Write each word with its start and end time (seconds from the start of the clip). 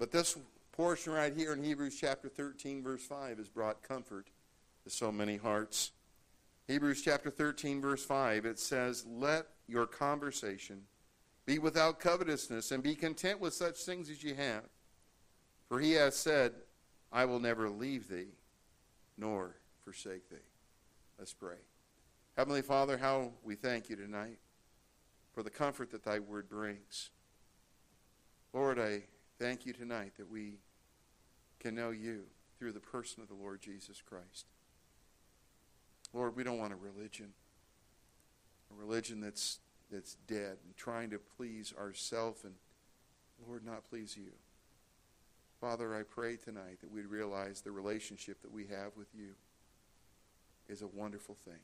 But 0.00 0.10
this 0.10 0.38
portion 0.72 1.12
right 1.12 1.36
here 1.36 1.52
in 1.52 1.62
Hebrews 1.62 1.94
chapter 2.00 2.30
13, 2.30 2.82
verse 2.82 3.04
5, 3.04 3.36
has 3.36 3.50
brought 3.50 3.82
comfort 3.82 4.28
to 4.82 4.90
so 4.90 5.12
many 5.12 5.36
hearts. 5.36 5.92
Hebrews 6.66 7.02
chapter 7.02 7.28
13, 7.28 7.82
verse 7.82 8.02
5, 8.02 8.46
it 8.46 8.58
says, 8.58 9.04
Let 9.06 9.46
your 9.68 9.86
conversation 9.86 10.84
be 11.44 11.58
without 11.58 12.00
covetousness, 12.00 12.70
and 12.72 12.82
be 12.82 12.94
content 12.94 13.40
with 13.40 13.52
such 13.52 13.76
things 13.76 14.08
as 14.08 14.24
you 14.24 14.34
have. 14.34 14.64
For 15.68 15.80
he 15.80 15.92
has 15.92 16.16
said, 16.16 16.54
I 17.12 17.26
will 17.26 17.40
never 17.40 17.68
leave 17.68 18.08
thee, 18.08 18.28
nor 19.18 19.56
forsake 19.84 20.30
thee. 20.30 20.36
Let's 21.18 21.34
pray. 21.34 21.58
Heavenly 22.38 22.62
Father, 22.62 22.96
how 22.96 23.32
we 23.44 23.54
thank 23.54 23.90
you 23.90 23.96
tonight 23.96 24.38
for 25.34 25.42
the 25.42 25.50
comfort 25.50 25.90
that 25.90 26.04
thy 26.04 26.20
word 26.20 26.48
brings. 26.48 27.10
Lord, 28.54 28.78
I 28.78 29.02
thank 29.40 29.64
you 29.64 29.72
tonight 29.72 30.12
that 30.18 30.30
we 30.30 30.58
can 31.58 31.74
know 31.74 31.90
you 31.90 32.24
through 32.58 32.72
the 32.72 32.80
person 32.80 33.22
of 33.22 33.28
the 33.28 33.34
Lord 33.34 33.62
Jesus 33.62 34.02
Christ. 34.06 34.44
Lord, 36.12 36.36
we 36.36 36.44
don't 36.44 36.58
want 36.58 36.74
a 36.74 36.76
religion, 36.76 37.28
a 38.70 38.78
religion 38.78 39.20
that's, 39.20 39.58
that's 39.90 40.16
dead 40.28 40.58
and 40.64 40.76
trying 40.76 41.08
to 41.10 41.18
please 41.38 41.72
ourselves 41.78 42.44
and, 42.44 42.52
Lord, 43.48 43.64
not 43.64 43.88
please 43.88 44.14
you. 44.14 44.32
Father, 45.58 45.94
I 45.94 46.02
pray 46.02 46.36
tonight 46.36 46.80
that 46.82 46.90
we'd 46.90 47.06
realize 47.06 47.62
the 47.62 47.72
relationship 47.72 48.42
that 48.42 48.52
we 48.52 48.66
have 48.66 48.92
with 48.96 49.08
you 49.14 49.30
is 50.68 50.82
a 50.82 50.86
wonderful 50.86 51.34
thing. 51.46 51.60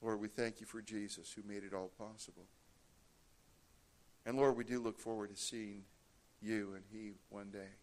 Lord, 0.00 0.20
we 0.20 0.28
thank 0.28 0.60
you 0.60 0.66
for 0.66 0.80
Jesus 0.80 1.34
who 1.34 1.42
made 1.46 1.64
it 1.64 1.74
all 1.74 1.90
possible. 1.98 2.44
And 4.24 4.38
Lord, 4.38 4.56
we 4.56 4.64
do 4.64 4.80
look 4.80 4.98
forward 4.98 5.30
to 5.30 5.36
seeing 5.36 5.82
you 6.40 6.74
and 6.74 6.84
he 6.92 7.12
one 7.30 7.50
day. 7.50 7.76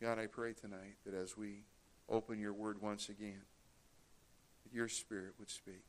God, 0.00 0.18
I 0.18 0.26
pray 0.26 0.52
tonight 0.52 0.96
that 1.04 1.14
as 1.14 1.36
we 1.36 1.64
open 2.08 2.40
your 2.40 2.52
word 2.52 2.80
once 2.80 3.08
again, 3.08 3.42
that 4.64 4.74
your 4.74 4.88
spirit 4.88 5.34
would 5.38 5.50
speak. 5.50 5.84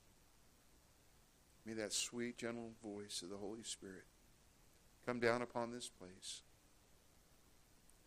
May 1.65 1.73
that 1.73 1.93
sweet, 1.93 2.37
gentle 2.37 2.71
voice 2.83 3.21
of 3.23 3.29
the 3.29 3.37
Holy 3.37 3.63
Spirit 3.63 4.05
come 5.05 5.19
down 5.19 5.41
upon 5.41 5.71
this 5.71 5.87
place. 5.87 6.41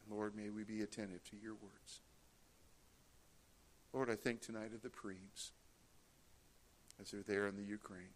And 0.03 0.17
Lord, 0.17 0.37
may 0.37 0.51
we 0.51 0.65
be 0.65 0.83
attentive 0.83 1.25
to 1.31 1.37
your 1.37 1.55
words. 1.55 2.01
Lord, 3.93 4.11
I 4.11 4.17
think 4.17 4.41
tonight 4.41 4.73
of 4.75 4.83
the 4.83 4.91
Preems 4.91 5.53
as 7.01 7.11
they're 7.11 7.23
there 7.23 7.47
in 7.47 7.57
the 7.57 7.63
Ukraine. 7.63 8.13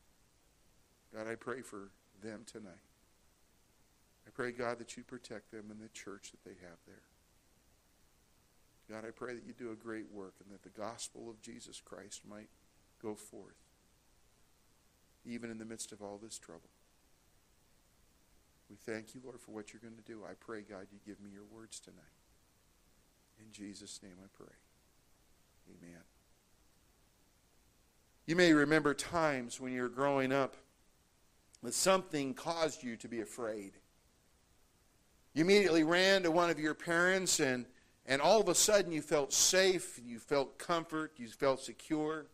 God, 1.15 1.27
I 1.27 1.37
pray 1.37 1.63
for 1.63 1.91
them 2.23 2.43
tonight. 2.47 2.88
I 4.29 4.31
pray, 4.31 4.53
God, 4.53 4.79
that 4.79 4.95
you 4.95 5.03
protect 5.05 5.51
them 5.51 5.71
and 5.71 5.81
the 5.81 5.89
church 5.89 6.33
that 6.33 6.45
they 6.45 6.57
have 6.61 6.77
there. 6.87 6.97
God, 8.91 9.09
I 9.09 9.11
pray 9.11 9.35
that 9.35 9.47
you 9.47 9.55
do 9.55 9.73
a 9.73 9.75
great 9.75 10.13
work 10.13 10.35
and 10.45 10.53
that 10.53 10.63
the 10.63 10.79
gospel 10.79 11.31
of 11.31 11.41
Jesus 11.41 11.81
Christ 11.83 12.21
might 12.29 12.51
go 13.03 13.15
forth, 13.15 13.57
even 15.25 15.51
in 15.51 15.57
the 15.57 15.65
midst 15.65 15.93
of 15.93 16.03
all 16.03 16.21
this 16.23 16.39
trouble. 16.39 16.69
We 18.69 18.77
thank 18.77 19.15
you, 19.15 19.23
Lord, 19.25 19.41
for 19.41 19.53
what 19.53 19.73
you're 19.73 19.81
going 19.81 19.97
to 19.97 20.13
do. 20.13 20.21
I 20.29 20.35
pray, 20.39 20.61
God, 20.61 20.89
you 20.93 20.99
give 21.07 21.23
me 21.23 21.31
your 21.33 21.47
words 21.51 21.81
tonight. 21.81 21.97
In 23.41 23.51
Jesus' 23.51 24.01
name 24.03 24.17
I 24.23 24.29
pray. 24.37 24.55
Amen. 25.71 26.03
You 28.27 28.37
may 28.37 28.53
remember 28.53 28.93
times 28.93 29.59
when 29.59 29.73
you 29.73 29.81
were 29.81 29.89
growing 29.89 30.33
up 30.33 30.57
that 31.63 31.73
something 31.73 32.35
caused 32.35 32.83
you 32.83 32.97
to 32.97 33.09
be 33.09 33.23
afraid. 33.23 33.73
You 35.35 35.45
immediately 35.45 35.85
ran 35.85 36.23
to 36.25 36.31
one 36.31 36.51
of 36.51 36.59
your 36.59 36.75
parents, 36.75 37.41
and, 37.41 37.67
and 38.07 38.21
all 38.21 38.41
of 38.41 38.49
a 38.49 38.55
sudden 38.55 38.93
you 38.93 39.03
felt 39.03 39.33
safe, 39.33 40.01
you 40.05 40.19
felt 40.19 40.59
comfort, 40.59 41.13
you 41.17 41.29
felt 41.29 41.61
secure. 41.61 42.27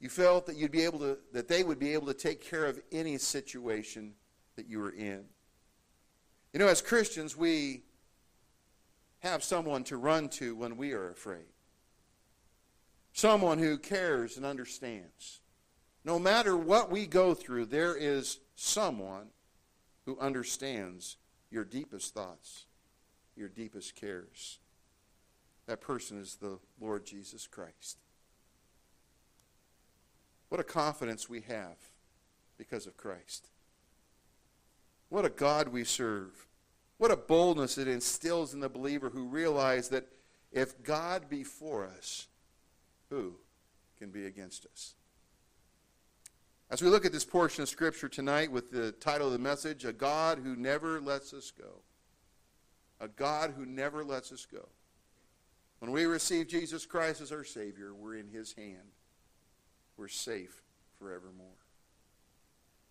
You 0.00 0.08
felt 0.08 0.46
that 0.46 0.56
you'd 0.56 0.72
be 0.72 0.82
able 0.82 0.98
to, 1.00 1.18
that 1.32 1.48
they 1.48 1.64
would 1.64 1.78
be 1.78 1.94
able 1.94 2.06
to 2.08 2.14
take 2.14 2.42
care 2.42 2.66
of 2.66 2.80
any 2.92 3.18
situation 3.18 4.14
that 4.56 4.66
you 4.68 4.78
were 4.78 4.90
in. 4.90 5.24
You 6.52 6.60
know, 6.60 6.68
as 6.68 6.82
Christians, 6.82 7.36
we 7.36 7.82
have 9.20 9.42
someone 9.42 9.84
to 9.84 9.96
run 9.96 10.28
to 10.28 10.54
when 10.54 10.76
we 10.76 10.92
are 10.92 11.10
afraid 11.10 11.46
someone 13.16 13.58
who 13.58 13.78
cares 13.78 14.36
and 14.36 14.44
understands. 14.44 15.40
No 16.04 16.18
matter 16.18 16.54
what 16.54 16.90
we 16.90 17.06
go 17.06 17.32
through, 17.32 17.64
there 17.64 17.96
is 17.96 18.40
someone 18.56 19.28
who 20.04 20.18
understands 20.20 21.16
your 21.50 21.64
deepest 21.64 22.14
thoughts, 22.14 22.66
your 23.36 23.48
deepest 23.48 23.94
cares. 23.94 24.58
That 25.66 25.80
person 25.80 26.20
is 26.20 26.36
the 26.36 26.58
Lord 26.80 27.04
Jesus 27.04 27.46
Christ. 27.46 27.98
What 30.48 30.60
a 30.60 30.64
confidence 30.64 31.28
we 31.28 31.40
have 31.42 31.76
because 32.56 32.86
of 32.86 32.96
Christ. 32.96 33.48
What 35.08 35.24
a 35.24 35.30
God 35.30 35.68
we 35.68 35.84
serve. 35.84 36.46
What 36.98 37.10
a 37.10 37.16
boldness 37.16 37.78
it 37.78 37.88
instills 37.88 38.54
in 38.54 38.60
the 38.60 38.68
believer 38.68 39.10
who 39.10 39.26
realizes 39.26 39.90
that 39.90 40.06
if 40.52 40.82
God 40.82 41.28
be 41.28 41.44
for 41.44 41.84
us, 41.84 42.28
who 43.10 43.34
can 43.98 44.10
be 44.10 44.24
against 44.24 44.66
us? 44.66 44.94
As 46.68 46.82
we 46.82 46.88
look 46.88 47.04
at 47.06 47.12
this 47.12 47.24
portion 47.24 47.62
of 47.62 47.68
Scripture 47.68 48.08
tonight 48.08 48.50
with 48.50 48.72
the 48.72 48.90
title 48.92 49.28
of 49.28 49.32
the 49.32 49.38
message, 49.38 49.84
A 49.84 49.92
God 49.92 50.38
Who 50.42 50.56
Never 50.56 51.00
Lets 51.00 51.32
Us 51.32 51.52
Go. 51.56 51.82
A 53.00 53.08
God 53.08 53.52
who 53.56 53.64
never 53.64 54.02
lets 54.02 54.32
us 54.32 54.46
go. 54.50 54.68
When 55.80 55.92
we 55.92 56.06
receive 56.06 56.48
Jesus 56.48 56.86
Christ 56.86 57.20
as 57.20 57.30
our 57.30 57.44
Savior, 57.44 57.94
we're 57.94 58.16
in 58.16 58.28
His 58.28 58.54
hand. 58.54 58.94
We're 59.96 60.08
safe 60.08 60.62
forevermore. 60.98 61.46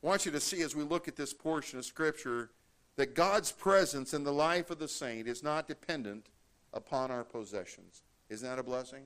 I 0.03 0.07
want 0.07 0.25
you 0.25 0.31
to 0.31 0.39
see 0.39 0.61
as 0.61 0.75
we 0.75 0.83
look 0.83 1.07
at 1.07 1.15
this 1.15 1.33
portion 1.33 1.79
of 1.79 1.85
Scripture 1.85 2.51
that 2.95 3.15
God's 3.15 3.51
presence 3.51 4.13
in 4.13 4.23
the 4.23 4.31
life 4.31 4.69
of 4.69 4.79
the 4.79 4.87
saint 4.87 5.27
is 5.27 5.43
not 5.43 5.67
dependent 5.67 6.27
upon 6.71 7.11
our 7.11 7.23
possessions. 7.23 8.03
Isn't 8.29 8.47
that 8.47 8.59
a 8.59 8.63
blessing? 8.63 9.05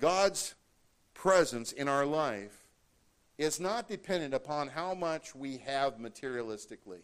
God's 0.00 0.54
presence 1.12 1.72
in 1.72 1.88
our 1.88 2.06
life 2.06 2.61
is 3.38 3.60
not 3.60 3.88
dependent 3.88 4.34
upon 4.34 4.68
how 4.68 4.94
much 4.94 5.34
we 5.34 5.58
have 5.58 5.98
materialistically. 5.98 7.02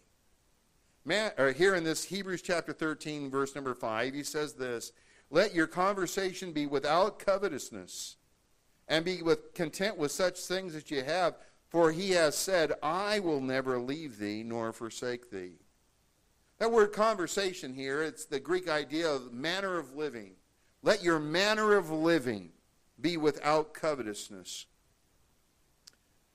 Man, 1.05 1.33
or 1.39 1.53
here 1.53 1.75
in 1.75 1.85
this 1.85 2.05
Hebrews 2.05 2.43
chapter 2.43 2.73
13, 2.73 3.31
verse 3.31 3.55
number 3.55 3.75
5, 3.75 4.13
he 4.13 4.23
says 4.23 4.55
this 4.55 4.93
Let 5.31 5.55
your 5.55 5.67
conversation 5.67 6.53
be 6.53 6.67
without 6.67 7.19
covetousness, 7.19 8.17
and 8.89 9.05
be 9.05 9.23
with 9.23 9.55
content 9.55 9.97
with 9.97 10.13
such 10.13 10.39
things 10.41 10.75
as 10.75 10.91
you 10.91 11.03
have, 11.03 11.37
for 11.69 11.93
he 11.93 12.11
has 12.11 12.37
said, 12.37 12.73
I 12.83 13.21
will 13.21 13.41
never 13.41 13.79
leave 13.79 14.19
thee 14.19 14.43
nor 14.43 14.73
forsake 14.73 15.31
thee. 15.31 15.59
That 16.59 16.73
word 16.73 16.93
conversation 16.93 17.73
here, 17.73 18.03
it's 18.03 18.25
the 18.25 18.41
Greek 18.41 18.69
idea 18.69 19.09
of 19.09 19.33
manner 19.33 19.79
of 19.79 19.95
living. 19.95 20.33
Let 20.83 21.03
your 21.03 21.19
manner 21.19 21.77
of 21.77 21.91
living 21.91 22.51
be 23.01 23.17
without 23.17 23.75
covetousness. 23.75 24.67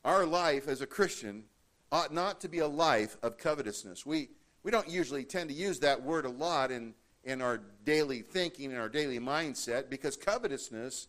Our 0.03 0.25
life 0.25 0.67
as 0.67 0.81
a 0.81 0.87
Christian 0.87 1.45
ought 1.91 2.13
not 2.13 2.41
to 2.41 2.49
be 2.49 2.59
a 2.59 2.67
life 2.67 3.17
of 3.23 3.37
covetousness. 3.37 4.05
We, 4.05 4.29
we 4.63 4.71
don't 4.71 4.89
usually 4.89 5.23
tend 5.23 5.49
to 5.49 5.55
use 5.55 5.79
that 5.79 6.01
word 6.01 6.25
a 6.25 6.29
lot 6.29 6.71
in, 6.71 6.93
in 7.23 7.41
our 7.41 7.61
daily 7.85 8.21
thinking 8.21 8.71
and 8.71 8.79
our 8.79 8.89
daily 8.89 9.19
mindset 9.19 9.89
because 9.89 10.17
covetousness 10.17 11.07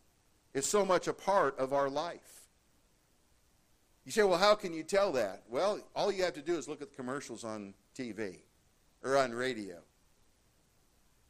is 0.52 0.66
so 0.66 0.84
much 0.84 1.08
a 1.08 1.12
part 1.12 1.58
of 1.58 1.72
our 1.72 1.88
life. 1.88 2.48
You 4.04 4.12
say, 4.12 4.22
well, 4.22 4.38
how 4.38 4.54
can 4.54 4.72
you 4.72 4.82
tell 4.82 5.12
that? 5.12 5.42
Well, 5.48 5.80
all 5.96 6.12
you 6.12 6.22
have 6.24 6.34
to 6.34 6.42
do 6.42 6.56
is 6.56 6.68
look 6.68 6.82
at 6.82 6.90
the 6.90 6.96
commercials 6.96 7.42
on 7.42 7.74
TV 7.98 8.40
or 9.02 9.16
on 9.16 9.32
radio. 9.32 9.76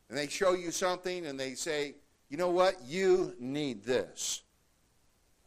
And 0.08 0.18
they 0.18 0.28
show 0.28 0.52
you 0.52 0.70
something 0.70 1.26
and 1.26 1.38
they 1.38 1.54
say, 1.54 1.94
you 2.28 2.36
know 2.36 2.50
what? 2.50 2.76
You 2.84 3.34
need 3.38 3.84
this. 3.84 4.42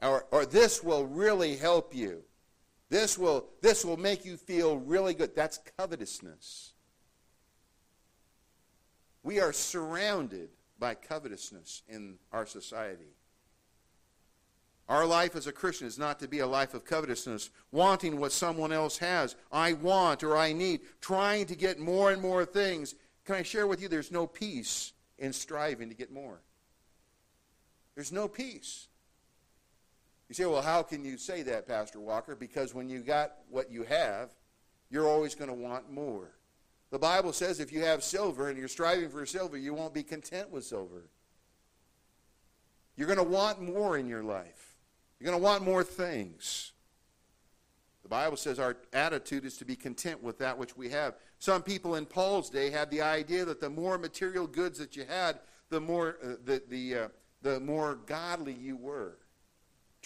Or, 0.02 0.26
or 0.32 0.46
this 0.46 0.84
will 0.84 1.06
really 1.06 1.56
help 1.56 1.96
you. 1.96 2.24
This 2.90 3.18
will, 3.18 3.48
this 3.62 3.84
will 3.84 3.98
make 3.98 4.24
you 4.26 4.38
feel 4.38 4.78
really 4.78 5.14
good. 5.14 5.36
That's 5.36 5.60
covetousness. 5.78 6.74
We 9.24 9.40
are 9.40 9.52
surrounded 9.52 10.50
by 10.80 10.96
covetousness 10.96 11.84
in 11.90 12.18
our 12.32 12.46
society. 12.46 13.18
Our 14.88 15.06
life 15.06 15.36
as 15.36 15.48
a 15.48 15.52
Christian 15.52 15.86
is 15.88 16.00
not 16.00 16.20
to 16.20 16.30
be 16.30 16.40
a 16.40 16.48
life 16.48 16.74
of 16.74 16.86
covetousness, 16.86 17.50
wanting 17.72 18.20
what 18.20 18.32
someone 18.32 18.72
else 18.72 18.98
has. 19.00 19.36
I 19.52 19.74
want 19.74 20.24
or 20.24 20.38
I 20.38 20.54
need, 20.54 20.80
trying 21.02 21.46
to 21.48 21.56
get 21.56 21.78
more 21.78 22.12
and 22.12 22.22
more 22.22 22.46
things. 22.46 22.96
Can 23.26 23.36
I 23.36 23.44
share 23.44 23.68
with 23.68 23.82
you 23.82 23.90
there's 23.90 24.14
no 24.14 24.28
peace 24.28 24.94
in 25.18 25.34
striving 25.34 25.90
to 25.90 25.96
get 25.96 26.10
more? 26.10 26.40
There's 27.96 28.14
no 28.14 28.30
peace. 28.30 28.88
You 30.30 30.36
say, 30.36 30.46
well, 30.46 30.62
how 30.62 30.84
can 30.84 31.06
you 31.06 31.18
say 31.18 31.42
that, 31.44 31.68
Pastor 31.68 32.00
Walker? 32.00 32.36
Because 32.36 32.74
when 32.74 32.90
you 32.90 33.00
got 33.00 33.34
what 33.50 33.72
you 33.72 33.84
have, 33.84 34.30
you're 34.90 35.08
always 35.08 35.36
going 35.36 35.50
to 35.50 35.56
want 35.56 35.92
more. 35.92 36.32
The 36.90 37.00
Bible 37.00 37.34
says 37.34 37.60
if 37.60 37.72
you 37.72 37.84
have 37.84 38.04
silver 38.04 38.50
and 38.50 38.58
you're 38.58 38.68
striving 38.68 39.10
for 39.10 39.26
silver, 39.26 39.58
you 39.58 39.74
won't 39.74 39.94
be 39.94 40.04
content 40.04 40.50
with 40.50 40.66
silver. 40.66 41.10
You're 42.96 43.08
going 43.08 43.18
to 43.18 43.24
want 43.24 43.62
more 43.62 43.98
in 43.98 44.08
your 44.08 44.24
life. 44.24 44.78
You're 45.20 45.30
going 45.30 45.40
to 45.40 45.44
want 45.44 45.64
more 45.64 45.84
things. 45.84 46.72
The 48.04 48.10
Bible 48.10 48.38
says 48.38 48.58
our 48.58 48.78
attitude 48.94 49.44
is 49.44 49.58
to 49.58 49.66
be 49.66 49.76
content 49.76 50.24
with 50.24 50.40
that 50.40 50.58
which 50.58 50.78
we 50.78 50.90
have. 50.90 51.16
Some 51.40 51.62
people 51.62 51.96
in 51.96 52.06
Paul's 52.06 52.50
day 52.50 52.70
had 52.70 52.90
the 52.90 53.02
idea 53.02 53.44
that 53.46 53.60
the 53.60 53.70
more 53.70 53.98
material 53.98 54.48
goods 54.48 54.80
that 54.80 54.96
you 54.96 55.04
had, 55.08 55.40
the 55.70 55.82
more 55.82 56.18
uh, 56.24 56.36
the 56.46 56.64
the 56.70 56.96
uh, 56.96 57.08
the 57.42 57.60
more 57.60 57.96
godly 58.06 58.54
you 58.54 58.78
were. 58.78 59.18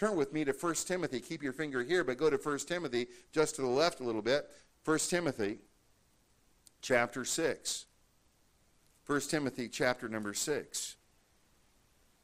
Turn 0.01 0.15
with 0.15 0.33
me 0.33 0.43
to 0.43 0.51
1 0.51 0.73
Timothy. 0.87 1.19
Keep 1.19 1.43
your 1.43 1.53
finger 1.53 1.83
here, 1.83 2.03
but 2.03 2.17
go 2.17 2.31
to 2.31 2.35
1 2.35 2.57
Timothy 2.65 3.05
just 3.31 3.57
to 3.57 3.61
the 3.61 3.67
left 3.67 3.99
a 3.99 4.03
little 4.03 4.23
bit. 4.23 4.49
1 4.83 4.97
Timothy 4.97 5.59
chapter 6.81 7.23
6. 7.23 7.85
1 9.05 9.21
Timothy 9.21 9.69
chapter 9.69 10.09
number 10.09 10.33
6. 10.33 10.95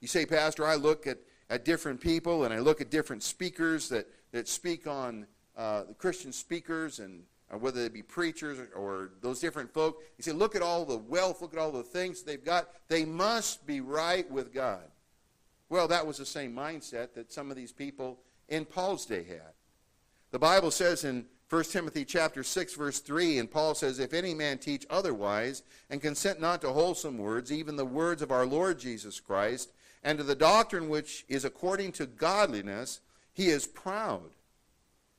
You 0.01 0.07
say, 0.07 0.25
Pastor, 0.25 0.65
I 0.65 0.73
look 0.73 1.05
at, 1.05 1.19
at 1.51 1.65
different 1.65 2.01
people 2.01 2.45
and 2.45 2.51
I 2.51 2.57
look 2.57 2.81
at 2.81 2.89
different 2.89 3.21
speakers 3.21 3.89
that, 3.89 4.07
that 4.31 4.47
speak 4.47 4.87
on 4.87 5.27
uh, 5.55 5.83
the 5.83 5.93
Christian 5.93 6.33
speakers 6.33 6.97
and 6.97 7.21
uh, 7.53 7.59
whether 7.59 7.83
they 7.83 7.89
be 7.89 8.01
preachers 8.01 8.57
or, 8.57 8.69
or 8.75 9.11
those 9.21 9.39
different 9.39 9.71
folk. 9.71 10.01
You 10.17 10.23
say, 10.23 10.31
look 10.31 10.55
at 10.55 10.63
all 10.63 10.83
the 10.83 10.97
wealth, 10.97 11.43
look 11.43 11.53
at 11.53 11.59
all 11.59 11.71
the 11.71 11.83
things 11.83 12.23
they've 12.23 12.43
got. 12.43 12.69
They 12.87 13.05
must 13.05 13.67
be 13.67 13.81
right 13.81 14.27
with 14.31 14.51
God. 14.51 14.81
Well, 15.69 15.87
that 15.89 16.07
was 16.07 16.17
the 16.17 16.25
same 16.25 16.53
mindset 16.53 17.13
that 17.13 17.31
some 17.31 17.49
of 17.49 17.57
these 17.57 17.71
people 17.71 18.19
in 18.47 18.65
Paul's 18.65 19.05
day 19.05 19.23
had. 19.23 19.53
The 20.31 20.39
Bible 20.39 20.71
says 20.71 21.03
in 21.03 21.25
1 21.49 21.63
Timothy 21.65 22.03
chapter 22.03 22.43
6 22.43 22.73
verse 22.75 22.99
3 22.99 23.39
and 23.39 23.49
Paul 23.49 23.73
says 23.73 23.99
if 23.99 24.13
any 24.13 24.33
man 24.33 24.57
teach 24.57 24.85
otherwise 24.89 25.63
and 25.89 26.01
consent 26.01 26.41
not 26.41 26.59
to 26.61 26.73
wholesome 26.73 27.17
words 27.17 27.53
even 27.53 27.77
the 27.77 27.85
words 27.85 28.21
of 28.21 28.31
our 28.31 28.45
Lord 28.45 28.77
Jesus 28.79 29.21
Christ 29.21 29.71
and 30.03 30.17
to 30.17 30.25
the 30.25 30.35
doctrine 30.35 30.89
which 30.89 31.25
is 31.29 31.45
according 31.45 31.93
to 31.93 32.05
godliness 32.05 32.99
he 33.33 33.47
is 33.47 33.65
proud 33.65 34.31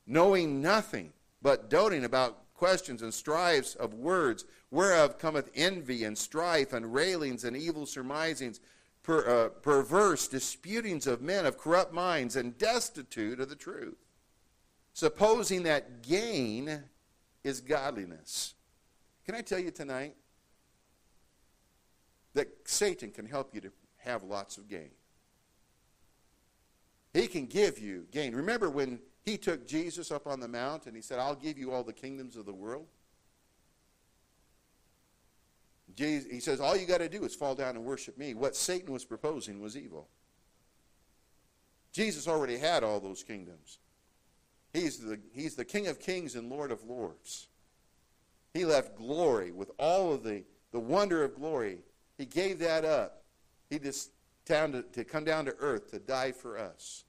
knowing 0.05 0.61
nothing 0.61 1.13
but 1.41 1.67
doting 1.67 2.05
about 2.05 2.53
questions 2.53 3.01
and 3.01 3.11
strifes 3.11 3.73
of 3.73 3.95
words 3.95 4.45
whereof 4.69 5.17
cometh 5.17 5.49
envy 5.55 6.03
and 6.03 6.15
strife 6.15 6.73
and 6.73 6.93
railings 6.93 7.43
and 7.43 7.57
evil 7.57 7.87
surmisings 7.87 8.59
per, 9.03 9.45
uh, 9.45 9.49
perverse 9.49 10.27
disputings 10.27 11.07
of 11.07 11.21
men 11.21 11.45
of 11.45 11.57
corrupt 11.57 11.93
minds 11.93 12.35
and 12.35 12.57
destitute 12.57 13.39
of 13.39 13.49
the 13.49 13.55
truth 13.55 13.97
supposing 14.93 15.63
that 15.63 16.01
gain 16.01 16.83
is 17.43 17.61
godliness. 17.61 18.53
Can 19.25 19.33
I 19.33 19.41
tell 19.41 19.59
you 19.59 19.71
tonight 19.71 20.15
that 22.33 22.49
Satan 22.65 23.11
can 23.11 23.25
help 23.25 23.55
you 23.55 23.61
to 23.61 23.71
have 23.97 24.23
lots 24.23 24.57
of 24.57 24.67
gain? 24.67 24.91
He 27.13 27.27
can 27.27 27.45
give 27.45 27.79
you 27.79 28.07
gain. 28.11 28.35
Remember 28.35 28.69
when 28.69 28.99
he 29.23 29.37
took 29.37 29.65
Jesus 29.65 30.11
up 30.11 30.27
on 30.27 30.39
the 30.39 30.47
mount 30.47 30.85
and 30.85 30.95
he 30.95 31.01
said, 31.01 31.17
I'll 31.17 31.35
give 31.35 31.57
you 31.57 31.71
all 31.71 31.83
the 31.83 31.93
kingdoms 31.93 32.35
of 32.35 32.45
the 32.45 32.53
world? 32.53 32.87
Jesus, 35.99 36.31
he 36.31 36.39
says, 36.39 36.61
All 36.61 36.77
you 36.77 36.85
got 36.85 36.99
to 36.99 37.09
do 37.09 37.25
is 37.25 37.35
fall 37.35 37.55
down 37.55 37.75
and 37.75 37.83
worship 37.83 38.17
me. 38.17 38.33
What 38.33 38.55
Satan 38.55 38.93
was 38.93 39.03
proposing 39.03 39.59
was 39.59 39.75
evil. 39.75 40.07
Jesus 41.91 42.25
already 42.25 42.57
had 42.57 42.85
all 42.85 43.01
those 43.01 43.21
kingdoms. 43.21 43.79
He's 44.71 44.99
the, 44.99 45.19
he's 45.33 45.55
the 45.55 45.65
King 45.65 45.87
of 45.87 45.99
kings 45.99 46.35
and 46.35 46.49
Lord 46.49 46.71
of 46.71 46.85
lords. 46.85 47.49
He 48.53 48.63
left 48.63 48.95
glory 48.95 49.51
with 49.51 49.71
all 49.77 50.13
of 50.13 50.23
the, 50.23 50.45
the 50.71 50.79
wonder 50.79 51.21
of 51.21 51.35
glory. 51.35 51.79
He 52.17 52.25
gave 52.25 52.59
that 52.59 52.85
up. 52.85 53.23
He 53.69 53.77
just 53.77 54.11
down 54.45 54.71
to, 54.71 54.83
to 54.83 55.03
come 55.03 55.25
down 55.25 55.43
to 55.45 55.55
earth 55.59 55.91
to 55.91 55.99
die 55.99 56.31
for 56.31 56.57
us. 56.57 57.03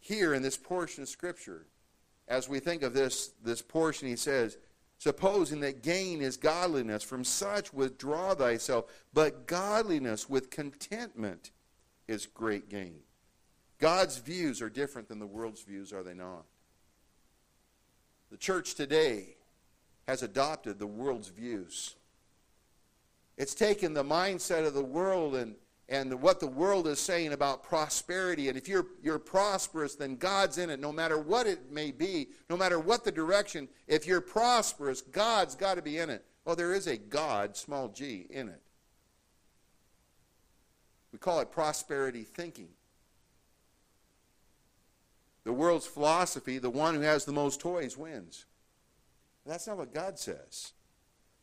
Here 0.00 0.34
in 0.34 0.42
this 0.42 0.56
portion 0.56 1.04
of 1.04 1.08
Scripture, 1.08 1.66
as 2.26 2.48
we 2.48 2.58
think 2.58 2.82
of 2.82 2.92
this, 2.92 3.30
this 3.44 3.62
portion, 3.62 4.08
he 4.08 4.16
says, 4.16 4.58
supposing 4.98 5.60
that 5.60 5.82
gain 5.82 6.20
is 6.20 6.36
godliness, 6.36 7.02
from 7.02 7.24
such 7.24 7.72
withdraw 7.72 8.34
thyself, 8.34 8.86
but 9.14 9.46
godliness 9.46 10.28
with 10.28 10.50
contentment 10.50 11.52
is 12.08 12.26
great 12.26 12.68
gain. 12.68 12.98
God's 13.78 14.18
views 14.18 14.60
are 14.60 14.68
different 14.68 15.08
than 15.08 15.20
the 15.20 15.26
world's 15.26 15.62
views, 15.62 15.92
are 15.92 16.02
they 16.02 16.14
not? 16.14 16.44
The 18.30 18.36
church 18.36 18.74
today 18.74 19.36
has 20.08 20.22
adopted 20.22 20.78
the 20.78 20.86
world's 20.86 21.28
views. 21.28 21.94
It's 23.36 23.54
taken 23.54 23.94
the 23.94 24.04
mindset 24.04 24.66
of 24.66 24.74
the 24.74 24.82
world 24.82 25.36
and, 25.36 25.54
and 25.88 26.20
what 26.20 26.38
the 26.38 26.46
world 26.46 26.86
is 26.86 26.98
saying 26.98 27.32
about 27.32 27.62
prosperity. 27.62 28.48
And 28.48 28.58
if 28.58 28.68
you're, 28.68 28.86
you're 29.02 29.18
prosperous, 29.18 29.94
then 29.94 30.16
God's 30.16 30.58
in 30.58 30.68
it, 30.68 30.80
no 30.80 30.92
matter 30.92 31.18
what 31.18 31.46
it 31.46 31.72
may 31.72 31.90
be, 31.92 32.28
no 32.50 32.56
matter 32.56 32.78
what 32.78 33.04
the 33.04 33.12
direction. 33.12 33.68
If 33.86 34.06
you're 34.06 34.20
prosperous, 34.20 35.00
God's 35.00 35.54
got 35.54 35.76
to 35.76 35.82
be 35.82 35.98
in 35.98 36.10
it. 36.10 36.24
Well, 36.44 36.56
there 36.56 36.74
is 36.74 36.86
a 36.86 36.98
God, 36.98 37.56
small 37.56 37.88
g, 37.88 38.26
in 38.28 38.48
it. 38.48 38.60
We 41.12 41.18
call 41.18 41.40
it 41.40 41.50
prosperity 41.50 42.22
thinking. 42.22 42.68
The 45.44 45.52
world's 45.54 45.86
philosophy, 45.86 46.58
the 46.58 46.68
one 46.68 46.94
who 46.94 47.00
has 47.00 47.24
the 47.24 47.32
most 47.32 47.60
toys 47.60 47.96
wins. 47.96 48.44
That's 49.46 49.66
not 49.66 49.78
what 49.78 49.94
God 49.94 50.18
says. 50.18 50.72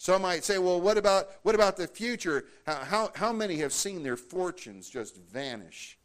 Some 0.05 0.21
might 0.21 0.43
say, 0.43 0.59
well, 0.59 0.79
what 0.79 0.99
about, 0.99 1.29
what 1.41 1.55
about 1.55 1.77
the 1.77 1.87
future? 1.87 2.45
How, 2.67 2.75
how, 2.75 3.11
how 3.15 3.33
many 3.33 3.55
have 3.55 3.73
seen 3.73 4.03
their 4.03 4.17
fortunes 4.17 4.87
just 4.87 5.17
vanish 5.17 5.97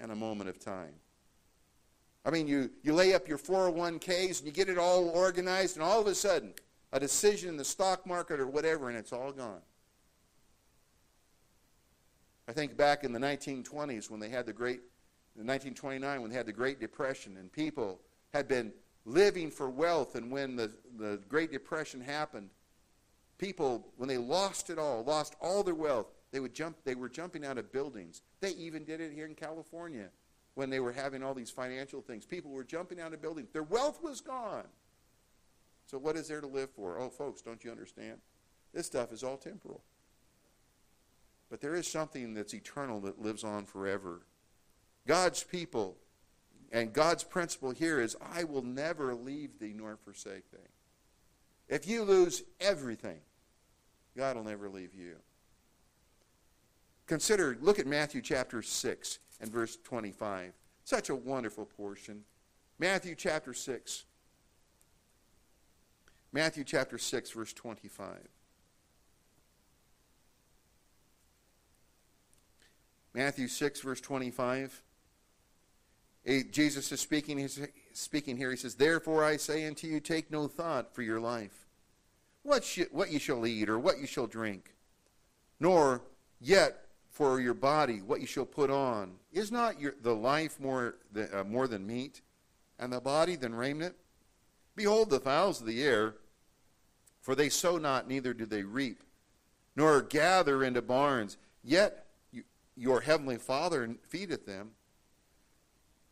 in 0.00 0.10
a 0.10 0.16
moment 0.16 0.50
of 0.50 0.58
time? 0.58 0.94
I 2.24 2.32
mean, 2.32 2.48
you, 2.48 2.68
you 2.82 2.92
lay 2.92 3.14
up 3.14 3.28
your 3.28 3.38
401ks 3.38 4.38
and 4.40 4.46
you 4.46 4.50
get 4.50 4.68
it 4.68 4.76
all 4.76 5.08
organized, 5.10 5.76
and 5.76 5.84
all 5.84 6.00
of 6.00 6.08
a 6.08 6.16
sudden, 6.16 6.52
a 6.92 6.98
decision 6.98 7.48
in 7.48 7.56
the 7.56 7.64
stock 7.64 8.04
market 8.08 8.40
or 8.40 8.48
whatever, 8.48 8.88
and 8.88 8.98
it's 8.98 9.12
all 9.12 9.30
gone. 9.30 9.62
I 12.48 12.52
think 12.52 12.76
back 12.76 13.04
in 13.04 13.12
the 13.12 13.20
1920s 13.20 14.10
when 14.10 14.18
they 14.18 14.30
had 14.30 14.46
the 14.46 14.52
great 14.52 14.80
in 15.36 15.46
1929 15.46 16.22
when 16.22 16.28
they 16.28 16.36
had 16.36 16.46
the 16.46 16.52
Great 16.52 16.80
Depression 16.80 17.36
and 17.36 17.52
people 17.52 18.00
had 18.34 18.48
been 18.48 18.72
living 19.04 19.48
for 19.48 19.70
wealth 19.70 20.16
and 20.16 20.28
when 20.28 20.56
the, 20.56 20.72
the 20.98 21.20
Great 21.28 21.52
Depression 21.52 22.00
happened, 22.00 22.50
people, 23.42 23.84
when 23.96 24.08
they 24.08 24.18
lost 24.18 24.70
it 24.70 24.78
all, 24.78 25.02
lost 25.02 25.34
all 25.40 25.64
their 25.64 25.74
wealth, 25.74 26.06
they 26.30 26.38
would 26.38 26.54
jump 26.54 26.76
they 26.84 26.94
were 26.94 27.08
jumping 27.08 27.44
out 27.44 27.58
of 27.58 27.72
buildings. 27.72 28.22
They 28.40 28.50
even 28.52 28.84
did 28.84 29.00
it 29.00 29.12
here 29.12 29.26
in 29.26 29.34
California 29.34 30.10
when 30.54 30.70
they 30.70 30.78
were 30.78 30.92
having 30.92 31.24
all 31.24 31.34
these 31.34 31.50
financial 31.50 32.00
things. 32.00 32.24
People 32.24 32.52
were 32.52 32.62
jumping 32.62 33.00
out 33.00 33.12
of 33.12 33.20
buildings. 33.20 33.48
Their 33.52 33.64
wealth 33.64 34.00
was 34.00 34.20
gone. 34.20 34.68
So 35.86 35.98
what 35.98 36.16
is 36.16 36.28
there 36.28 36.40
to 36.40 36.46
live 36.46 36.70
for? 36.70 36.98
Oh, 36.98 37.10
folks, 37.10 37.42
don't 37.42 37.64
you 37.64 37.72
understand? 37.72 38.18
This 38.72 38.86
stuff 38.86 39.12
is 39.12 39.24
all 39.24 39.36
temporal. 39.36 39.82
But 41.50 41.60
there 41.60 41.74
is 41.74 41.90
something 41.90 42.34
that's 42.34 42.54
eternal 42.54 43.00
that 43.00 43.20
lives 43.20 43.42
on 43.42 43.66
forever. 43.66 44.20
God's 45.06 45.42
people 45.42 45.96
and 46.70 46.92
God's 46.92 47.24
principle 47.24 47.72
here 47.72 48.00
is 48.00 48.16
I 48.22 48.44
will 48.44 48.62
never 48.62 49.14
leave 49.16 49.58
thee 49.58 49.74
nor 49.76 49.96
forsake 49.96 50.48
thee. 50.52 50.58
If 51.68 51.88
you 51.88 52.04
lose 52.04 52.44
everything, 52.60 53.18
God 54.16 54.36
will 54.36 54.44
never 54.44 54.68
leave 54.68 54.94
you. 54.94 55.16
Consider, 57.06 57.56
look 57.60 57.78
at 57.78 57.86
Matthew 57.86 58.22
chapter 58.22 58.62
6 58.62 59.18
and 59.40 59.50
verse 59.50 59.78
25. 59.84 60.52
Such 60.84 61.10
a 61.10 61.14
wonderful 61.14 61.66
portion. 61.66 62.24
Matthew 62.78 63.14
chapter 63.14 63.54
6. 63.54 64.04
Matthew 66.32 66.64
chapter 66.64 66.96
6, 66.98 67.30
verse 67.30 67.52
25. 67.52 68.16
Matthew 73.14 73.48
6, 73.48 73.80
verse 73.82 74.00
25. 74.00 74.82
Jesus 76.50 76.90
is 76.90 77.00
speaking, 77.00 77.36
he's 77.36 77.60
speaking 77.92 78.36
here. 78.36 78.50
He 78.50 78.56
says, 78.56 78.76
Therefore 78.76 79.24
I 79.24 79.36
say 79.36 79.66
unto 79.66 79.86
you, 79.86 80.00
take 80.00 80.30
no 80.30 80.48
thought 80.48 80.94
for 80.94 81.02
your 81.02 81.20
life, 81.20 81.61
what, 82.42 82.64
sh- 82.64 82.90
what 82.90 83.10
you 83.10 83.18
shall 83.18 83.46
eat 83.46 83.68
or 83.68 83.78
what 83.78 83.98
you 83.98 84.06
shall 84.06 84.26
drink, 84.26 84.74
nor 85.60 86.02
yet 86.40 86.86
for 87.10 87.40
your 87.40 87.54
body 87.54 88.00
what 88.00 88.20
you 88.20 88.26
shall 88.26 88.46
put 88.46 88.70
on. 88.70 89.14
Is 89.32 89.52
not 89.52 89.80
your, 89.80 89.94
the 90.02 90.14
life 90.14 90.58
more, 90.60 90.96
uh, 91.16 91.44
more 91.44 91.68
than 91.68 91.86
meat, 91.86 92.20
and 92.78 92.92
the 92.92 93.00
body 93.00 93.36
than 93.36 93.54
raiment? 93.54 93.94
Behold 94.74 95.10
the 95.10 95.20
fowls 95.20 95.60
of 95.60 95.66
the 95.66 95.82
air, 95.82 96.14
for 97.20 97.34
they 97.34 97.48
sow 97.48 97.78
not, 97.78 98.08
neither 98.08 98.34
do 98.34 98.46
they 98.46 98.62
reap, 98.62 99.02
nor 99.76 100.02
gather 100.02 100.64
into 100.64 100.82
barns, 100.82 101.36
yet 101.62 102.06
you, 102.32 102.42
your 102.76 103.02
heavenly 103.02 103.36
Father 103.36 103.96
feedeth 104.08 104.46
them. 104.46 104.70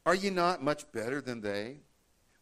Are 0.07 0.15
ye 0.15 0.31
not 0.31 0.63
much 0.63 0.91
better 0.93 1.21
than 1.21 1.41
they? 1.41 1.79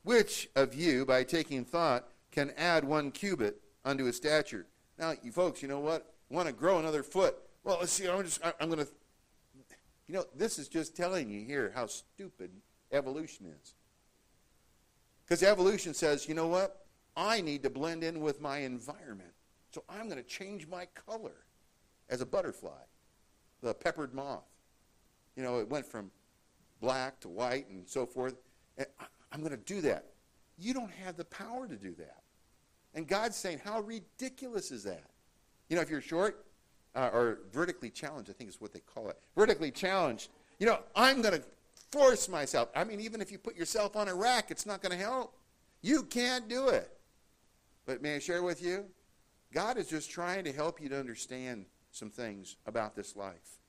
which 0.09 0.49
of 0.57 0.75
you, 0.75 1.04
by 1.04 1.23
taking 1.23 1.66
thought, 1.66 2.09
can 2.30 2.50
add 2.57 2.83
one 2.83 3.11
cubit 3.11 3.61
unto 3.88 4.04
his 4.04 4.16
stature? 4.16 4.66
Now, 4.99 5.14
you 5.23 5.33
folks, 5.33 5.62
you 5.62 5.68
know 5.68 5.80
what? 5.80 6.14
Want 6.28 6.47
to 6.47 6.52
grow 6.52 6.78
another 6.78 7.02
foot? 7.02 7.37
Well, 7.64 7.78
let's 7.80 7.92
see. 7.92 8.09
I'm 8.09 8.23
just. 8.23 8.40
I'm 8.61 8.68
going 8.68 8.85
to. 8.85 8.88
You 10.07 10.14
know, 10.14 10.25
this 10.35 10.59
is 10.59 10.68
just 10.68 10.97
telling 10.97 11.28
you 11.30 11.45
here 11.45 11.73
how 11.75 11.87
stupid 11.87 12.50
evolution 12.92 13.47
is. 13.47 13.75
Because 15.25 15.42
evolution 15.42 15.92
says, 15.92 16.28
you 16.28 16.35
know 16.35 16.49
what? 16.49 16.87
I 17.16 17.40
need 17.40 17.62
to 17.64 17.71
blend 17.71 18.04
in 18.04 18.21
with 18.21 18.40
my 18.40 18.59
environment. 18.59 19.33
So 19.71 19.85
I'm 19.88 20.09
going 20.09 20.23
to 20.23 20.28
change 20.28 20.66
my 20.66 20.87
color 20.95 21.45
as 22.09 22.23
a 22.23 22.26
butterfly, 22.26 22.80
the 23.61 23.75
peppered 23.75 24.14
moth. 24.14 24.49
You 25.37 25.42
know, 25.42 25.59
it 25.59 25.68
went 25.68 25.85
from 25.85 26.11
black 26.80 27.21
to 27.21 27.28
white 27.28 27.68
and 27.68 27.87
so 27.87 28.07
forth. 28.07 28.35
And 28.78 28.87
I'm 29.30 29.40
going 29.40 29.50
to 29.50 29.59
do 29.59 29.83
that. 29.83 30.07
You 30.57 30.73
don't 30.73 30.92
have 31.04 31.16
the 31.16 31.26
power 31.26 31.68
to 31.68 31.76
do 31.76 31.95
that. 31.99 32.23
And 32.95 33.07
God's 33.07 33.37
saying, 33.37 33.61
how 33.64 33.80
ridiculous 33.80 34.71
is 34.71 34.85
that? 34.85 35.04
You 35.68 35.76
know, 35.76 35.83
if 35.83 35.90
you're 35.90 36.00
short 36.00 36.45
uh, 36.95 37.11
or 37.12 37.40
vertically 37.52 37.90
challenged, 37.90 38.30
I 38.30 38.33
think 38.33 38.50
is 38.50 38.61
what 38.61 38.73
they 38.73 38.80
call 38.80 39.09
it. 39.09 39.18
Vertically 39.37 39.71
challenged. 39.71 40.30
You 40.59 40.66
know, 40.66 40.80
I'm 40.97 41.23
going 41.23 41.35
to 41.35 41.45
force 41.92 42.28
myself. 42.28 42.68
I 42.75 42.85
mean, 42.85 43.00
even 43.00 43.21
if 43.21 43.30
you 43.30 43.38
put 43.38 43.57
yourself 43.57 43.97
on 43.97 44.09
a 44.09 44.14
rack, 44.14 44.50
it's 44.50 44.66
not 44.66 44.83
going 44.83 44.97
to 44.97 45.02
help. 45.02 45.35
You 45.83 46.02
can't 46.02 46.49
do 46.49 46.68
it. 46.68 46.90
But 47.87 48.02
may 48.02 48.16
I 48.16 48.18
share 48.18 48.42
with 48.42 48.62
you? 48.62 48.87
God 49.52 49.78
is 49.78 49.87
just 49.87 50.11
trying 50.11 50.45
to 50.45 50.52
help 50.52 50.80
you 50.80 50.88
to 50.90 50.99
understand 50.99 51.66
some 51.90 52.11
things 52.11 52.57
about 52.66 52.95
this 52.95 53.16
life, 53.16 53.61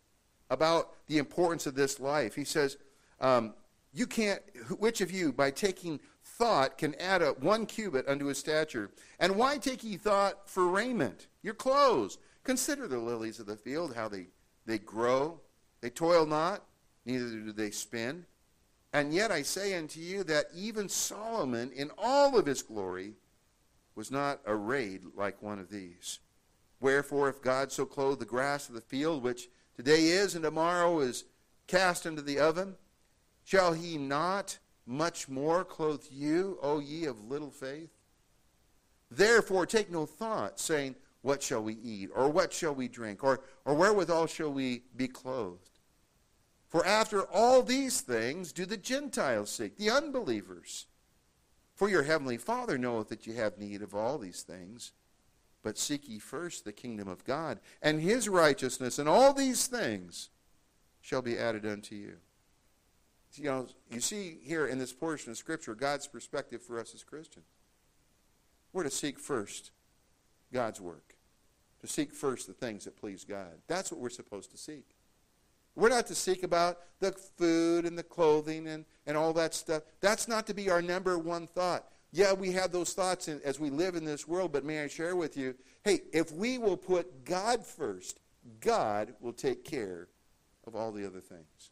about 0.49 0.93
the 1.07 1.17
importance 1.17 1.67
of 1.67 1.75
this 1.75 1.99
life. 1.99 2.35
He 2.35 2.43
says, 2.43 2.77
um, 3.21 3.53
You 3.91 4.05
can't, 4.05 4.41
which 4.77 5.01
of 5.01 5.11
you, 5.11 5.33
by 5.33 5.51
taking 5.51 5.99
thought, 6.23 6.77
can 6.77 6.95
add 6.95 7.21
a 7.21 7.31
one 7.31 7.65
cubit 7.65 8.07
unto 8.07 8.25
his 8.25 8.37
stature? 8.37 8.91
And 9.19 9.35
why 9.35 9.57
take 9.57 9.83
ye 9.83 9.97
thought 9.97 10.49
for 10.49 10.67
raiment, 10.67 11.27
your 11.41 11.55
clothes? 11.55 12.17
Consider 12.43 12.87
the 12.87 12.99
lilies 12.99 13.39
of 13.39 13.45
the 13.45 13.55
field, 13.55 13.95
how 13.95 14.07
they, 14.07 14.27
they 14.65 14.77
grow. 14.77 15.41
They 15.81 15.89
toil 15.89 16.25
not, 16.25 16.63
neither 17.05 17.29
do 17.29 17.51
they 17.51 17.71
spin. 17.71 18.25
And 18.93 19.13
yet 19.13 19.31
I 19.31 19.41
say 19.43 19.75
unto 19.75 19.99
you 19.99 20.23
that 20.25 20.47
even 20.53 20.89
Solomon, 20.89 21.71
in 21.71 21.91
all 21.97 22.37
of 22.37 22.45
his 22.45 22.61
glory, 22.61 23.13
was 23.95 24.11
not 24.11 24.39
arrayed 24.45 25.01
like 25.15 25.41
one 25.41 25.59
of 25.59 25.69
these. 25.69 26.19
Wherefore, 26.79 27.29
if 27.29 27.41
God 27.41 27.71
so 27.71 27.85
clothe 27.85 28.19
the 28.19 28.25
grass 28.25 28.69
of 28.69 28.75
the 28.75 28.81
field, 28.81 29.23
which 29.23 29.49
today 29.75 30.05
is 30.05 30.35
and 30.35 30.43
tomorrow 30.43 30.99
is 30.99 31.25
cast 31.67 32.05
into 32.05 32.21
the 32.21 32.39
oven, 32.39 32.75
shall 33.49 33.73
he 33.73 33.97
not 33.97 34.59
much 34.85 35.27
more 35.27 35.65
clothe 35.65 36.05
you, 36.11 36.59
O 36.61 36.79
ye 36.79 37.05
of 37.05 37.29
little 37.31 37.49
faith? 37.49 37.89
Therefore, 39.09 39.65
take 39.65 39.89
no 39.89 40.05
thought, 40.05 40.59
saying, 40.59 40.95
What 41.23 41.41
shall 41.41 41.63
we 41.63 41.73
eat? 41.73 42.11
Or 42.13 42.29
what 42.29 42.53
shall 42.53 42.75
we 42.75 42.87
drink? 42.87 43.23
Or, 43.23 43.41
or 43.65 43.73
wherewithal 43.73 44.27
shall 44.27 44.53
we 44.53 44.83
be 44.95 45.07
clothed? 45.07 45.79
For 46.67 46.85
after 46.85 47.23
all 47.23 47.63
these 47.63 48.01
things 48.01 48.51
do 48.51 48.67
the 48.67 48.77
Gentiles 48.77 49.49
seek, 49.49 49.77
the 49.77 49.89
unbelievers. 49.89 50.85
For 51.73 51.89
your 51.89 52.03
heavenly 52.03 52.37
Father 52.37 52.77
knoweth 52.77 53.09
that 53.09 53.25
you 53.25 53.33
have 53.33 53.57
need 53.57 53.81
of 53.81 53.95
all 53.95 54.19
these 54.19 54.43
things. 54.43 54.91
But 55.63 55.79
seek 55.79 56.07
ye 56.07 56.19
first 56.19 56.65
the 56.65 56.71
kingdom 56.71 57.07
of 57.07 57.25
God 57.25 57.59
and 57.81 57.99
his 57.99 58.29
righteousness, 58.29 58.99
and 58.99 59.09
all 59.09 59.33
these 59.33 59.65
things 59.65 60.29
shall 61.01 61.23
be 61.23 61.35
added 61.35 61.65
unto 61.65 61.95
you. 61.95 62.17
You 63.35 63.43
know, 63.45 63.67
you 63.91 64.01
see 64.01 64.39
here 64.43 64.67
in 64.67 64.79
this 64.79 64.91
portion 64.91 65.31
of 65.31 65.37
Scripture 65.37 65.75
God's 65.75 66.07
perspective 66.07 66.61
for 66.61 66.79
us 66.79 66.93
as 66.93 67.03
Christians. 67.03 67.45
We're 68.73 68.83
to 68.83 68.89
seek 68.89 69.19
first 69.19 69.71
God's 70.51 70.81
work, 70.81 71.15
to 71.81 71.87
seek 71.87 72.13
first 72.13 72.47
the 72.47 72.53
things 72.53 72.85
that 72.85 72.97
please 72.97 73.23
God. 73.23 73.59
That's 73.67 73.91
what 73.91 73.99
we're 73.99 74.09
supposed 74.09 74.51
to 74.51 74.57
seek. 74.57 74.95
We're 75.75 75.89
not 75.89 76.07
to 76.07 76.15
seek 76.15 76.43
about 76.43 76.79
the 76.99 77.11
food 77.11 77.85
and 77.85 77.97
the 77.97 78.03
clothing 78.03 78.67
and, 78.67 78.85
and 79.05 79.15
all 79.15 79.33
that 79.33 79.53
stuff. 79.53 79.83
That's 80.01 80.27
not 80.27 80.47
to 80.47 80.53
be 80.53 80.69
our 80.69 80.81
number 80.81 81.17
one 81.17 81.47
thought. 81.47 81.85
Yeah, 82.11 82.33
we 82.33 82.51
have 82.53 82.71
those 82.71 82.93
thoughts 82.93 83.27
in, 83.27 83.39
as 83.45 83.59
we 83.59 83.69
live 83.69 83.95
in 83.95 84.03
this 84.03 84.27
world, 84.27 84.51
but 84.51 84.65
may 84.65 84.83
I 84.83 84.87
share 84.87 85.15
with 85.15 85.37
you 85.37 85.55
hey, 85.85 86.01
if 86.11 86.31
we 86.33 86.57
will 86.57 86.75
put 86.75 87.23
God 87.23 87.65
first, 87.65 88.19
God 88.59 89.13
will 89.21 89.33
take 89.33 89.63
care 89.63 90.07
of 90.67 90.75
all 90.75 90.91
the 90.91 91.05
other 91.05 91.21
things. 91.21 91.71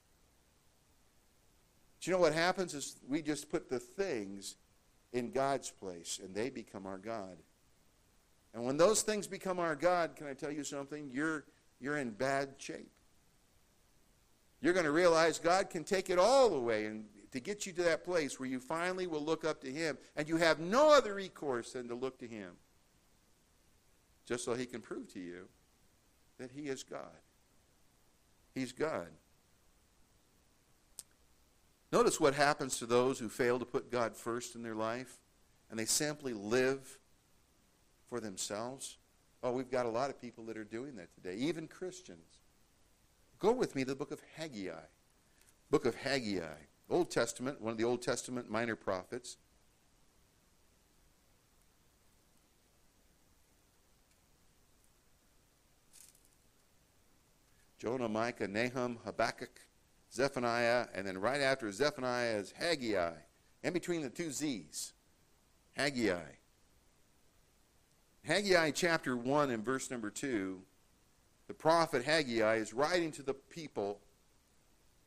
Do 2.01 2.11
you 2.11 2.15
know 2.15 2.21
what 2.21 2.33
happens 2.33 2.73
is 2.73 2.97
we 3.07 3.21
just 3.21 3.49
put 3.49 3.69
the 3.69 3.79
things 3.79 4.55
in 5.13 5.31
God's 5.31 5.71
place 5.71 6.19
and 6.23 6.33
they 6.33 6.49
become 6.49 6.85
our 6.85 6.97
God. 6.97 7.37
And 8.53 8.65
when 8.65 8.77
those 8.77 9.01
things 9.01 9.27
become 9.27 9.59
our 9.59 9.75
God, 9.75 10.15
can 10.15 10.27
I 10.27 10.33
tell 10.33 10.51
you 10.51 10.63
something? 10.63 11.09
You're, 11.11 11.45
you're 11.79 11.97
in 11.97 12.11
bad 12.11 12.55
shape. 12.57 12.91
You're 14.61 14.73
going 14.73 14.85
to 14.85 14.91
realize 14.91 15.39
God 15.39 15.69
can 15.69 15.83
take 15.83 16.09
it 16.09 16.17
all 16.17 16.53
away 16.53 16.85
and 16.85 17.05
to 17.31 17.39
get 17.39 17.65
you 17.65 17.73
to 17.73 17.83
that 17.83 18.03
place 18.03 18.39
where 18.39 18.49
you 18.49 18.59
finally 18.59 19.05
will 19.05 19.23
look 19.23 19.45
up 19.45 19.61
to 19.61 19.71
Him 19.71 19.97
and 20.15 20.27
you 20.27 20.37
have 20.37 20.59
no 20.59 20.91
other 20.91 21.13
recourse 21.13 21.73
than 21.73 21.87
to 21.89 21.95
look 21.95 22.17
to 22.19 22.27
Him. 22.27 22.51
Just 24.25 24.43
so 24.43 24.55
He 24.55 24.65
can 24.65 24.81
prove 24.81 25.11
to 25.13 25.19
you 25.19 25.47
that 26.39 26.51
He 26.51 26.63
is 26.63 26.83
God. 26.83 27.21
He's 28.55 28.71
God. 28.71 29.07
Notice 31.91 32.19
what 32.19 32.33
happens 32.33 32.77
to 32.79 32.85
those 32.85 33.19
who 33.19 33.29
fail 33.29 33.59
to 33.59 33.65
put 33.65 33.91
God 33.91 34.15
first 34.15 34.55
in 34.55 34.63
their 34.63 34.75
life 34.75 35.19
and 35.69 35.79
they 35.79 35.85
simply 35.85 36.33
live 36.33 36.97
for 38.09 38.19
themselves. 38.19 38.97
Oh, 39.43 39.51
we've 39.51 39.71
got 39.71 39.85
a 39.85 39.89
lot 39.89 40.09
of 40.09 40.19
people 40.19 40.45
that 40.45 40.57
are 40.57 40.63
doing 40.63 40.95
that 40.95 41.13
today, 41.13 41.35
even 41.35 41.67
Christians. 41.67 42.39
Go 43.39 43.51
with 43.51 43.75
me 43.75 43.83
to 43.83 43.89
the 43.89 43.95
book 43.95 44.11
of 44.11 44.21
Haggai. 44.35 44.73
Book 45.69 45.85
of 45.85 45.95
Haggai, 45.95 46.57
Old 46.89 47.11
Testament, 47.11 47.61
one 47.61 47.71
of 47.71 47.77
the 47.77 47.83
Old 47.83 48.01
Testament 48.01 48.49
minor 48.49 48.75
prophets. 48.75 49.37
Jonah, 57.77 58.09
Micah, 58.09 58.47
Nahum, 58.47 58.97
Habakkuk, 59.05 59.66
Zephaniah, 60.13 60.87
and 60.93 61.05
then 61.05 61.17
right 61.17 61.41
after 61.41 61.71
Zephaniah 61.71 62.37
is 62.37 62.51
Haggai, 62.51 63.13
in 63.63 63.73
between 63.73 64.01
the 64.01 64.09
two 64.09 64.31
Z's. 64.31 64.93
Haggai. 65.75 66.21
Haggai 68.25 68.71
chapter 68.71 69.15
1 69.15 69.51
and 69.51 69.63
verse 69.63 69.91
number 69.91 70.09
2 70.09 70.61
the 71.47 71.53
prophet 71.53 72.03
Haggai 72.03 72.55
is 72.55 72.73
writing 72.73 73.11
to 73.13 73.23
the 73.23 73.33
people, 73.33 74.01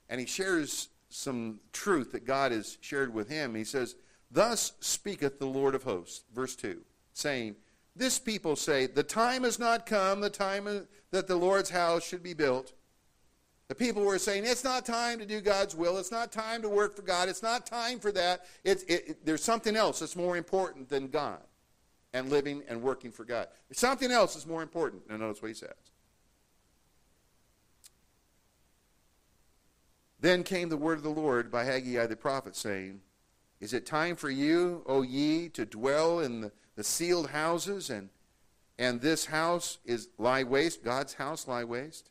and 0.08 0.18
he 0.18 0.26
shares 0.26 0.88
some 1.10 1.60
truth 1.72 2.12
that 2.12 2.24
God 2.24 2.52
has 2.52 2.78
shared 2.80 3.12
with 3.12 3.28
him. 3.28 3.54
He 3.54 3.64
says, 3.64 3.94
Thus 4.30 4.72
speaketh 4.80 5.38
the 5.38 5.46
Lord 5.46 5.74
of 5.74 5.82
hosts, 5.82 6.24
verse 6.34 6.56
2, 6.56 6.80
saying, 7.12 7.56
This 7.94 8.18
people 8.18 8.56
say, 8.56 8.86
The 8.86 9.02
time 9.02 9.44
has 9.44 9.58
not 9.58 9.84
come, 9.84 10.20
the 10.20 10.30
time 10.30 10.86
that 11.10 11.26
the 11.26 11.36
Lord's 11.36 11.70
house 11.70 12.04
should 12.06 12.22
be 12.22 12.34
built. 12.34 12.72
The 13.70 13.76
people 13.76 14.02
were 14.02 14.18
saying, 14.18 14.46
It's 14.46 14.64
not 14.64 14.84
time 14.84 15.20
to 15.20 15.24
do 15.24 15.40
God's 15.40 15.76
will. 15.76 15.96
It's 15.98 16.10
not 16.10 16.32
time 16.32 16.60
to 16.62 16.68
work 16.68 16.96
for 16.96 17.02
God. 17.02 17.28
It's 17.28 17.40
not 17.40 17.66
time 17.66 18.00
for 18.00 18.10
that. 18.10 18.46
It, 18.64 18.82
it, 18.88 19.24
there's 19.24 19.44
something 19.44 19.76
else 19.76 20.00
that's 20.00 20.16
more 20.16 20.36
important 20.36 20.88
than 20.88 21.06
God 21.06 21.38
and 22.12 22.30
living 22.30 22.64
and 22.68 22.82
working 22.82 23.12
for 23.12 23.24
God. 23.24 23.46
Something 23.70 24.10
else 24.10 24.34
is 24.34 24.44
more 24.44 24.60
important. 24.60 25.08
Now, 25.08 25.18
notice 25.18 25.40
what 25.40 25.46
he 25.46 25.54
says. 25.54 25.70
Then 30.18 30.42
came 30.42 30.68
the 30.68 30.76
word 30.76 30.98
of 30.98 31.04
the 31.04 31.08
Lord 31.08 31.48
by 31.48 31.62
Haggai 31.62 32.06
the 32.06 32.16
prophet, 32.16 32.56
saying, 32.56 33.00
Is 33.60 33.72
it 33.72 33.86
time 33.86 34.16
for 34.16 34.30
you, 34.30 34.82
O 34.84 35.02
ye, 35.02 35.48
to 35.50 35.64
dwell 35.64 36.18
in 36.18 36.40
the, 36.40 36.52
the 36.74 36.82
cieled 36.82 37.28
houses, 37.28 37.88
and, 37.88 38.08
and 38.80 39.00
this 39.00 39.26
house 39.26 39.78
is 39.84 40.08
lie 40.18 40.42
waste, 40.42 40.82
God's 40.82 41.14
house 41.14 41.46
lie 41.46 41.62
waste? 41.62 42.10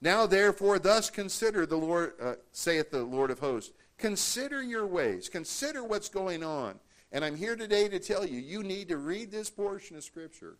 Now 0.00 0.26
therefore, 0.26 0.78
thus 0.78 1.10
consider 1.10 1.66
the 1.66 1.76
Lord, 1.76 2.12
uh, 2.20 2.34
saith 2.52 2.90
the 2.90 3.02
Lord 3.02 3.30
of 3.30 3.40
hosts, 3.40 3.72
consider 3.96 4.62
your 4.62 4.86
ways, 4.86 5.28
consider 5.28 5.82
what's 5.82 6.08
going 6.08 6.44
on. 6.44 6.78
And 7.10 7.24
I'm 7.24 7.36
here 7.36 7.56
today 7.56 7.88
to 7.88 7.98
tell 7.98 8.26
you, 8.26 8.38
you 8.38 8.62
need 8.62 8.88
to 8.88 8.96
read 8.96 9.30
this 9.30 9.50
portion 9.50 9.96
of 9.96 10.04
Scripture 10.04 10.58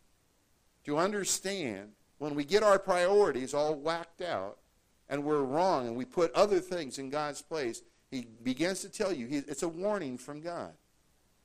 to 0.85 0.99
understand 0.99 1.90
when 2.18 2.35
we 2.35 2.45
get 2.45 2.62
our 2.62 2.78
priorities 2.78 3.54
all 3.54 3.75
whacked 3.75 4.23
out 4.23 4.59
and 5.09 5.23
we're 5.23 5.42
wrong 5.42 5.87
and 5.87 5.97
we 5.97 6.04
put 6.04 6.33
other 6.33 6.59
things 6.59 6.99
in 6.99 7.11
God's 7.11 7.42
place, 7.42 7.83
he 8.11 8.26
begins 8.42 8.80
to 8.80 8.88
tell 8.88 9.12
you 9.12 9.26
he, 9.26 9.37
it's 9.38 9.62
a 9.62 9.68
warning 9.68 10.18
from 10.18 10.40
God, 10.40 10.73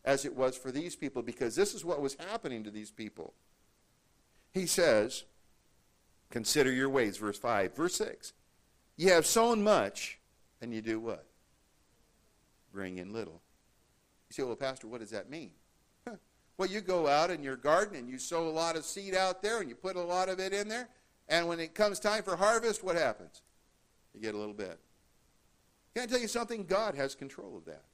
as 0.04 0.26
it 0.26 0.36
was 0.36 0.58
for 0.58 0.72
these 0.72 0.96
people, 0.96 1.22
because 1.22 1.56
this 1.56 1.74
is 1.74 1.86
what 1.86 2.02
was 2.02 2.16
happening 2.16 2.64
to 2.64 2.72
these 2.72 2.92
people. 2.92 3.34
He 4.54 4.66
says, 4.66 5.26
Consider 6.34 6.72
your 6.72 6.90
ways, 6.90 7.18
verse 7.18 7.38
5. 7.38 7.76
Verse 7.76 7.94
6. 7.94 8.34
You 8.98 9.12
have 9.12 9.24
sown 9.24 9.64
much, 9.64 10.18
and 10.62 10.74
you 10.74 10.82
do 10.82 11.00
what? 11.00 11.28
Bring 12.74 12.98
in 12.98 13.14
little. 13.14 13.40
You 14.30 14.34
say, 14.34 14.42
well, 14.42 14.56
Pastor, 14.56 14.88
what 14.88 15.00
does 15.00 15.12
that 15.12 15.30
mean? 15.30 15.52
Well, 16.58 16.70
you 16.70 16.82
go 16.82 17.08
out 17.08 17.32
in 17.32 17.42
your 17.42 17.56
garden 17.56 17.96
and 17.96 18.08
you 18.08 18.20
sow 18.20 18.48
a 18.48 18.50
lot 18.50 18.76
of 18.76 18.86
seed 18.86 19.16
out 19.16 19.42
there 19.42 19.60
and 19.60 19.68
you 19.68 19.74
put 19.74 19.96
a 19.96 20.02
lot 20.02 20.30
of 20.30 20.40
it 20.40 20.54
in 20.54 20.68
there. 20.68 20.88
And 21.28 21.48
when 21.48 21.60
it 21.60 21.74
comes 21.74 22.00
time 22.00 22.22
for 22.22 22.36
harvest, 22.36 22.84
what 22.84 22.96
happens? 22.96 23.42
You 24.14 24.22
get 24.22 24.36
a 24.36 24.38
little 24.38 24.54
bit. 24.54 24.80
Can 25.96 26.04
I 26.04 26.06
tell 26.06 26.20
you 26.20 26.28
something? 26.28 26.64
God 26.66 26.94
has 26.94 27.16
control 27.16 27.58
of 27.58 27.66
that. 27.66 27.86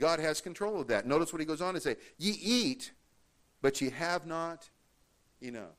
God 0.00 0.18
has 0.18 0.40
control 0.40 0.80
of 0.80 0.88
that. 0.88 1.06
Notice 1.06 1.32
what 1.32 1.38
he 1.38 1.46
goes 1.46 1.60
on 1.60 1.74
to 1.74 1.80
say. 1.80 1.96
Ye 2.18 2.32
eat, 2.32 2.90
but 3.62 3.80
ye 3.80 3.90
have 3.90 4.26
not 4.26 4.68
enough. 5.40 5.76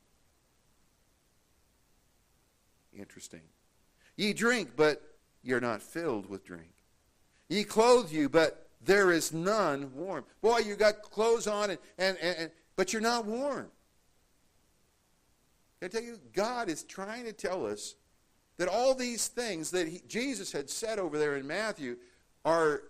Interesting. 2.96 3.42
Ye 4.16 4.32
drink, 4.32 4.70
but 4.76 5.02
you're 5.42 5.60
not 5.60 5.82
filled 5.82 6.28
with 6.28 6.44
drink. 6.44 6.72
Ye 7.48 7.64
clothe 7.64 8.10
you, 8.12 8.28
but 8.28 8.68
there 8.84 9.12
is 9.12 9.32
none 9.32 9.92
warm. 9.94 10.24
Boy, 10.40 10.58
you 10.58 10.76
got 10.76 11.02
clothes 11.02 11.46
on, 11.46 11.70
and, 11.70 11.78
and, 11.98 12.18
and, 12.20 12.50
but 12.76 12.92
you're 12.92 13.02
not 13.02 13.24
warm. 13.24 13.70
Can 15.80 15.86
I 15.86 15.88
tell 15.88 16.02
you, 16.02 16.18
God 16.32 16.68
is 16.68 16.84
trying 16.84 17.24
to 17.24 17.32
tell 17.32 17.66
us 17.66 17.94
that 18.58 18.68
all 18.68 18.94
these 18.94 19.28
things 19.28 19.70
that 19.72 19.88
he, 19.88 20.02
Jesus 20.06 20.52
had 20.52 20.70
said 20.70 20.98
over 20.98 21.18
there 21.18 21.36
in 21.36 21.46
Matthew 21.46 21.96
are 22.44 22.82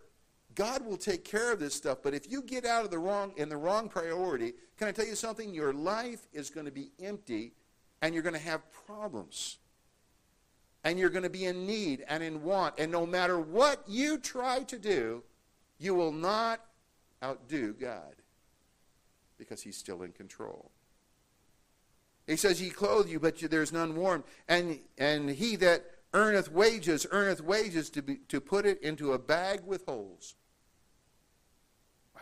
God 0.55 0.85
will 0.85 0.99
take 0.99 1.25
care 1.25 1.53
of 1.53 1.59
this 1.59 1.75
stuff, 1.75 1.99
but 2.03 2.13
if 2.13 2.31
you 2.31 2.43
get 2.43 2.67
out 2.67 2.85
of 2.85 2.91
the 2.91 2.99
wrong 2.99 3.33
in 3.37 3.49
the 3.49 3.57
wrong 3.57 3.89
priority, 3.89 4.53
can 4.77 4.89
I 4.89 4.93
tell 4.93 5.07
you 5.07 5.15
something? 5.15 5.55
Your 5.55 5.73
life 5.73 6.27
is 6.33 6.51
going 6.51 6.67
to 6.67 6.73
be 6.73 6.91
empty 7.03 7.53
and 8.03 8.13
you're 8.13 8.23
going 8.23 8.35
to 8.35 8.41
have 8.41 8.61
problems 8.87 9.59
and 10.85 10.99
you're 10.99 11.11
going 11.11 11.23
to 11.23 11.31
be 11.31 11.45
in 11.45 11.67
need 11.67 12.05
and 12.09 12.23
in 12.23 12.43
want. 12.43 12.75
And 12.79 12.91
no 12.91 13.07
matter 13.07 13.39
what 13.39 13.83
you 13.87 14.19
try 14.19 14.65
to 14.65 14.79
do, 14.79 15.23
you 15.79 15.95
will 15.95 16.13
not 16.13 16.61
outdo 17.23 17.73
God 17.73 18.15
because 19.39 19.63
he's 19.63 19.77
still 19.77 20.03
in 20.03 20.13
control. 20.13 20.71
He 22.27 22.37
says, 22.37 22.59
He 22.59 22.71
clothe 22.71 23.09
you, 23.09 23.19
but 23.19 23.39
there's 23.39 23.73
none 23.73 23.97
warm. 23.97 24.25
And, 24.49 24.79
and 24.99 25.31
he 25.31 25.57
that 25.57 25.85
earneth 26.15 26.51
wages, 26.51 27.07
earneth 27.11 27.41
wages 27.41 27.91
to, 27.91 28.03
be, 28.03 28.17
to 28.29 28.41
put 28.41 28.67
it 28.67 28.81
into 28.83 29.13
a 29.13 29.19
bag 29.19 29.63
with 29.67 29.85
holes. 29.87 30.35
Wow. 32.15 32.21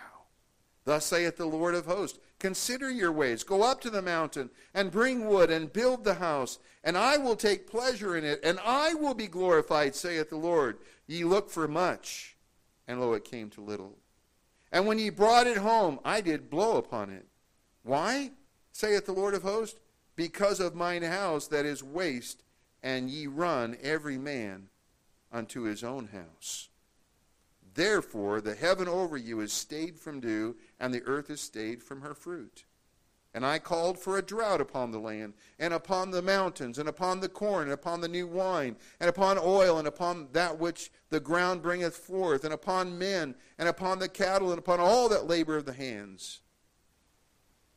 Thus 0.84 1.06
saith 1.06 1.36
the 1.36 1.46
Lord 1.46 1.74
of 1.74 1.86
hosts 1.86 2.18
Consider 2.40 2.90
your 2.90 3.12
ways. 3.12 3.44
Go 3.44 3.62
up 3.62 3.82
to 3.82 3.90
the 3.90 4.02
mountain 4.02 4.50
and 4.74 4.90
bring 4.90 5.26
wood 5.26 5.50
and 5.50 5.72
build 5.72 6.02
the 6.02 6.14
house, 6.14 6.58
and 6.82 6.96
I 6.96 7.18
will 7.18 7.36
take 7.36 7.70
pleasure 7.70 8.16
in 8.16 8.24
it, 8.24 8.40
and 8.42 8.58
I 8.64 8.94
will 8.94 9.14
be 9.14 9.28
glorified, 9.28 9.94
saith 9.94 10.30
the 10.30 10.36
Lord. 10.36 10.78
Ye 11.06 11.22
look 11.22 11.50
for 11.50 11.68
much, 11.68 12.36
and 12.88 12.98
lo, 12.98 13.12
it 13.12 13.24
came 13.24 13.50
to 13.50 13.60
little. 13.60 13.98
And 14.72 14.86
when 14.86 14.98
ye 14.98 15.10
brought 15.10 15.46
it 15.46 15.58
home, 15.58 16.00
I 16.02 16.22
did 16.22 16.48
blow 16.48 16.78
upon 16.78 17.10
it. 17.10 17.26
Why? 17.82 18.32
saith 18.72 19.04
the 19.04 19.12
Lord 19.12 19.34
of 19.34 19.42
hosts? 19.42 19.78
Because 20.16 20.60
of 20.60 20.74
mine 20.74 21.02
house 21.02 21.46
that 21.48 21.66
is 21.66 21.82
waste, 21.82 22.42
and 22.82 23.10
ye 23.10 23.26
run 23.26 23.76
every 23.82 24.16
man 24.16 24.70
unto 25.30 25.62
his 25.62 25.84
own 25.84 26.08
house. 26.08 26.69
Therefore, 27.74 28.40
the 28.40 28.54
heaven 28.54 28.88
over 28.88 29.16
you 29.16 29.40
is 29.40 29.52
stayed 29.52 29.98
from 29.98 30.20
dew, 30.20 30.56
and 30.78 30.92
the 30.92 31.02
earth 31.04 31.30
is 31.30 31.40
stayed 31.40 31.82
from 31.82 32.00
her 32.02 32.14
fruit. 32.14 32.64
And 33.32 33.46
I 33.46 33.60
called 33.60 33.98
for 33.98 34.18
a 34.18 34.22
drought 34.22 34.60
upon 34.60 34.90
the 34.90 34.98
land, 34.98 35.34
and 35.58 35.72
upon 35.72 36.10
the 36.10 36.22
mountains, 36.22 36.78
and 36.78 36.88
upon 36.88 37.20
the 37.20 37.28
corn, 37.28 37.64
and 37.64 37.72
upon 37.72 38.00
the 38.00 38.08
new 38.08 38.26
wine, 38.26 38.76
and 38.98 39.08
upon 39.08 39.38
oil, 39.38 39.78
and 39.78 39.86
upon 39.86 40.28
that 40.32 40.58
which 40.58 40.90
the 41.10 41.20
ground 41.20 41.62
bringeth 41.62 41.96
forth, 41.96 42.44
and 42.44 42.52
upon 42.52 42.98
men, 42.98 43.36
and 43.56 43.68
upon 43.68 44.00
the 44.00 44.08
cattle, 44.08 44.50
and 44.50 44.58
upon 44.58 44.80
all 44.80 45.08
that 45.08 45.28
labor 45.28 45.56
of 45.56 45.64
the 45.64 45.72
hands. 45.72 46.40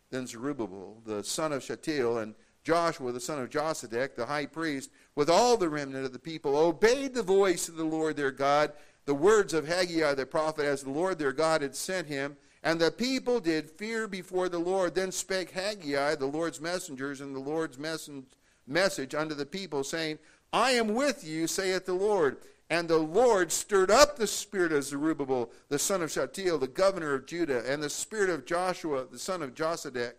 Then 0.10 0.26
Zerubbabel, 0.26 1.04
the 1.06 1.24
son 1.24 1.54
of 1.54 1.62
Shealtiel, 1.62 2.18
and 2.18 2.34
Joshua, 2.64 3.12
the 3.12 3.20
son 3.20 3.40
of 3.40 3.50
Josedech, 3.50 4.16
the 4.16 4.26
high 4.26 4.48
priest, 4.48 4.90
with 5.16 5.30
all 5.30 5.58
the 5.58 5.70
remnant 5.70 6.06
of 6.06 6.14
the 6.14 6.20
people, 6.20 6.56
obeyed 6.56 7.14
the 7.14 7.22
voice 7.22 7.68
of 7.68 7.76
the 7.76 7.84
Lord 7.84 8.16
their 8.16 8.32
God 8.32 8.74
the 9.06 9.14
words 9.14 9.54
of 9.54 9.68
Haggai 9.68 10.14
the 10.14 10.26
prophet 10.26 10.66
as 10.66 10.84
the 10.84 10.90
Lord 10.90 11.20
their 11.20 11.34
God 11.34 11.62
had 11.62 11.76
sent 11.76 12.08
him. 12.08 12.38
And 12.64 12.80
the 12.80 12.92
people 12.92 13.42
did 13.42 13.70
fear 13.70 14.08
before 14.08 14.48
the 14.48 14.60
Lord. 14.60 14.96
Then 14.96 15.12
spake 15.12 15.52
Haggai, 15.52 16.16
the 16.16 16.26
Lord's 16.26 16.62
messengers, 16.62 17.20
and 17.20 17.36
the 17.36 17.40
Lord's 17.40 17.78
message 17.78 19.16
unto 19.16 19.36
the 19.36 19.46
people, 19.46 19.84
saying, 19.84 20.20
I 20.54 20.72
am 20.72 20.94
with 20.94 21.26
you, 21.26 21.48
saith 21.48 21.86
the 21.86 21.94
Lord. 21.94 22.38
And 22.70 22.88
the 22.88 22.98
Lord 22.98 23.52
stirred 23.52 23.92
up 23.92 24.16
the 24.16 24.28
spirit 24.28 24.72
of 24.72 24.86
Zerubbabel, 24.86 25.52
the 25.68 25.78
son 25.78 26.02
of 26.02 26.12
Shealtiel, 26.12 26.58
the 26.58 26.68
governor 26.68 27.14
of 27.14 27.26
Judah, 27.26 27.70
and 27.70 27.84
the 27.84 27.90
spirit 27.90 28.30
of 28.30 28.46
Joshua, 28.46 29.06
the 29.12 29.20
son 29.20 29.42
of 29.42 29.54
Josedech, 29.54 30.14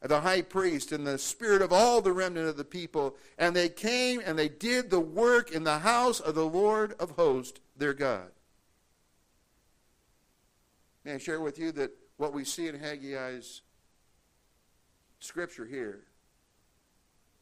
the 0.00 0.20
high 0.20 0.42
priest, 0.42 0.92
and 0.92 1.04
the 1.04 1.18
spirit 1.18 1.60
of 1.60 1.72
all 1.72 2.00
the 2.00 2.12
remnant 2.12 2.48
of 2.48 2.56
the 2.56 2.64
people. 2.64 3.16
And 3.36 3.54
they 3.54 3.68
came 3.68 4.22
and 4.24 4.38
they 4.38 4.48
did 4.48 4.88
the 4.88 5.00
work 5.00 5.50
in 5.50 5.64
the 5.64 5.80
house 5.80 6.20
of 6.20 6.36
the 6.36 6.46
Lord 6.46 6.94
of 7.00 7.10
hosts 7.10 7.60
their 7.80 7.94
God. 7.94 8.30
May 11.04 11.14
I 11.14 11.18
share 11.18 11.40
with 11.40 11.58
you 11.58 11.72
that 11.72 11.90
what 12.18 12.32
we 12.32 12.44
see 12.44 12.68
in 12.68 12.78
Haggai's 12.78 13.62
scripture 15.18 15.64
here 15.64 16.04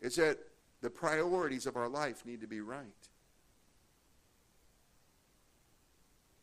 is 0.01 0.17
that 0.17 0.39
the 0.81 0.91
priorities 0.91 1.67
of 1.67 1.77
our 1.77 1.89
life 1.89 2.25
need 2.25 2.41
to 2.41 2.47
be 2.47 2.61
right. 2.61 2.87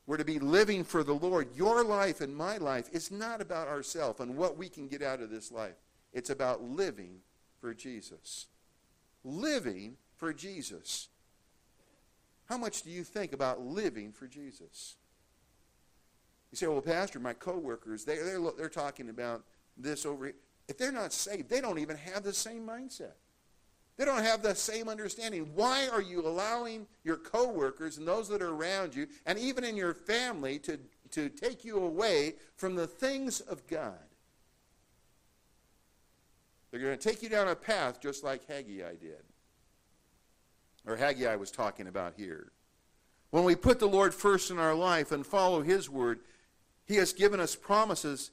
We're 0.05 0.17
to 0.17 0.25
be 0.25 0.39
living 0.39 0.83
for 0.83 1.03
the 1.03 1.13
Lord. 1.13 1.47
Your 1.55 1.83
life 1.83 2.19
and 2.19 2.35
my 2.35 2.57
life 2.57 2.89
is 2.91 3.11
not 3.11 3.41
about 3.41 3.69
ourselves 3.69 4.19
and 4.19 4.35
what 4.35 4.57
we 4.57 4.67
can 4.69 4.87
get 4.87 5.01
out 5.01 5.21
of 5.21 5.29
this 5.29 5.51
life. 5.51 5.75
It's 6.13 6.29
about 6.29 6.61
living 6.61 7.21
for 7.61 7.73
Jesus. 7.73 8.47
Living 9.23 9.95
for 10.17 10.33
Jesus. 10.33 11.07
How 12.45 12.57
much 12.57 12.83
do 12.83 12.91
you 12.91 13.03
think 13.03 13.33
about 13.33 13.61
living 13.61 14.11
for 14.11 14.27
Jesus? 14.27 14.95
You 16.51 16.57
say, 16.57 16.67
well, 16.67 16.81
Pastor, 16.81 17.19
my 17.19 17.33
coworkers, 17.33 18.05
they, 18.05 18.17
they're, 18.17 18.39
they're 18.57 18.69
talking 18.69 19.09
about 19.09 19.43
this 19.75 20.05
over 20.05 20.25
here. 20.25 20.35
If 20.67 20.77
they're 20.77 20.91
not 20.91 21.11
saved, 21.11 21.49
they 21.49 21.61
don't 21.61 21.79
even 21.79 21.97
have 21.97 22.23
the 22.23 22.33
same 22.33 22.65
mindset. 22.65 23.13
They 23.97 24.05
don't 24.05 24.23
have 24.23 24.41
the 24.41 24.55
same 24.55 24.89
understanding. 24.89 25.51
Why 25.55 25.87
are 25.87 26.01
you 26.01 26.21
allowing 26.21 26.85
your 27.03 27.17
coworkers 27.17 27.97
and 27.97 28.07
those 28.07 28.27
that 28.29 28.41
are 28.41 28.53
around 28.53 28.95
you, 28.95 29.07
and 29.25 29.39
even 29.39 29.63
in 29.63 29.77
your 29.77 29.93
family, 29.93 30.59
to, 30.59 30.79
to 31.11 31.29
take 31.29 31.63
you 31.63 31.77
away 31.79 32.35
from 32.57 32.75
the 32.75 32.87
things 32.87 33.39
of 33.41 33.65
God? 33.67 33.93
They're 36.71 36.81
going 36.81 36.97
to 36.97 37.09
take 37.09 37.23
you 37.23 37.29
down 37.29 37.47
a 37.47 37.55
path 37.55 38.01
just 38.01 38.23
like 38.23 38.45
Haggai 38.47 38.95
did 38.95 39.23
or 40.85 40.95
Haggai 40.95 41.35
was 41.35 41.51
talking 41.51 41.87
about 41.87 42.13
here. 42.17 42.51
When 43.31 43.43
we 43.43 43.55
put 43.55 43.79
the 43.79 43.87
Lord 43.87 44.13
first 44.13 44.51
in 44.51 44.59
our 44.59 44.75
life 44.75 45.11
and 45.11 45.25
follow 45.25 45.61
His 45.61 45.89
word, 45.89 46.19
He 46.85 46.95
has 46.95 47.13
given 47.13 47.39
us 47.39 47.55
promises 47.55 48.31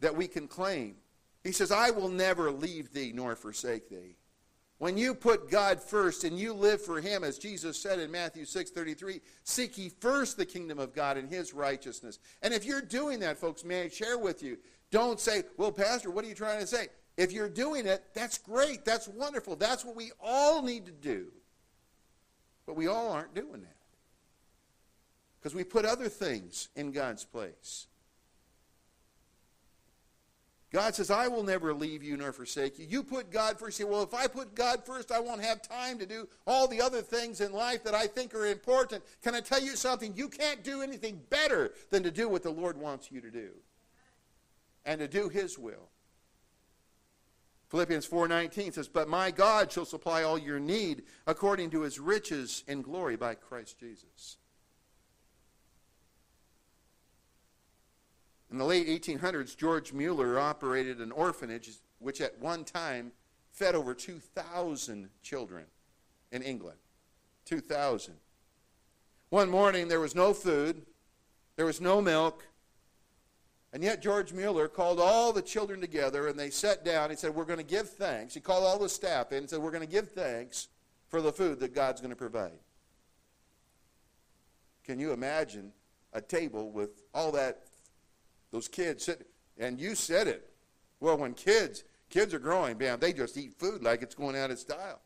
that 0.00 0.16
we 0.16 0.28
can 0.28 0.48
claim. 0.48 0.96
He 1.44 1.52
says, 1.52 1.72
I 1.72 1.90
will 1.90 2.08
never 2.08 2.50
leave 2.50 2.92
thee 2.92 3.12
nor 3.14 3.36
forsake 3.36 3.88
thee. 3.88 4.16
When 4.78 4.96
you 4.96 5.14
put 5.14 5.50
God 5.50 5.82
first 5.82 6.22
and 6.22 6.38
you 6.38 6.52
live 6.52 6.80
for 6.80 7.00
Him, 7.00 7.24
as 7.24 7.38
Jesus 7.38 7.80
said 7.80 7.98
in 7.98 8.12
Matthew 8.12 8.44
6:33, 8.44 9.20
seek 9.42 9.76
ye 9.76 9.88
first 9.88 10.36
the 10.36 10.46
kingdom 10.46 10.78
of 10.78 10.94
God 10.94 11.16
and 11.16 11.28
His 11.28 11.52
righteousness. 11.52 12.20
And 12.42 12.54
if 12.54 12.64
you're 12.64 12.82
doing 12.82 13.18
that, 13.20 13.38
folks, 13.38 13.64
may 13.64 13.82
I 13.82 13.88
share 13.88 14.18
with 14.18 14.40
you, 14.42 14.56
don't 14.90 15.18
say, 15.18 15.42
well, 15.56 15.72
Pastor, 15.72 16.10
what 16.10 16.24
are 16.24 16.28
you 16.28 16.34
trying 16.34 16.60
to 16.60 16.66
say? 16.66 16.88
If 17.16 17.32
you're 17.32 17.48
doing 17.48 17.86
it, 17.86 18.04
that's 18.14 18.38
great. 18.38 18.84
That's 18.84 19.08
wonderful. 19.08 19.56
That's 19.56 19.84
what 19.84 19.96
we 19.96 20.12
all 20.20 20.62
need 20.62 20.86
to 20.86 20.92
do. 20.92 21.32
But 22.68 22.76
we 22.76 22.86
all 22.86 23.10
aren't 23.12 23.34
doing 23.34 23.62
that. 23.62 23.76
Because 25.40 25.54
we 25.54 25.64
put 25.64 25.86
other 25.86 26.10
things 26.10 26.68
in 26.76 26.92
God's 26.92 27.24
place. 27.24 27.86
God 30.70 30.94
says, 30.94 31.10
I 31.10 31.28
will 31.28 31.42
never 31.42 31.72
leave 31.72 32.02
you 32.02 32.18
nor 32.18 32.30
forsake 32.30 32.78
you. 32.78 32.84
You 32.86 33.02
put 33.02 33.30
God 33.30 33.58
first. 33.58 33.78
You 33.78 33.86
say, 33.86 33.90
well, 33.90 34.02
if 34.02 34.12
I 34.12 34.26
put 34.26 34.54
God 34.54 34.84
first, 34.84 35.10
I 35.10 35.18
won't 35.18 35.42
have 35.42 35.62
time 35.62 35.98
to 35.98 36.04
do 36.04 36.28
all 36.46 36.68
the 36.68 36.82
other 36.82 37.00
things 37.00 37.40
in 37.40 37.54
life 37.54 37.84
that 37.84 37.94
I 37.94 38.06
think 38.06 38.34
are 38.34 38.44
important. 38.44 39.02
Can 39.22 39.34
I 39.34 39.40
tell 39.40 39.62
you 39.62 39.74
something? 39.74 40.12
You 40.14 40.28
can't 40.28 40.62
do 40.62 40.82
anything 40.82 41.22
better 41.30 41.72
than 41.88 42.02
to 42.02 42.10
do 42.10 42.28
what 42.28 42.42
the 42.42 42.50
Lord 42.50 42.76
wants 42.76 43.10
you 43.10 43.22
to 43.22 43.30
do 43.30 43.48
and 44.84 45.00
to 45.00 45.08
do 45.08 45.30
His 45.30 45.58
will. 45.58 45.88
Philippians 47.68 48.06
4:19 48.06 48.72
says, 48.72 48.88
"But 48.88 49.08
my 49.08 49.30
God 49.30 49.70
shall 49.70 49.84
supply 49.84 50.22
all 50.22 50.38
your 50.38 50.58
need 50.58 51.06
according 51.26 51.70
to 51.70 51.82
his 51.82 51.98
riches 51.98 52.64
in 52.66 52.82
glory 52.82 53.16
by 53.16 53.34
Christ 53.34 53.78
Jesus." 53.78 54.38
In 58.50 58.56
the 58.56 58.64
late 58.64 58.88
1800s, 58.88 59.54
George 59.54 59.92
Mueller 59.92 60.38
operated 60.38 61.00
an 61.00 61.12
orphanage 61.12 61.70
which 61.98 62.20
at 62.22 62.38
one 62.38 62.64
time 62.64 63.12
fed 63.50 63.74
over 63.74 63.94
2,000 63.94 65.10
children 65.22 65.66
in 66.30 66.42
England. 66.42 66.78
2,000. 67.44 68.18
One 69.28 69.50
morning, 69.50 69.88
there 69.88 70.00
was 70.00 70.14
no 70.14 70.32
food, 70.32 70.86
there 71.56 71.66
was 71.66 71.80
no 71.80 72.00
milk, 72.00 72.46
And 73.78 73.84
yet 73.84 74.02
George 74.02 74.32
Mueller 74.32 74.66
called 74.66 74.98
all 74.98 75.32
the 75.32 75.40
children 75.40 75.80
together 75.80 76.26
and 76.26 76.36
they 76.36 76.50
sat 76.50 76.84
down. 76.84 77.10
He 77.10 77.16
said, 77.16 77.32
We're 77.32 77.44
going 77.44 77.60
to 77.60 77.64
give 77.64 77.88
thanks. 77.88 78.34
He 78.34 78.40
called 78.40 78.64
all 78.64 78.76
the 78.76 78.88
staff 78.88 79.30
in 79.30 79.38
and 79.38 79.48
said, 79.48 79.60
We're 79.60 79.70
going 79.70 79.86
to 79.86 79.88
give 79.88 80.10
thanks 80.10 80.66
for 81.06 81.22
the 81.22 81.30
food 81.30 81.60
that 81.60 81.76
God's 81.76 82.00
going 82.00 82.10
to 82.10 82.16
provide. 82.16 82.58
Can 84.82 84.98
you 84.98 85.12
imagine 85.12 85.70
a 86.12 86.20
table 86.20 86.72
with 86.72 87.04
all 87.14 87.30
that, 87.30 87.66
those 88.50 88.66
kids 88.66 89.04
sitting? 89.04 89.26
And 89.58 89.80
you 89.80 89.94
said 89.94 90.26
it. 90.26 90.50
Well, 90.98 91.16
when 91.16 91.34
kids, 91.34 91.84
kids 92.10 92.34
are 92.34 92.40
growing, 92.40 92.78
man, 92.78 92.98
they 92.98 93.12
just 93.12 93.36
eat 93.36 93.54
food 93.60 93.84
like 93.84 94.02
it's 94.02 94.16
going 94.16 94.36
out 94.36 94.50
of 94.50 94.58
style. 94.58 95.00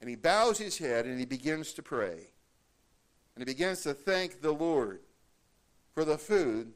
And 0.00 0.08
he 0.08 0.14
bows 0.14 0.58
his 0.58 0.78
head 0.78 1.06
and 1.06 1.18
he 1.18 1.26
begins 1.26 1.72
to 1.72 1.82
pray. 1.82 2.28
And 3.34 3.38
he 3.38 3.44
begins 3.44 3.82
to 3.82 3.94
thank 3.94 4.42
the 4.42 4.52
Lord 4.52 5.00
for 5.94 6.04
the 6.04 6.18
food 6.18 6.72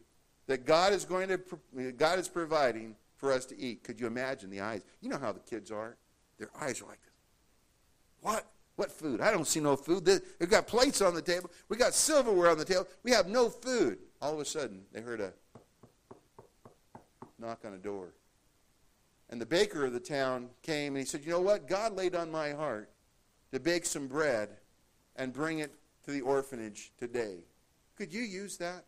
that 0.46 0.64
God 0.64 0.92
is 0.92 1.04
going 1.04 1.28
to 1.28 1.92
God 1.92 2.18
is 2.18 2.28
providing 2.28 2.96
for 3.16 3.32
us 3.32 3.46
to 3.46 3.58
eat. 3.58 3.82
Could 3.82 4.00
you 4.00 4.06
imagine 4.06 4.50
the 4.50 4.60
eyes? 4.60 4.82
You 5.00 5.08
know 5.08 5.18
how 5.18 5.32
the 5.32 5.40
kids 5.40 5.70
are. 5.70 5.96
Their 6.38 6.50
eyes 6.60 6.80
are 6.82 6.86
like 6.86 7.02
this. 7.02 7.12
What? 8.20 8.46
What 8.76 8.92
food? 8.92 9.22
I 9.22 9.30
don't 9.30 9.46
see 9.46 9.60
no 9.60 9.74
food. 9.74 10.06
We've 10.38 10.50
got 10.50 10.66
plates 10.66 11.00
on 11.00 11.14
the 11.14 11.22
table. 11.22 11.50
We 11.70 11.78
got 11.78 11.94
silverware 11.94 12.50
on 12.50 12.58
the 12.58 12.64
table. 12.64 12.86
We 13.02 13.10
have 13.12 13.26
no 13.26 13.48
food. 13.48 13.98
All 14.20 14.34
of 14.34 14.40
a 14.40 14.44
sudden, 14.44 14.82
they 14.92 15.00
heard 15.00 15.20
a 15.20 15.32
knock 17.38 17.60
on 17.64 17.72
a 17.72 17.78
door. 17.78 18.12
And 19.30 19.40
the 19.40 19.46
baker 19.46 19.84
of 19.84 19.92
the 19.92 20.00
town 20.00 20.50
came 20.62 20.94
and 20.94 20.98
he 20.98 21.04
said, 21.04 21.24
You 21.24 21.30
know 21.30 21.40
what? 21.40 21.66
God 21.66 21.94
laid 21.94 22.14
on 22.14 22.30
my 22.30 22.52
heart 22.52 22.90
to 23.52 23.58
bake 23.58 23.86
some 23.86 24.06
bread 24.08 24.50
and 25.16 25.32
bring 25.32 25.60
it 25.60 25.74
to 26.04 26.10
the 26.10 26.20
orphanage 26.20 26.92
today. 26.98 27.38
Could 27.96 28.12
you 28.12 28.22
use 28.22 28.58
that? 28.58 28.84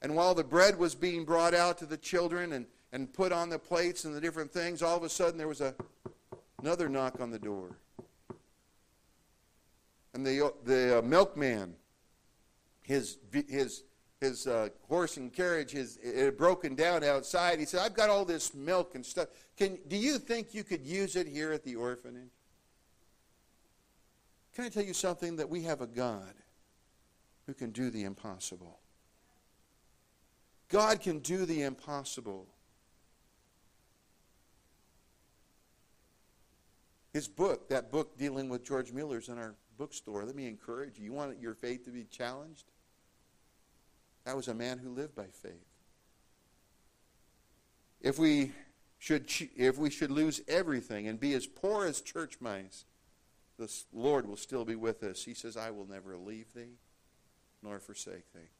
And 0.00 0.14
while 0.14 0.34
the 0.34 0.44
bread 0.44 0.78
was 0.78 0.94
being 0.94 1.24
brought 1.24 1.54
out 1.54 1.78
to 1.78 1.86
the 1.86 1.96
children 1.96 2.52
and, 2.52 2.66
and 2.92 3.12
put 3.12 3.32
on 3.32 3.48
the 3.48 3.58
plates 3.58 4.04
and 4.04 4.14
the 4.14 4.20
different 4.20 4.52
things, 4.52 4.82
all 4.82 4.96
of 4.96 5.02
a 5.02 5.08
sudden 5.08 5.36
there 5.36 5.48
was 5.48 5.60
a, 5.60 5.74
another 6.62 6.88
knock 6.88 7.20
on 7.20 7.30
the 7.30 7.38
door. 7.38 7.76
And 10.14 10.24
the, 10.24 10.52
the 10.64 10.98
uh, 10.98 11.02
milkman, 11.02 11.74
his, 12.82 13.18
his, 13.48 13.84
his 14.20 14.46
uh, 14.46 14.68
horse 14.88 15.16
and 15.16 15.32
carriage, 15.32 15.72
his, 15.72 15.98
it 16.02 16.24
had 16.24 16.36
broken 16.36 16.74
down 16.74 17.04
outside. 17.04 17.58
He 17.58 17.64
said, 17.64 17.80
I've 17.80 17.94
got 17.94 18.08
all 18.08 18.24
this 18.24 18.54
milk 18.54 18.94
and 18.94 19.04
stuff. 19.04 19.28
Can, 19.56 19.78
do 19.88 19.96
you 19.96 20.18
think 20.18 20.54
you 20.54 20.64
could 20.64 20.86
use 20.86 21.16
it 21.16 21.26
here 21.26 21.52
at 21.52 21.64
the 21.64 21.76
orphanage? 21.76 22.30
Can 24.54 24.64
I 24.64 24.68
tell 24.70 24.84
you 24.84 24.94
something? 24.94 25.36
That 25.36 25.48
we 25.48 25.62
have 25.62 25.80
a 25.80 25.86
God 25.86 26.34
who 27.46 27.54
can 27.54 27.70
do 27.70 27.90
the 27.90 28.04
impossible. 28.04 28.80
God 30.68 31.00
can 31.00 31.20
do 31.20 31.46
the 31.46 31.62
impossible. 31.62 32.46
His 37.12 37.26
book, 37.26 37.68
that 37.70 37.90
book 37.90 38.18
dealing 38.18 38.48
with 38.48 38.64
George 38.64 38.92
Mueller's 38.92 39.28
in 39.28 39.38
our 39.38 39.54
bookstore. 39.78 40.24
Let 40.24 40.36
me 40.36 40.46
encourage 40.46 40.98
you. 40.98 41.06
You 41.06 41.12
want 41.12 41.40
your 41.40 41.54
faith 41.54 41.84
to 41.86 41.90
be 41.90 42.04
challenged? 42.04 42.64
That 44.24 44.36
was 44.36 44.48
a 44.48 44.54
man 44.54 44.78
who 44.78 44.90
lived 44.90 45.14
by 45.14 45.26
faith. 45.32 45.52
If 48.00 48.18
we 48.18 48.52
should, 48.98 49.26
if 49.56 49.78
we 49.78 49.90
should 49.90 50.10
lose 50.10 50.42
everything 50.48 51.08
and 51.08 51.18
be 51.18 51.32
as 51.32 51.46
poor 51.46 51.86
as 51.86 52.00
church 52.00 52.36
mice, 52.40 52.84
the 53.58 53.72
Lord 53.92 54.28
will 54.28 54.36
still 54.36 54.64
be 54.64 54.76
with 54.76 55.02
us. 55.02 55.24
He 55.24 55.34
says, 55.34 55.56
I 55.56 55.70
will 55.70 55.86
never 55.86 56.16
leave 56.16 56.52
thee 56.54 56.76
nor 57.62 57.80
forsake 57.80 58.32
thee. 58.34 58.50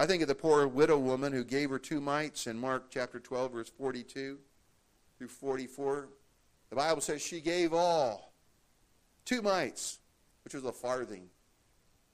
I 0.00 0.06
think 0.06 0.22
of 0.22 0.28
the 0.28 0.34
poor 0.36 0.68
widow 0.68 0.96
woman 0.96 1.32
who 1.32 1.42
gave 1.42 1.70
her 1.70 1.78
two 1.78 2.00
mites 2.00 2.46
in 2.46 2.56
Mark 2.56 2.84
chapter 2.88 3.18
12, 3.18 3.52
verse 3.52 3.68
42 3.68 4.38
through 5.18 5.28
44. 5.28 6.08
The 6.70 6.76
Bible 6.76 7.00
says 7.00 7.20
she 7.20 7.40
gave 7.40 7.74
all. 7.74 8.32
Two 9.24 9.42
mites, 9.42 9.98
which 10.44 10.54
was 10.54 10.62
a 10.62 10.70
farthing. 10.70 11.24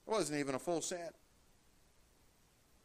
It 0.06 0.10
wasn't 0.10 0.40
even 0.40 0.54
a 0.54 0.58
full 0.58 0.80
cent. 0.80 1.14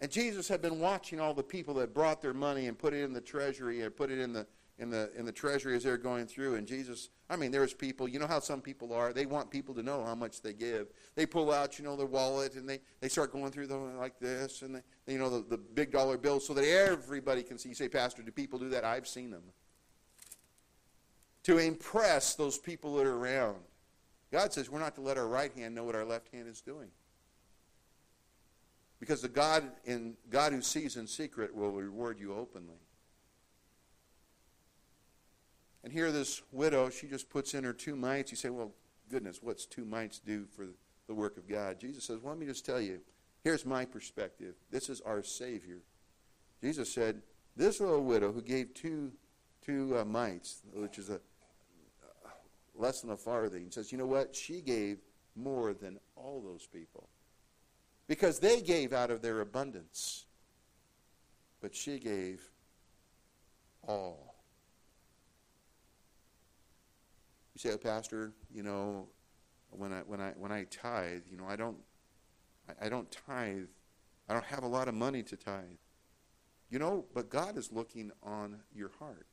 And 0.02 0.12
Jesus 0.12 0.50
had 0.50 0.62
been 0.62 0.82
watching 0.82 1.22
all 1.22 1.34
the 1.34 1.44
people 1.44 1.76
that 1.76 1.94
brought 1.94 2.22
their 2.22 2.34
money 2.34 2.68
and 2.68 2.78
put 2.78 2.94
it 2.94 3.02
in 3.02 3.14
the 3.14 3.22
treasury 3.22 3.82
and 3.82 3.96
put 3.96 4.12
it 4.12 4.20
in 4.20 4.34
the 4.34 4.46
in 4.80 4.90
the 4.90 5.12
in 5.18 5.26
the 5.26 5.32
treasury 5.32 5.76
as 5.76 5.84
they're 5.84 5.98
going 5.98 6.26
through. 6.26 6.56
And 6.56 6.66
Jesus, 6.66 7.10
I 7.30 7.36
mean, 7.36 7.52
there's 7.52 7.74
people. 7.74 8.08
You 8.08 8.20
know 8.20 8.28
how 8.28 8.40
some 8.40 8.62
people 8.62 8.94
are. 8.94 9.14
They 9.14 9.26
want 9.26 9.52
people 9.52 9.76
to 9.76 9.84
know 9.84 10.04
how 10.04 10.16
much 10.16 10.42
they 10.42 10.54
give. 10.54 10.88
They 11.16 11.26
pull 11.26 11.52
out, 11.52 11.78
you 11.78 11.86
know, 11.86 11.96
their 11.96 12.06
wallet 12.06 12.56
and 12.56 12.68
they 12.68 12.80
they 13.02 13.10
start 13.10 13.32
going 13.32 13.52
through 13.52 13.68
them 13.68 13.98
like 13.98 14.20
this, 14.20 14.62
and 14.62 14.76
they, 14.76 15.14
you 15.14 15.20
know, 15.20 15.30
the, 15.30 15.46
the 15.50 15.58
big 15.58 15.92
dollar 15.92 16.18
bills, 16.18 16.48
so 16.48 16.54
that 16.54 16.66
everybody 16.66 17.44
can 17.44 17.58
see. 17.58 17.70
You 17.70 17.76
say, 17.76 17.90
Pastor, 17.90 18.24
do 18.24 18.32
people 18.32 18.58
do 18.58 18.70
that? 18.70 18.84
I've 18.84 19.08
seen 19.08 19.32
them. 19.32 19.44
To 21.44 21.58
impress 21.58 22.36
those 22.36 22.58
people 22.58 22.96
that 22.96 23.06
are 23.06 23.16
around. 23.16 23.58
God 24.32 24.54
says 24.54 24.70
we're 24.70 24.80
not 24.80 24.96
to 24.96 25.02
let 25.02 25.18
our 25.18 25.28
right 25.28 25.52
hand 25.54 25.74
know 25.74 25.84
what 25.84 25.96
our 25.96 26.06
left 26.06 26.32
hand 26.34 26.48
is 26.48 26.62
doing. 26.62 26.90
Because 29.00 29.22
the 29.22 29.30
God 29.30 29.64
in 29.86 30.16
God 30.30 30.54
who 30.54 30.62
sees 30.62 30.98
in 30.98 31.08
secret 31.08 31.56
will 31.56 31.72
reward 31.72 32.20
you 32.20 32.34
openly. 32.34 32.78
And 35.84 35.94
here, 35.94 36.12
this 36.12 36.42
widow, 36.52 36.90
she 36.90 37.08
just 37.08 37.30
puts 37.30 37.54
in 37.54 37.64
her 37.64 37.74
two 37.74 37.96
mites. 37.96 38.32
You 38.32 38.38
say, 38.38 38.50
well, 38.50 38.72
goodness, 39.10 39.40
what's 39.42 39.66
two 39.66 39.86
mites 39.86 40.20
do 40.20 40.46
for 40.46 40.68
the 41.08 41.14
work 41.14 41.38
of 41.38 41.48
God? 41.48 41.80
Jesus 41.80 42.04
says, 42.04 42.20
well, 42.22 42.34
let 42.34 42.40
me 42.40 42.46
just 42.46 42.66
tell 42.66 42.82
you. 42.82 43.00
Here's 43.44 43.66
my 43.66 43.86
perspective. 43.86 44.56
This 44.72 44.90
is 44.90 45.00
our 45.02 45.24
Savior. 45.24 45.80
Jesus 46.62 46.92
said, 46.92 47.22
this 47.56 47.80
little 47.80 48.04
widow 48.04 48.32
who 48.32 48.42
gave 48.42 48.74
two, 48.74 49.12
two 49.66 49.98
uh, 49.98 50.06
mites, 50.06 50.62
which 50.74 50.98
is 50.98 51.10
a 51.10 51.16
uh, 51.16 52.30
less 52.76 53.02
than 53.02 53.12
a 53.12 53.18
farthing, 53.18 53.68
says, 53.70 53.92
you 53.92 53.98
know 53.98 54.06
what? 54.06 54.36
She 54.36 54.62
gave 54.62 54.98
more 55.36 55.74
than 55.74 56.00
all 56.16 56.42
those 56.42 56.68
people. 56.68 57.08
Because 58.08 58.40
they 58.40 58.62
gave 58.62 58.92
out 58.92 59.12
of 59.12 59.22
their 59.22 59.42
abundance. 59.42 60.26
But 61.62 61.76
she 61.76 62.00
gave 62.00 62.42
all. 63.88 64.29
You 67.60 67.72
say, 67.72 67.76
oh, 67.76 67.78
Pastor, 67.78 68.32
you 68.54 68.64
know, 68.64 69.08
when 69.72 69.92
I 69.92 70.00
when 70.00 70.22
I 70.22 70.32
when 70.38 70.52
I 70.52 70.64
tithe, 70.66 71.24
you 71.30 71.38
know, 71.38 71.46
I 71.48 71.56
don't 71.56 71.78
I, 72.70 72.86
I 72.86 72.90
don't 72.90 73.12
tithe. 73.12 73.68
I 74.30 74.34
don't 74.34 74.46
have 74.46 74.64
a 74.64 74.68
lot 74.68 74.88
of 74.88 74.94
money 74.94 75.24
to 75.24 75.36
tithe. 75.36 75.64
You 76.70 76.80
know, 76.80 77.06
but 77.14 77.30
God 77.30 77.58
is 77.58 77.72
looking 77.72 78.12
on 78.22 78.60
your 78.74 78.92
heart. 79.00 79.26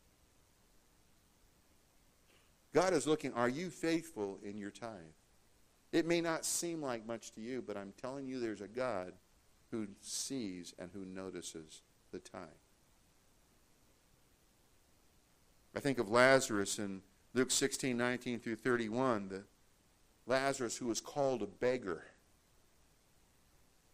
God 2.73 2.95
is 2.95 3.07
looking, 3.07 3.33
are 3.35 3.49
you 3.49 3.71
faithful 3.71 4.39
in 4.43 4.57
your 4.59 4.71
tithe? 4.71 4.91
It 5.93 6.07
may 6.07 6.21
not 6.21 6.45
seem 6.45 6.83
like 6.83 7.07
much 7.07 7.33
to 7.33 7.41
you, 7.41 7.63
but 7.67 7.77
I'm 7.77 7.93
telling 8.01 8.27
you 8.27 8.41
there's 8.41 8.61
a 8.61 8.69
God 8.69 9.13
who 9.71 9.87
sees 10.01 10.75
and 10.79 10.91
who 10.93 11.05
notices 11.05 11.83
the 12.11 12.19
tithe. 12.19 12.43
I 15.75 15.81
think 15.81 15.99
of 15.99 16.11
Lazarus 16.11 16.79
and 16.79 17.03
Luke 17.37 17.51
16, 17.51 17.95
19 17.95 18.41
through 18.41 18.57
31, 18.57 19.29
the 19.29 19.43
Lazarus 20.27 20.79
who 20.79 20.87
was 20.87 21.03
called 21.03 21.43
a 21.43 21.47
beggar. 21.47 22.03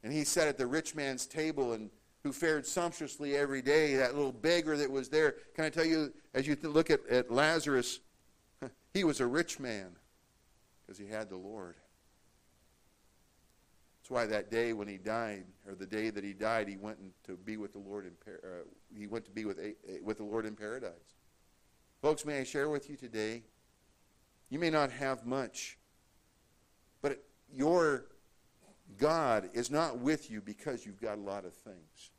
And 0.04 0.12
he 0.12 0.22
sat 0.22 0.46
at 0.46 0.58
the 0.58 0.66
rich 0.66 0.94
man's 0.94 1.26
table 1.26 1.72
and 1.72 1.90
who 2.22 2.32
fared 2.32 2.64
sumptuously 2.64 3.36
every 3.36 3.60
day, 3.60 3.96
that 3.96 4.14
little 4.14 4.30
beggar 4.30 4.76
that 4.76 4.88
was 4.88 5.08
there. 5.08 5.34
Can 5.56 5.64
I 5.64 5.70
tell 5.70 5.84
you, 5.84 6.12
as 6.34 6.46
you 6.46 6.56
look 6.62 6.88
at, 6.88 7.04
at 7.08 7.32
Lazarus, 7.32 7.98
he 8.94 9.02
was 9.02 9.18
a 9.18 9.26
rich 9.26 9.58
man 9.58 9.96
because 10.86 10.96
he 10.96 11.08
had 11.08 11.28
the 11.28 11.36
Lord. 11.36 11.74
That's 14.00 14.10
why 14.10 14.26
that 14.26 14.52
day 14.52 14.72
when 14.72 14.86
he 14.86 14.98
died, 14.98 15.46
or 15.66 15.74
the 15.74 15.86
day 15.86 16.10
that 16.10 16.22
he 16.22 16.32
died, 16.32 16.68
he 16.68 16.76
went 16.76 16.98
to 17.24 17.36
be 17.36 17.56
with 17.56 17.72
the 17.72 17.80
Lord 17.80 18.06
in 18.06 18.12
uh, 18.28 18.48
he 18.96 19.08
went 19.08 19.24
to 19.24 19.32
be 19.32 19.44
with 19.44 19.58
with 20.00 20.18
the 20.18 20.24
Lord 20.24 20.46
in 20.46 20.54
paradise. 20.54 20.92
Folks, 22.02 22.26
may 22.26 22.40
I 22.40 22.44
share 22.44 22.68
with 22.68 22.90
you 22.90 22.96
today? 22.96 23.44
You 24.50 24.58
may 24.58 24.70
not 24.70 24.90
have 24.90 25.24
much, 25.24 25.78
but 27.00 27.24
your 27.54 28.06
God 28.98 29.48
is 29.54 29.70
not 29.70 29.98
with 29.98 30.28
you 30.28 30.40
because 30.40 30.84
you've 30.84 31.00
got 31.00 31.16
a 31.16 31.20
lot 31.20 31.44
of 31.44 31.54
things. 31.54 32.10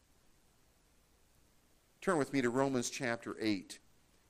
Turn 2.00 2.18
with 2.18 2.32
me 2.32 2.42
to 2.42 2.50
Romans 2.50 2.90
chapter 2.90 3.36
8 3.42 3.80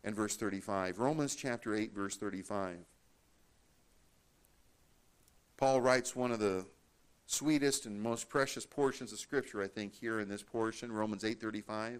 and 0.03 0.15
verse 0.15 0.35
35. 0.35 0.97
Romans 0.97 1.35
chapter 1.35 1.75
8, 1.75 1.93
verse 1.93 2.17
35. 2.17 2.77
Paul 5.57 5.81
writes 5.81 6.15
one 6.15 6.31
of 6.31 6.39
the 6.39 6.65
sweetest 7.27 7.85
and 7.85 8.01
most 8.01 8.27
precious 8.27 8.65
portions 8.65 9.13
of 9.13 9.19
Scripture, 9.19 9.61
I 9.61 9.67
think, 9.67 9.93
here 9.93 10.19
in 10.19 10.29
this 10.29 10.41
portion, 10.41 10.91
Romans 10.91 11.23
8.35. 11.23 11.99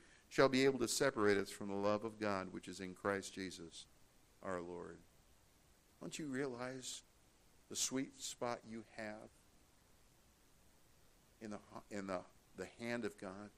shall 0.31 0.47
be 0.47 0.63
able 0.63 0.79
to 0.79 0.87
separate 0.87 1.37
us 1.37 1.49
from 1.49 1.67
the 1.67 1.75
love 1.75 2.05
of 2.05 2.17
God 2.17 2.47
which 2.51 2.69
is 2.69 2.79
in 2.79 2.93
Christ 2.93 3.35
Jesus 3.35 3.85
our 4.41 4.61
Lord. 4.61 4.97
Don't 5.99 6.17
you 6.17 6.25
realize 6.27 7.01
the 7.69 7.75
sweet 7.75 8.19
spot 8.21 8.59
you 8.67 8.85
have 8.95 9.29
in 11.41 11.51
the, 11.51 11.57
in 11.91 12.07
the, 12.07 12.21
the 12.55 12.67
hand 12.79 13.03
of 13.03 13.17
God? 13.19 13.49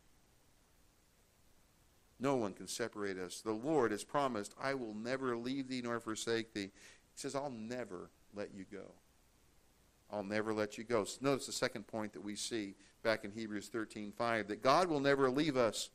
No 2.19 2.37
one 2.37 2.53
can 2.53 2.67
separate 2.67 3.19
us. 3.19 3.41
The 3.41 3.51
Lord 3.51 3.91
has 3.91 4.03
promised, 4.03 4.55
I 4.59 4.73
will 4.73 4.95
never 4.95 5.37
leave 5.37 5.67
thee 5.67 5.81
nor 5.83 5.99
forsake 5.99 6.55
thee. 6.55 6.71
He 6.71 6.71
says, 7.15 7.35
I'll 7.35 7.51
never 7.51 8.09
let 8.35 8.49
you 8.55 8.65
go. 8.71 8.93
I'll 10.11 10.23
never 10.23 10.55
let 10.55 10.79
you 10.79 10.83
go. 10.83 11.05
Notice 11.21 11.45
the 11.45 11.51
second 11.51 11.85
point 11.85 12.13
that 12.13 12.23
we 12.23 12.35
see 12.35 12.73
back 13.03 13.25
in 13.25 13.31
Hebrews 13.31 13.69
13:5 13.69 14.47
that 14.47 14.63
God 14.63 14.87
will 14.87 14.99
never 14.99 15.29
leave 15.29 15.55
us 15.55 15.89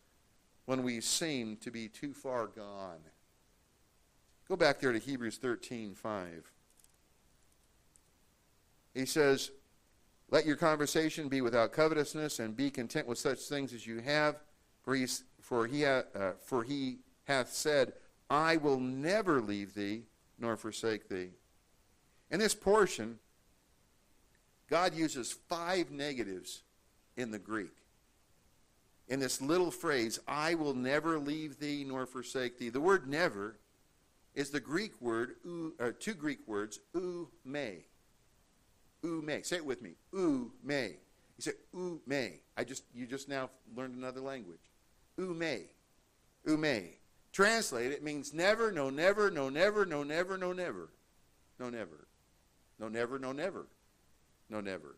when 0.69 0.83
we 0.83 1.01
seem 1.01 1.57
to 1.57 1.71
be 1.71 1.89
too 1.89 2.13
far 2.13 2.47
gone. 2.47 3.01
Go 4.47 4.55
back 4.55 4.81
there 4.81 4.93
to 4.93 4.99
Hebrews 4.99 5.39
13:5. 5.39 6.53
He 8.93 9.07
says, 9.07 9.51
"Let 10.29 10.45
your 10.45 10.57
conversation 10.57 11.31
be 11.31 11.41
without 11.41 11.73
covetousness, 11.73 12.39
and 12.39 12.55
be 12.55 12.71
content 12.71 13.07
with 13.07 13.17
such 13.17 13.49
things 13.49 13.73
as 13.73 13.87
you 13.87 14.01
have, 14.01 14.43
for 14.83 14.95
for 15.41 15.67
he, 15.67 15.87
uh, 15.87 16.03
for 16.43 16.65
he 16.65 16.99
hath 17.25 17.51
said, 17.51 17.95
I 18.29 18.59
will 18.59 18.79
never 18.79 19.41
leave 19.41 19.73
thee 19.73 20.05
nor 20.39 20.59
forsake 20.59 21.09
thee. 21.09 21.31
In 22.31 22.41
this 22.41 22.55
portion, 22.55 23.21
God 24.69 24.95
uses 24.95 25.33
five 25.33 25.91
negatives 25.91 26.63
in 27.17 27.31
the 27.31 27.39
Greek. 27.39 27.73
In 29.09 29.21
this 29.21 29.41
little 29.41 29.71
phrase, 29.71 30.19
I 30.29 30.55
will 30.55 30.75
never 30.75 31.19
leave 31.19 31.59
thee 31.59 31.85
nor 31.87 32.07
forsake 32.07 32.59
thee. 32.59 32.69
The 32.69 32.81
word 32.81 33.09
never 33.09 33.59
is 34.35 34.51
the 34.51 34.61
Greek 34.61 35.01
word, 35.01 35.37
or 35.79 35.93
two 35.93 36.15
Greek 36.15 36.41
words, 36.47 36.79
u 36.95 37.29
may. 37.45 37.87
U 39.03 39.23
may. 39.23 39.43
Say 39.43 39.57
it 39.57 39.65
with 39.65 39.81
me. 39.81 39.93
U 40.13 40.53
may. 40.63 40.97
You 41.39 41.43
say 41.43 41.53
may. 42.07 42.41
I 42.57 42.65
just 42.65 42.85
you 42.95 43.07
just 43.07 43.29
now 43.29 43.51
learned 43.75 43.97
another 43.97 44.21
language. 44.21 44.61
U 45.17 45.33
may. 45.33 45.63
U 46.45 46.57
may. 46.57 46.99
Translate 47.33 47.93
it 47.93 48.03
means 48.03 48.35
never, 48.35 48.73
no 48.73 48.91
never, 48.91 49.31
no 49.31 49.49
never, 49.49 49.87
no 49.87 50.03
never, 50.03 50.37
no 50.37 50.53
never. 50.53 50.91
No 51.59 51.71
never. 51.71 52.09
No 52.79 52.89
never, 52.89 53.19
no 53.19 53.33
never. 53.33 53.67
No 54.51 54.61
never. 54.61 54.97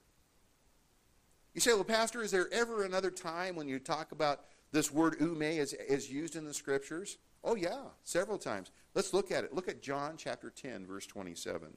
You 1.54 1.60
say, 1.60 1.72
well, 1.72 1.84
Pastor, 1.84 2.22
is 2.22 2.30
there 2.30 2.52
ever 2.52 2.84
another 2.84 3.10
time 3.10 3.56
when 3.56 3.68
you 3.68 3.78
talk 3.78 4.12
about 4.12 4.44
this 4.72 4.92
word 4.92 5.16
ume 5.20 5.42
is, 5.42 5.72
is 5.72 6.10
used 6.10 6.36
in 6.36 6.44
the 6.44 6.54
scriptures? 6.54 7.18
Oh, 7.42 7.56
yeah, 7.56 7.82
several 8.04 8.38
times. 8.38 8.70
Let's 8.94 9.12
look 9.12 9.32
at 9.32 9.44
it. 9.44 9.54
Look 9.54 9.68
at 9.68 9.82
John 9.82 10.14
chapter 10.16 10.50
10, 10.50 10.86
verse 10.86 11.06
27. 11.06 11.68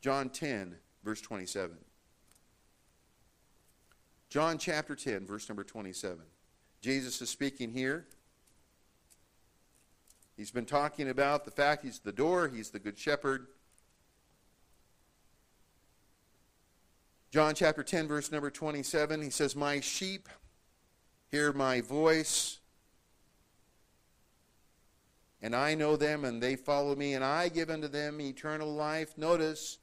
John 0.00 0.28
10, 0.28 0.76
verse 1.04 1.20
27. 1.20 1.76
John 4.28 4.58
chapter 4.58 4.94
10, 4.94 5.26
verse 5.26 5.48
number 5.48 5.64
27. 5.64 6.18
Jesus 6.82 7.22
is 7.22 7.30
speaking 7.30 7.70
here. 7.70 8.06
He's 10.36 10.50
been 10.50 10.66
talking 10.66 11.08
about 11.08 11.44
the 11.44 11.50
fact 11.50 11.82
he's 11.82 12.00
the 12.00 12.12
door, 12.12 12.48
he's 12.48 12.70
the 12.70 12.78
good 12.78 12.98
shepherd. 12.98 13.46
John 17.30 17.54
chapter 17.54 17.82
10, 17.82 18.06
verse 18.06 18.30
number 18.30 18.50
27, 18.50 19.20
he 19.20 19.30
says, 19.30 19.56
My 19.56 19.80
sheep 19.80 20.28
hear 21.30 21.52
my 21.52 21.80
voice, 21.80 22.60
and 25.42 25.54
I 25.54 25.74
know 25.74 25.96
them, 25.96 26.24
and 26.24 26.42
they 26.42 26.56
follow 26.56 26.94
me, 26.94 27.14
and 27.14 27.24
I 27.24 27.48
give 27.48 27.68
unto 27.68 27.88
them 27.88 28.20
eternal 28.20 28.72
life. 28.72 29.18
Notice, 29.18 29.78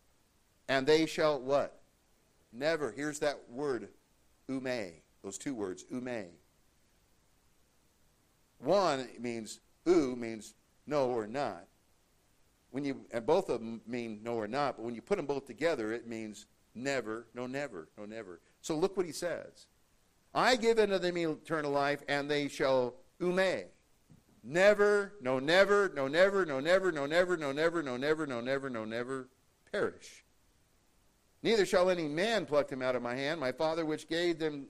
and 0.68 0.88
they 0.88 1.06
shall 1.06 1.40
what? 1.40 1.82
Never. 2.52 2.92
Here's 2.92 3.20
that 3.20 3.40
word, 3.50 3.90
ume. 4.48 4.94
Those 5.22 5.38
two 5.38 5.54
words, 5.54 5.86
ume. 5.92 6.28
One 8.60 9.08
means 9.20 9.60
u 9.86 10.16
means 10.16 10.54
no 10.88 11.10
or 11.10 11.28
not. 11.28 11.68
When 12.72 12.86
you 12.86 13.06
and 13.12 13.26
both 13.26 13.50
of 13.50 13.60
them 13.60 13.82
mean 13.86 14.22
no 14.24 14.34
or 14.34 14.48
not, 14.48 14.78
but 14.78 14.86
when 14.86 14.96
you 14.96 15.02
put 15.02 15.18
them 15.18 15.26
both 15.26 15.46
together, 15.46 15.92
it 15.92 16.08
means 16.08 16.46
never, 16.76 17.28
no 17.34 17.48
never, 17.48 17.90
no 17.98 18.06
never. 18.06 18.42
So 18.62 18.76
look 18.76 18.98
what 18.98 19.06
he 19.06 19.12
says. 19.12 19.68
I 20.34 20.56
give 20.56 20.80
unto 20.80 20.98
them 20.98 21.18
eternal 21.18 21.72
life, 21.72 22.02
and 22.08 22.30
they 22.30 22.48
shall 22.48 22.96
ume. 23.22 23.66
Never, 24.44 25.14
no 25.22 25.40
never, 25.40 25.92
no 25.96 26.08
never, 26.08 26.46
no 26.46 26.60
never, 26.60 26.92
no 26.92 27.06
never, 27.06 27.38
no 27.38 27.52
never, 27.52 27.84
no 27.84 27.98
never, 27.98 28.28
no 28.28 28.42
never, 28.42 28.70
no 28.70 28.86
never 28.86 29.30
perish. 29.72 30.24
Neither 31.44 31.66
shall 31.66 31.90
any 31.90 32.08
man 32.08 32.46
pluck 32.46 32.70
them 32.70 32.82
out 32.82 32.96
of 32.96 33.02
my 33.02 33.16
hand. 33.16 33.40
My 33.40 33.52
Father 33.52 33.86
which 33.86 34.10
gave 34.10 34.40
them 34.40 34.68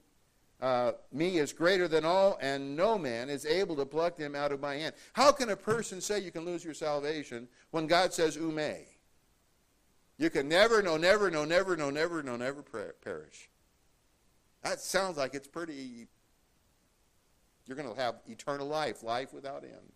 uh, 0.61 0.93
me 1.11 1.39
is 1.39 1.51
greater 1.51 1.87
than 1.87 2.05
all, 2.05 2.37
and 2.41 2.75
no 2.75 2.97
man 2.97 3.29
is 3.29 3.45
able 3.45 3.75
to 3.75 3.85
pluck 3.85 4.15
them 4.15 4.33
out 4.33 4.51
of 4.51 4.61
my 4.61 4.75
hand. 4.75 4.95
How 5.11 5.31
can 5.31 5.49
a 5.49 5.57
person 5.57 5.99
say 5.99 6.19
you 6.19 6.31
can 6.31 6.45
lose 6.45 6.63
your 6.63 6.73
salvation 6.73 7.47
when 7.71 7.85
God 7.85 8.13
says, 8.13 8.37
ume? 8.37 8.85
You 10.23 10.29
can 10.29 10.47
never, 10.47 10.81
no, 10.81 10.95
never, 10.95 11.29
no, 11.29 11.43
never, 11.43 11.75
no, 11.75 11.89
never, 11.89 12.23
no, 12.23 12.37
never 12.37 12.63
perish. 12.63 13.49
That 14.63 14.79
sounds 14.79 15.17
like 15.17 15.35
it's 15.35 15.49
pretty, 15.49 16.07
you're 17.65 17.75
going 17.75 17.93
to 17.93 18.01
have 18.01 18.21
eternal 18.29 18.65
life, 18.65 19.03
life 19.03 19.33
without 19.33 19.65
end. 19.65 19.91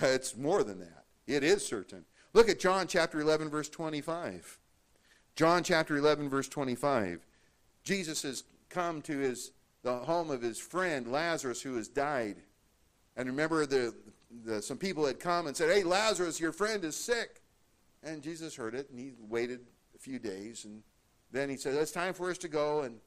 It's 0.00 0.36
more 0.36 0.62
than 0.62 0.78
that. 0.78 1.06
It 1.26 1.42
is 1.42 1.66
certain. 1.66 2.04
Look 2.34 2.48
at 2.48 2.60
John 2.60 2.86
chapter 2.86 3.20
11, 3.20 3.48
verse 3.48 3.68
25. 3.68 4.60
John 5.34 5.64
chapter 5.64 5.96
11, 5.96 6.28
verse 6.28 6.46
25. 6.46 7.26
Jesus 7.82 8.22
has 8.22 8.44
come 8.68 9.02
to 9.02 9.18
his, 9.18 9.50
the 9.82 9.96
home 9.96 10.30
of 10.30 10.40
his 10.40 10.60
friend 10.60 11.10
Lazarus 11.10 11.62
who 11.62 11.74
has 11.74 11.88
died. 11.88 12.36
And 13.16 13.28
remember, 13.28 13.66
the, 13.66 13.92
the, 14.44 14.62
some 14.62 14.78
people 14.78 15.04
had 15.04 15.18
come 15.18 15.48
and 15.48 15.56
said, 15.56 15.68
Hey, 15.74 15.82
Lazarus, 15.82 16.38
your 16.38 16.52
friend 16.52 16.84
is 16.84 16.94
sick. 16.94 17.40
And 18.02 18.22
Jesus 18.22 18.54
heard 18.54 18.74
it, 18.74 18.90
and 18.90 18.98
he 18.98 19.12
waited 19.18 19.60
a 19.94 19.98
few 19.98 20.18
days. 20.18 20.64
And 20.64 20.82
then 21.32 21.48
he 21.48 21.56
said, 21.56 21.74
It's 21.74 21.92
time 21.92 22.14
for 22.14 22.30
us 22.30 22.38
to 22.38 22.48
go 22.48 22.82
and, 22.82 23.00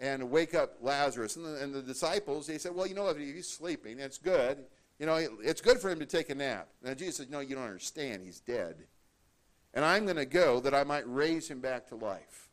and 0.00 0.30
wake 0.30 0.54
up 0.54 0.76
Lazarus. 0.80 1.36
And 1.36 1.44
the, 1.44 1.62
and 1.62 1.74
the 1.74 1.82
disciples, 1.82 2.46
they 2.46 2.58
said, 2.58 2.74
Well, 2.74 2.86
you 2.86 2.94
know, 2.94 3.08
if 3.08 3.18
he's 3.18 3.48
sleeping, 3.48 3.98
it's 3.98 4.18
good. 4.18 4.64
You 4.98 5.06
know, 5.06 5.16
it's 5.16 5.60
good 5.60 5.78
for 5.78 5.90
him 5.90 6.00
to 6.00 6.06
take 6.06 6.30
a 6.30 6.34
nap. 6.34 6.68
And 6.84 6.98
Jesus 6.98 7.16
said, 7.16 7.30
No, 7.30 7.40
you 7.40 7.54
don't 7.54 7.64
understand. 7.64 8.22
He's 8.22 8.40
dead. 8.40 8.76
And 9.74 9.84
I'm 9.84 10.04
going 10.04 10.16
to 10.16 10.26
go 10.26 10.60
that 10.60 10.74
I 10.74 10.84
might 10.84 11.04
raise 11.06 11.48
him 11.48 11.60
back 11.60 11.88
to 11.88 11.94
life. 11.94 12.48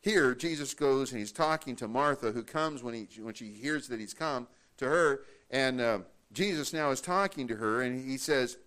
Here, 0.00 0.34
Jesus 0.34 0.74
goes 0.74 1.10
and 1.10 1.18
he's 1.18 1.32
talking 1.32 1.76
to 1.76 1.88
Martha, 1.88 2.32
who 2.32 2.42
comes 2.42 2.82
when, 2.82 2.94
he, 2.94 3.08
when 3.20 3.34
she 3.34 3.52
hears 3.52 3.88
that 3.88 4.00
he's 4.00 4.14
come 4.14 4.46
to 4.76 4.86
her. 4.86 5.22
And 5.50 5.80
uh, 5.80 5.98
Jesus 6.32 6.72
now 6.72 6.90
is 6.90 7.00
talking 7.00 7.48
to 7.48 7.56
her, 7.56 7.82
and 7.82 8.08
he 8.08 8.16
says, 8.16 8.58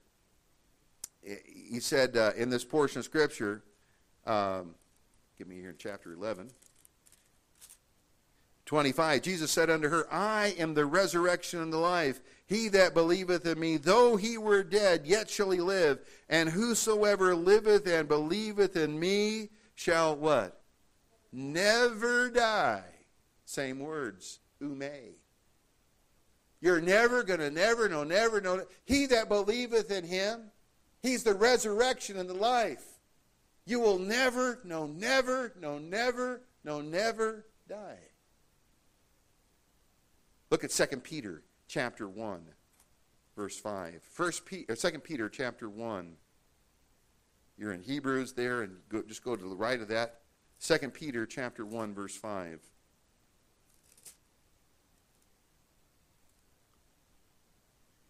he 1.23 1.79
said 1.79 2.17
uh, 2.17 2.31
in 2.35 2.49
this 2.49 2.63
portion 2.63 2.99
of 2.99 3.05
Scripture, 3.05 3.63
um, 4.25 4.75
give 5.37 5.47
me 5.47 5.55
here 5.55 5.69
in 5.69 5.75
chapter 5.77 6.13
11, 6.13 6.49
25, 8.65 9.21
Jesus 9.21 9.51
said 9.51 9.69
unto 9.69 9.89
her, 9.89 10.07
I 10.11 10.55
am 10.57 10.73
the 10.73 10.85
resurrection 10.85 11.59
and 11.61 11.73
the 11.73 11.77
life. 11.77 12.21
He 12.47 12.69
that 12.69 12.93
believeth 12.93 13.45
in 13.45 13.59
me, 13.59 13.77
though 13.77 14.15
he 14.15 14.37
were 14.37 14.63
dead, 14.63 15.05
yet 15.05 15.29
shall 15.29 15.51
he 15.51 15.59
live. 15.59 15.99
And 16.29 16.49
whosoever 16.49 17.35
liveth 17.35 17.85
and 17.87 18.07
believeth 18.07 18.77
in 18.77 18.97
me 18.97 19.49
shall 19.75 20.15
what? 20.15 20.61
never 21.31 22.29
die. 22.29 22.83
Same 23.45 23.79
words, 23.79 24.39
ume. 24.61 25.15
You're 26.59 26.81
never 26.81 27.23
going 27.23 27.39
to 27.39 27.49
never, 27.49 27.89
no, 27.89 28.03
never, 28.03 28.39
no. 28.39 28.65
He 28.85 29.07
that 29.07 29.29
believeth 29.29 29.89
in 29.91 30.03
him, 30.03 30.51
he's 31.01 31.23
the 31.23 31.33
resurrection 31.33 32.17
and 32.17 32.29
the 32.29 32.33
life. 32.33 32.83
You 33.65 33.79
will 33.79 33.99
never, 33.99 34.59
no, 34.63 34.87
never, 34.87 35.53
no, 35.59 35.77
never, 35.77 36.41
no, 36.63 36.81
never 36.81 37.45
die. 37.67 37.99
Look 40.49 40.63
at 40.63 40.71
2 40.71 40.97
Peter 40.97 41.43
chapter 41.67 42.07
1, 42.07 42.41
verse 43.35 43.57
5. 43.57 44.01
First 44.03 44.45
Peter, 44.45 44.75
2 44.75 44.99
Peter 44.99 45.29
chapter 45.29 45.69
1. 45.69 46.17
you're 47.57 47.71
in 47.71 47.81
Hebrews 47.81 48.33
there, 48.33 48.63
and 48.63 48.77
go, 48.89 49.03
just 49.03 49.23
go 49.23 49.35
to 49.35 49.49
the 49.49 49.55
right 49.55 49.79
of 49.79 49.87
that. 49.89 50.21
2 50.61 50.89
Peter 50.89 51.25
chapter 51.25 51.65
1, 51.65 51.93
verse 51.93 52.15
5. 52.15 52.59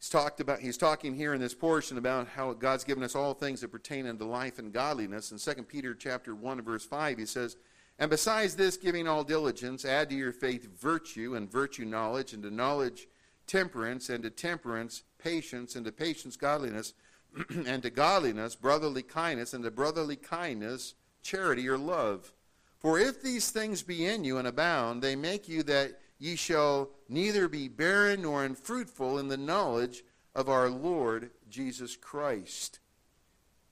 He's 0.01 0.09
talked 0.09 0.39
about 0.39 0.61
he's 0.61 0.77
talking 0.77 1.13
here 1.13 1.35
in 1.35 1.39
this 1.39 1.53
portion 1.53 1.99
about 1.99 2.27
how 2.27 2.53
God's 2.53 2.83
given 2.83 3.03
us 3.03 3.15
all 3.15 3.35
things 3.35 3.61
that 3.61 3.67
pertain 3.67 4.07
unto 4.07 4.25
life 4.25 4.57
and 4.57 4.73
godliness. 4.73 5.31
In 5.31 5.37
2 5.37 5.61
Peter 5.61 5.93
chapter 5.93 6.33
1 6.33 6.63
verse 6.63 6.83
5 6.83 7.19
he 7.19 7.25
says, 7.27 7.55
"And 7.99 8.09
besides 8.09 8.55
this 8.55 8.77
giving 8.77 9.07
all 9.07 9.23
diligence, 9.23 9.85
add 9.85 10.09
to 10.09 10.15
your 10.15 10.31
faith 10.31 10.67
virtue, 10.75 11.35
and 11.35 11.51
virtue 11.51 11.85
knowledge, 11.85 12.33
and 12.33 12.41
to 12.41 12.49
knowledge 12.49 13.09
temperance, 13.45 14.09
and 14.09 14.23
to 14.23 14.31
temperance 14.31 15.03
patience, 15.19 15.75
and 15.75 15.85
to 15.85 15.91
patience 15.91 16.35
godliness, 16.35 16.95
and 17.67 17.83
to 17.83 17.91
godliness 17.91 18.55
brotherly 18.55 19.03
kindness, 19.03 19.53
and 19.53 19.63
to 19.63 19.69
brotherly 19.69 20.15
kindness 20.15 20.95
charity 21.21 21.69
or 21.69 21.77
love. 21.77 22.33
For 22.79 22.97
if 22.97 23.21
these 23.21 23.51
things 23.51 23.83
be 23.83 24.07
in 24.07 24.23
you 24.23 24.39
and 24.39 24.47
abound, 24.47 25.03
they 25.03 25.15
make 25.15 25.47
you 25.47 25.61
that 25.61 26.00
ye 26.21 26.35
shall 26.35 26.91
neither 27.09 27.47
be 27.47 27.67
barren 27.67 28.21
nor 28.21 28.45
unfruitful 28.45 29.17
in 29.17 29.27
the 29.27 29.35
knowledge 29.35 30.03
of 30.35 30.47
our 30.47 30.69
Lord 30.69 31.31
Jesus 31.49 31.95
Christ. 31.95 32.79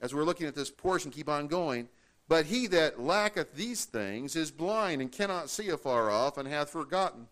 As 0.02 0.16
we're 0.16 0.24
looking 0.24 0.48
at 0.48 0.56
this 0.56 0.72
portion, 0.72 1.12
keep 1.12 1.30
on 1.30 1.48
going. 1.48 1.90
But 2.28 2.48
he 2.48 2.66
that 2.68 3.00
lacketh 3.00 3.54
these 3.54 3.86
things 3.86 4.36
is 4.36 4.50
blind 4.50 5.00
and 5.00 5.12
cannot 5.12 5.52
see 5.52 5.70
afar 5.70 6.10
off, 6.10 6.40
and 6.40 6.48
hath 6.48 6.72
forgotten 6.72 7.28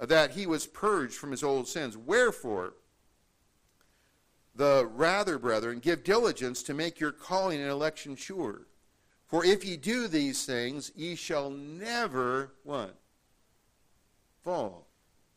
that 0.00 0.32
he 0.32 0.44
was 0.44 0.66
purged 0.66 1.14
from 1.14 1.30
his 1.30 1.44
old 1.44 1.68
sins. 1.68 1.96
Wherefore, 1.96 2.74
the 4.56 4.88
rather, 4.92 5.38
brethren, 5.38 5.78
give 5.78 6.02
diligence 6.02 6.64
to 6.64 6.74
make 6.74 6.98
your 6.98 7.12
calling 7.12 7.60
and 7.60 7.70
election 7.70 8.16
sure. 8.16 8.66
For 9.28 9.44
if 9.44 9.64
ye 9.64 9.76
do 9.76 10.08
these 10.08 10.44
things, 10.44 10.90
ye 10.96 11.14
shall 11.14 11.48
never, 11.48 12.54
what? 12.64 12.96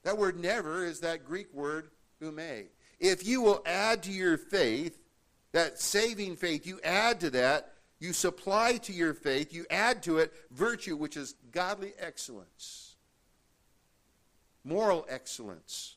That 0.03 0.17
word 0.17 0.39
never 0.39 0.85
is 0.85 1.01
that 1.01 1.25
Greek 1.25 1.53
word 1.53 1.89
hume. 2.19 2.39
If 2.99 3.25
you 3.25 3.41
will 3.41 3.61
add 3.65 4.03
to 4.03 4.11
your 4.11 4.37
faith, 4.37 4.99
that 5.51 5.79
saving 5.79 6.35
faith, 6.35 6.65
you 6.65 6.79
add 6.83 7.19
to 7.21 7.29
that, 7.31 7.73
you 7.99 8.13
supply 8.13 8.77
to 8.77 8.93
your 8.93 9.13
faith, 9.13 9.53
you 9.53 9.65
add 9.69 10.03
to 10.03 10.19
it 10.19 10.33
virtue, 10.51 10.95
which 10.95 11.17
is 11.17 11.35
godly 11.51 11.93
excellence, 11.99 12.95
moral 14.63 15.05
excellence. 15.09 15.95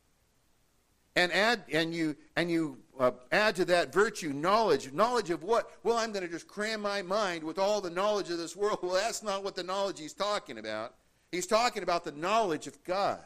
And 1.15 1.31
add 1.31 1.65
and 1.71 1.93
you 1.93 2.17
and 2.37 2.51
you 2.51 2.79
uh, 2.99 3.11
add 3.31 3.57
to 3.57 3.67
that 3.67 3.93
virtue 3.93 4.33
knowledge. 4.33 4.95
Knowledge 4.95 5.29
of 5.29 5.43
what? 5.43 5.71
Well, 5.83 5.99
I'm 5.99 6.11
going 6.11 6.25
to 6.25 6.31
just 6.31 6.49
cram 6.49 6.81
my 6.81 7.03
mind 7.03 7.45
with 7.45 7.59
all 7.59 7.83
the 7.83 7.91
knowledge 7.91 8.31
of 8.31 8.39
this 8.39 8.57
world. 8.57 8.79
Well, 8.83 8.95
that's 8.95 9.23
not 9.23 9.45
what 9.45 9.55
the 9.55 9.63
knowledge 9.63 10.01
he's 10.01 10.15
talking 10.15 10.57
about. 10.57 10.95
He's 11.33 11.47
talking 11.47 11.83
about 11.83 12.05
the 12.05 12.13
knowledge 12.13 12.67
of 12.67 12.85
God. 12.85 13.19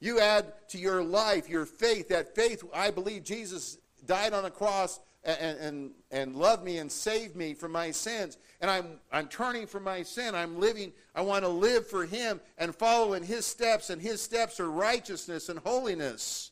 You 0.00 0.18
add 0.18 0.46
to 0.68 0.78
your 0.78 1.04
life 1.04 1.48
your 1.48 1.66
faith, 1.66 2.08
that 2.08 2.34
faith, 2.34 2.64
I 2.74 2.90
believe 2.90 3.22
Jesus 3.22 3.76
died 4.06 4.32
on 4.32 4.44
the 4.44 4.50
cross 4.50 4.98
and, 5.22 5.58
and, 5.58 5.90
and 6.10 6.34
loved 6.34 6.64
me 6.64 6.78
and 6.78 6.90
saved 6.90 7.36
me 7.36 7.52
from 7.52 7.72
my 7.72 7.90
sins. 7.90 8.38
And 8.62 8.70
I'm, 8.70 8.98
I'm 9.12 9.28
turning 9.28 9.66
from 9.66 9.84
my 9.84 10.02
sin. 10.02 10.34
I'm 10.34 10.58
living, 10.58 10.92
I 11.14 11.20
want 11.20 11.44
to 11.44 11.50
live 11.50 11.86
for 11.86 12.06
Him 12.06 12.40
and 12.56 12.74
follow 12.74 13.12
in 13.12 13.22
His 13.22 13.44
steps, 13.44 13.90
and 13.90 14.00
His 14.00 14.22
steps 14.22 14.58
are 14.58 14.70
righteousness 14.70 15.50
and 15.50 15.58
holiness. 15.58 16.49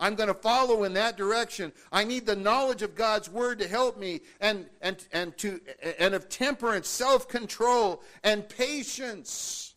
I'm 0.00 0.14
going 0.14 0.28
to 0.28 0.34
follow 0.34 0.84
in 0.84 0.94
that 0.94 1.18
direction. 1.18 1.72
I 1.92 2.04
need 2.04 2.24
the 2.24 2.34
knowledge 2.34 2.80
of 2.80 2.94
God's 2.94 3.28
word 3.28 3.58
to 3.58 3.68
help 3.68 3.98
me 3.98 4.22
and, 4.40 4.66
and, 4.80 4.96
and, 5.12 5.36
to, 5.38 5.60
and 5.98 6.14
of 6.14 6.30
temperance, 6.30 6.88
self 6.88 7.28
control, 7.28 8.02
and 8.24 8.48
patience 8.48 9.74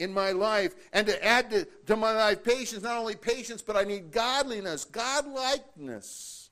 in 0.00 0.12
my 0.12 0.32
life. 0.32 0.74
And 0.92 1.06
to 1.06 1.24
add 1.24 1.50
to, 1.50 1.64
to 1.86 1.96
my 1.96 2.12
life 2.12 2.42
patience, 2.42 2.82
not 2.82 2.98
only 2.98 3.14
patience, 3.14 3.62
but 3.62 3.76
I 3.76 3.84
need 3.84 4.10
godliness, 4.10 4.84
godlikeness. 4.84 6.48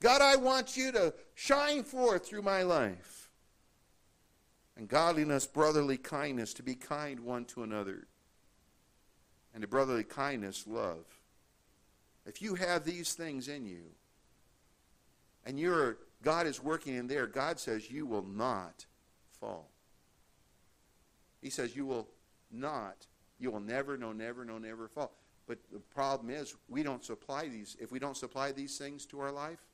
God, 0.00 0.22
I 0.22 0.36
want 0.36 0.76
you 0.76 0.90
to 0.92 1.14
shine 1.34 1.84
forth 1.84 2.26
through 2.26 2.42
my 2.42 2.62
life. 2.62 3.30
And 4.76 4.88
godliness, 4.88 5.46
brotherly 5.46 5.96
kindness, 5.96 6.52
to 6.54 6.62
be 6.64 6.74
kind 6.74 7.20
one 7.20 7.44
to 7.46 7.62
another 7.62 8.08
and 9.54 9.62
to 9.62 9.68
brotherly 9.68 10.04
kindness, 10.04 10.64
love. 10.66 11.04
If 12.26 12.42
you 12.42 12.54
have 12.56 12.84
these 12.84 13.14
things 13.14 13.48
in 13.48 13.64
you, 13.64 13.84
and 15.46 15.58
you're, 15.58 15.98
God 16.22 16.46
is 16.46 16.62
working 16.62 16.94
in 16.94 17.06
there, 17.06 17.26
God 17.26 17.58
says 17.58 17.90
you 17.90 18.06
will 18.06 18.24
not 18.24 18.84
fall. 19.40 19.70
He 21.40 21.50
says 21.50 21.74
you 21.74 21.86
will 21.86 22.08
not, 22.50 23.06
you 23.38 23.50
will 23.50 23.60
never, 23.60 23.96
no, 23.96 24.12
never, 24.12 24.44
no, 24.44 24.58
never 24.58 24.88
fall. 24.88 25.12
But 25.46 25.58
the 25.72 25.78
problem 25.78 26.28
is 26.28 26.54
we 26.68 26.82
don't 26.82 27.04
supply 27.04 27.48
these. 27.48 27.76
If 27.80 27.90
we 27.90 27.98
don't 27.98 28.16
supply 28.16 28.52
these 28.52 28.76
things 28.76 29.06
to 29.06 29.20
our 29.20 29.32
life, 29.32 29.64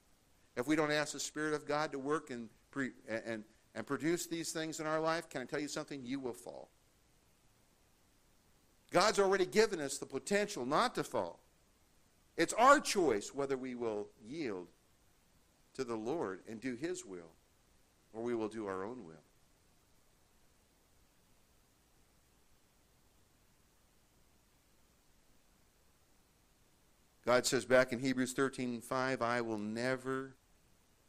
if 0.56 0.68
we 0.68 0.76
don't 0.76 0.92
ask 0.92 1.12
the 1.12 1.20
Spirit 1.20 1.54
of 1.54 1.66
God 1.66 1.90
to 1.92 1.98
work 1.98 2.30
and, 2.30 2.48
pre, 2.70 2.90
and, 3.08 3.42
and 3.74 3.86
produce 3.86 4.26
these 4.26 4.52
things 4.52 4.78
in 4.78 4.86
our 4.86 5.00
life, 5.00 5.28
can 5.28 5.42
I 5.42 5.44
tell 5.44 5.58
you 5.58 5.66
something? 5.66 6.00
You 6.04 6.20
will 6.20 6.32
fall. 6.32 6.68
God's 8.94 9.18
already 9.18 9.44
given 9.44 9.80
us 9.80 9.98
the 9.98 10.06
potential 10.06 10.64
not 10.64 10.94
to 10.94 11.02
fall. 11.02 11.40
It's 12.36 12.52
our 12.52 12.78
choice 12.78 13.34
whether 13.34 13.56
we 13.56 13.74
will 13.74 14.06
yield 14.24 14.68
to 15.74 15.82
the 15.82 15.96
Lord 15.96 16.42
and 16.48 16.60
do 16.60 16.76
His 16.76 17.04
will 17.04 17.32
or 18.12 18.22
we 18.22 18.36
will 18.36 18.46
do 18.46 18.68
our 18.68 18.84
own 18.84 19.04
will. 19.04 19.14
God 27.26 27.46
says 27.46 27.64
back 27.64 27.92
in 27.92 27.98
Hebrews 27.98 28.32
13 28.32 28.80
5, 28.80 29.22
I 29.22 29.40
will 29.40 29.58
never, 29.58 30.36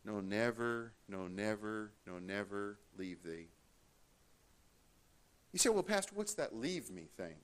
no, 0.03 0.21
never, 0.21 0.93
no, 1.07 1.27
never, 1.27 1.91
no, 2.07 2.17
never 2.17 2.79
leave 2.97 3.21
thee. 3.21 3.49
You 5.53 5.59
say, 5.59 5.69
well, 5.69 5.83
Pastor, 5.83 6.13
what's 6.15 6.33
that 6.33 6.55
leave 6.55 6.89
me 6.89 7.09
thing? 7.15 7.35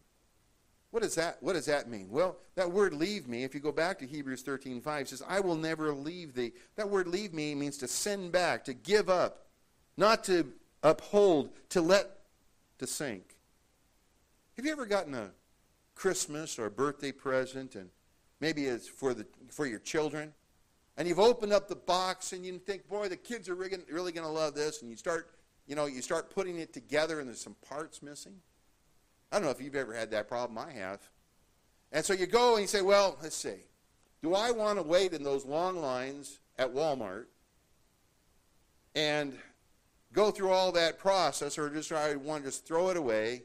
What 0.91 1.03
does 1.03 1.15
that, 1.15 1.37
what 1.41 1.53
does 1.53 1.65
that 1.65 1.89
mean? 1.89 2.09
Well, 2.09 2.37
that 2.55 2.69
word 2.69 2.93
leave 2.93 3.27
me, 3.27 3.43
if 3.43 3.53
you 3.55 3.61
go 3.61 3.71
back 3.71 3.97
to 3.99 4.05
Hebrews 4.05 4.41
13, 4.41 4.81
5, 4.81 5.07
says, 5.07 5.23
I 5.27 5.39
will 5.39 5.55
never 5.55 5.93
leave 5.93 6.33
thee. 6.33 6.51
That 6.75 6.89
word 6.89 7.07
leave 7.07 7.33
me 7.33 7.55
means 7.55 7.77
to 7.77 7.87
send 7.87 8.33
back, 8.33 8.65
to 8.65 8.73
give 8.73 9.09
up, 9.09 9.47
not 9.95 10.25
to 10.25 10.47
uphold, 10.83 11.51
to 11.69 11.81
let, 11.81 12.09
to 12.79 12.87
sink. 12.87 13.37
Have 14.57 14.65
you 14.65 14.71
ever 14.73 14.85
gotten 14.85 15.13
a 15.13 15.31
Christmas 15.95 16.59
or 16.59 16.65
a 16.65 16.71
birthday 16.71 17.13
present, 17.13 17.75
and 17.75 17.89
maybe 18.41 18.65
it's 18.65 18.87
for, 18.87 19.13
the, 19.13 19.25
for 19.49 19.65
your 19.65 19.79
children, 19.79 20.33
and 20.97 21.07
you've 21.07 21.19
opened 21.19 21.53
up 21.53 21.69
the 21.69 21.75
box 21.75 22.33
and 22.33 22.45
you 22.45 22.57
think, 22.57 22.87
boy, 22.89 23.07
the 23.07 23.15
kids 23.15 23.47
are 23.47 23.55
really, 23.55 23.77
really 23.89 24.11
going 24.11 24.25
to 24.25 24.31
love 24.31 24.55
this, 24.55 24.81
and 24.81 24.91
you 24.91 24.97
start, 24.97 25.29
you 25.67 25.75
know, 25.75 25.85
you 25.85 26.01
start 26.01 26.29
putting 26.29 26.59
it 26.59 26.73
together 26.73 27.19
and 27.19 27.29
there's 27.29 27.39
some 27.39 27.55
parts 27.67 28.03
missing? 28.03 28.33
I 29.31 29.37
don't 29.37 29.45
know 29.45 29.51
if 29.51 29.61
you've 29.61 29.75
ever 29.75 29.93
had 29.93 30.11
that 30.11 30.27
problem. 30.27 30.57
I 30.57 30.71
have. 30.73 30.99
And 31.91 32.03
so 32.03 32.13
you 32.13 32.25
go 32.25 32.53
and 32.53 32.61
you 32.61 32.67
say, 32.67 32.81
well, 32.81 33.17
let's 33.21 33.35
see. 33.35 33.65
Do 34.21 34.35
I 34.35 34.51
want 34.51 34.77
to 34.77 34.83
wait 34.83 35.13
in 35.13 35.23
those 35.23 35.45
long 35.45 35.77
lines 35.77 36.39
at 36.57 36.73
Walmart 36.73 37.25
and 38.93 39.33
go 40.13 40.31
through 40.31 40.51
all 40.51 40.71
that 40.73 40.99
process, 40.99 41.57
or 41.57 41.69
just 41.69 41.91
I 41.91 42.15
want 42.15 42.43
to 42.43 42.49
just 42.49 42.65
throw 42.65 42.89
it 42.89 42.97
away? 42.97 43.43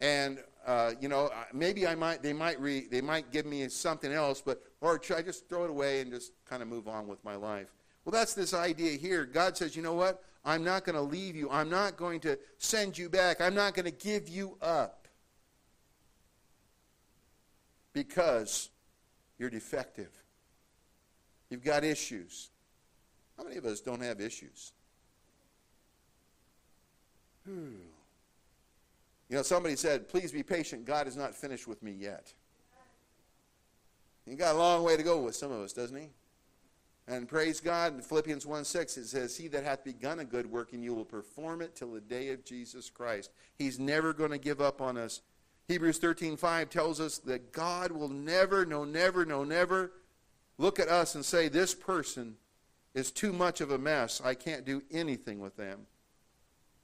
And 0.00 0.38
uh, 0.66 0.92
you 1.00 1.08
know, 1.08 1.30
maybe 1.52 1.86
I 1.86 1.94
might 1.94 2.22
they 2.22 2.32
might 2.32 2.60
re, 2.60 2.86
they 2.90 3.00
might 3.00 3.30
give 3.30 3.46
me 3.46 3.68
something 3.68 4.12
else, 4.12 4.42
but 4.44 4.62
or 4.80 5.02
should 5.02 5.16
I 5.16 5.22
just 5.22 5.48
throw 5.48 5.64
it 5.64 5.70
away 5.70 6.00
and 6.00 6.10
just 6.10 6.32
kind 6.44 6.62
of 6.62 6.68
move 6.68 6.88
on 6.88 7.06
with 7.06 7.24
my 7.24 7.36
life? 7.36 7.68
Well, 8.04 8.12
that's 8.12 8.34
this 8.34 8.52
idea 8.52 8.98
here. 8.98 9.24
God 9.24 9.56
says, 9.56 9.74
you 9.74 9.82
know 9.82 9.94
what? 9.94 10.22
I'm 10.44 10.62
not 10.62 10.84
going 10.84 10.96
to 10.96 11.02
leave 11.02 11.34
you. 11.34 11.48
I'm 11.50 11.70
not 11.70 11.96
going 11.96 12.20
to 12.20 12.38
send 12.58 12.98
you 12.98 13.08
back. 13.08 13.40
I'm 13.40 13.54
not 13.54 13.74
going 13.74 13.86
to 13.86 13.90
give 13.90 14.28
you 14.28 14.58
up 14.60 15.03
because 17.94 18.68
you're 19.38 19.48
defective. 19.48 20.10
You've 21.48 21.64
got 21.64 21.84
issues. 21.84 22.50
How 23.38 23.44
many 23.44 23.56
of 23.56 23.64
us 23.64 23.80
don't 23.80 24.02
have 24.02 24.20
issues? 24.20 24.72
Hmm. 27.46 27.76
You 29.28 29.36
know, 29.36 29.42
somebody 29.42 29.76
said, 29.76 30.08
please 30.08 30.32
be 30.32 30.42
patient. 30.42 30.84
God 30.84 31.08
is 31.08 31.16
not 31.16 31.34
finished 31.34 31.66
with 31.66 31.82
me 31.82 31.92
yet. 31.92 32.32
He's 34.26 34.36
got 34.36 34.54
a 34.54 34.58
long 34.58 34.84
way 34.84 34.96
to 34.96 35.02
go 35.02 35.20
with 35.20 35.34
some 35.34 35.52
of 35.52 35.60
us, 35.60 35.72
doesn't 35.72 35.96
he? 35.96 36.08
And 37.06 37.28
praise 37.28 37.60
God, 37.60 37.94
in 37.94 38.00
Philippians 38.00 38.46
1 38.46 38.64
6, 38.64 38.96
it 38.96 39.06
says, 39.06 39.36
He 39.36 39.48
that 39.48 39.62
hath 39.62 39.84
begun 39.84 40.20
a 40.20 40.24
good 40.24 40.50
work 40.50 40.72
in 40.72 40.82
you 40.82 40.94
will 40.94 41.04
perform 41.04 41.60
it 41.60 41.74
till 41.74 41.92
the 41.92 42.00
day 42.00 42.30
of 42.30 42.44
Jesus 42.44 42.88
Christ. 42.88 43.30
He's 43.58 43.78
never 43.78 44.14
going 44.14 44.30
to 44.30 44.38
give 44.38 44.62
up 44.62 44.80
on 44.80 44.96
us. 44.96 45.20
Hebrews 45.68 45.98
13:5 45.98 46.68
tells 46.68 47.00
us 47.00 47.18
that 47.18 47.52
God 47.52 47.90
will 47.90 48.08
never, 48.08 48.66
no, 48.66 48.84
never, 48.84 49.24
no, 49.24 49.44
never 49.44 49.92
look 50.58 50.78
at 50.78 50.88
us 50.88 51.14
and 51.14 51.24
say, 51.24 51.48
This 51.48 51.74
person 51.74 52.36
is 52.94 53.10
too 53.10 53.32
much 53.32 53.60
of 53.60 53.70
a 53.70 53.78
mess. 53.78 54.20
I 54.22 54.34
can't 54.34 54.64
do 54.64 54.82
anything 54.90 55.40
with 55.40 55.56
them. 55.56 55.86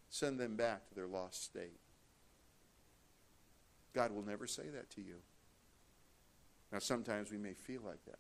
Send 0.09 0.41
them 0.41 0.57
back 0.57 0.89
to 0.89 0.95
their 0.95 1.07
lost 1.07 1.45
state. 1.45 1.78
God 3.93 4.12
will 4.12 4.24
never 4.24 4.47
say 4.47 4.68
that 4.74 4.91
to 4.91 5.01
you. 5.01 5.16
Now, 6.72 6.78
sometimes 6.78 7.31
we 7.31 7.39
may 7.39 7.55
feel 7.55 7.83
like 7.85 8.05
that. 8.07 8.18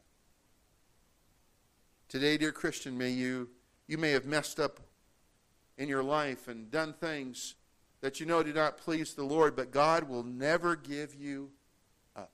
Today, 2.08 2.36
dear 2.36 2.52
Christian, 2.52 2.98
may 2.98 3.10
you, 3.10 3.48
you 3.86 3.96
may 3.96 4.10
have 4.10 4.26
messed 4.26 4.58
up 4.58 4.80
in 5.78 5.88
your 5.88 6.02
life 6.02 6.48
and 6.48 6.70
done 6.70 6.92
things 6.92 7.54
that 8.00 8.20
you 8.20 8.26
know 8.26 8.42
do 8.42 8.52
not 8.52 8.78
please 8.78 9.14
the 9.14 9.24
Lord, 9.24 9.54
but 9.54 9.70
God 9.70 10.08
will 10.08 10.22
never 10.22 10.76
give 10.76 11.14
you 11.14 11.50
up. 12.16 12.32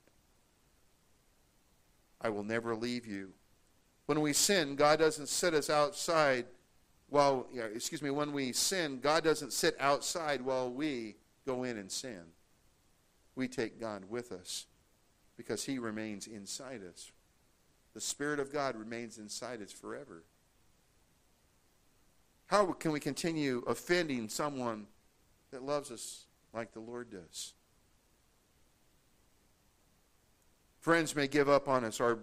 I 2.21 2.29
will 2.29 2.43
never 2.43 2.75
leave 2.75 3.05
you. 3.05 3.31
When 4.05 4.21
we 4.21 4.31
sin, 4.33 4.75
God 4.75 4.99
doesn't 4.99 5.27
set 5.27 5.53
us 5.53 5.69
outside 5.69 6.45
while, 7.09 7.47
excuse 7.73 8.01
me, 8.01 8.09
when 8.09 8.33
we 8.33 8.53
sin, 8.53 8.99
God 9.01 9.23
doesn't 9.23 9.53
sit 9.53 9.75
outside 9.79 10.41
while 10.41 10.69
we 10.69 11.15
go 11.45 11.63
in 11.63 11.77
and 11.77 11.91
sin. 11.91 12.21
We 13.35 13.47
take 13.47 13.79
God 13.79 14.03
with 14.09 14.31
us 14.31 14.65
because 15.37 15.63
he 15.63 15.79
remains 15.79 16.27
inside 16.27 16.81
us. 16.89 17.11
The 17.93 18.01
Spirit 18.01 18.39
of 18.39 18.51
God 18.51 18.75
remains 18.75 19.17
inside 19.17 19.61
us 19.61 19.71
forever. 19.71 20.23
How 22.47 22.71
can 22.73 22.91
we 22.91 22.99
continue 22.99 23.63
offending 23.67 24.29
someone 24.29 24.87
that 25.51 25.63
loves 25.63 25.91
us 25.91 26.25
like 26.53 26.73
the 26.73 26.79
Lord 26.79 27.09
does? 27.09 27.53
Friends 30.79 31.15
may 31.15 31.27
give 31.27 31.49
up 31.49 31.67
on 31.67 31.83
us, 31.83 31.99
our, 31.99 32.19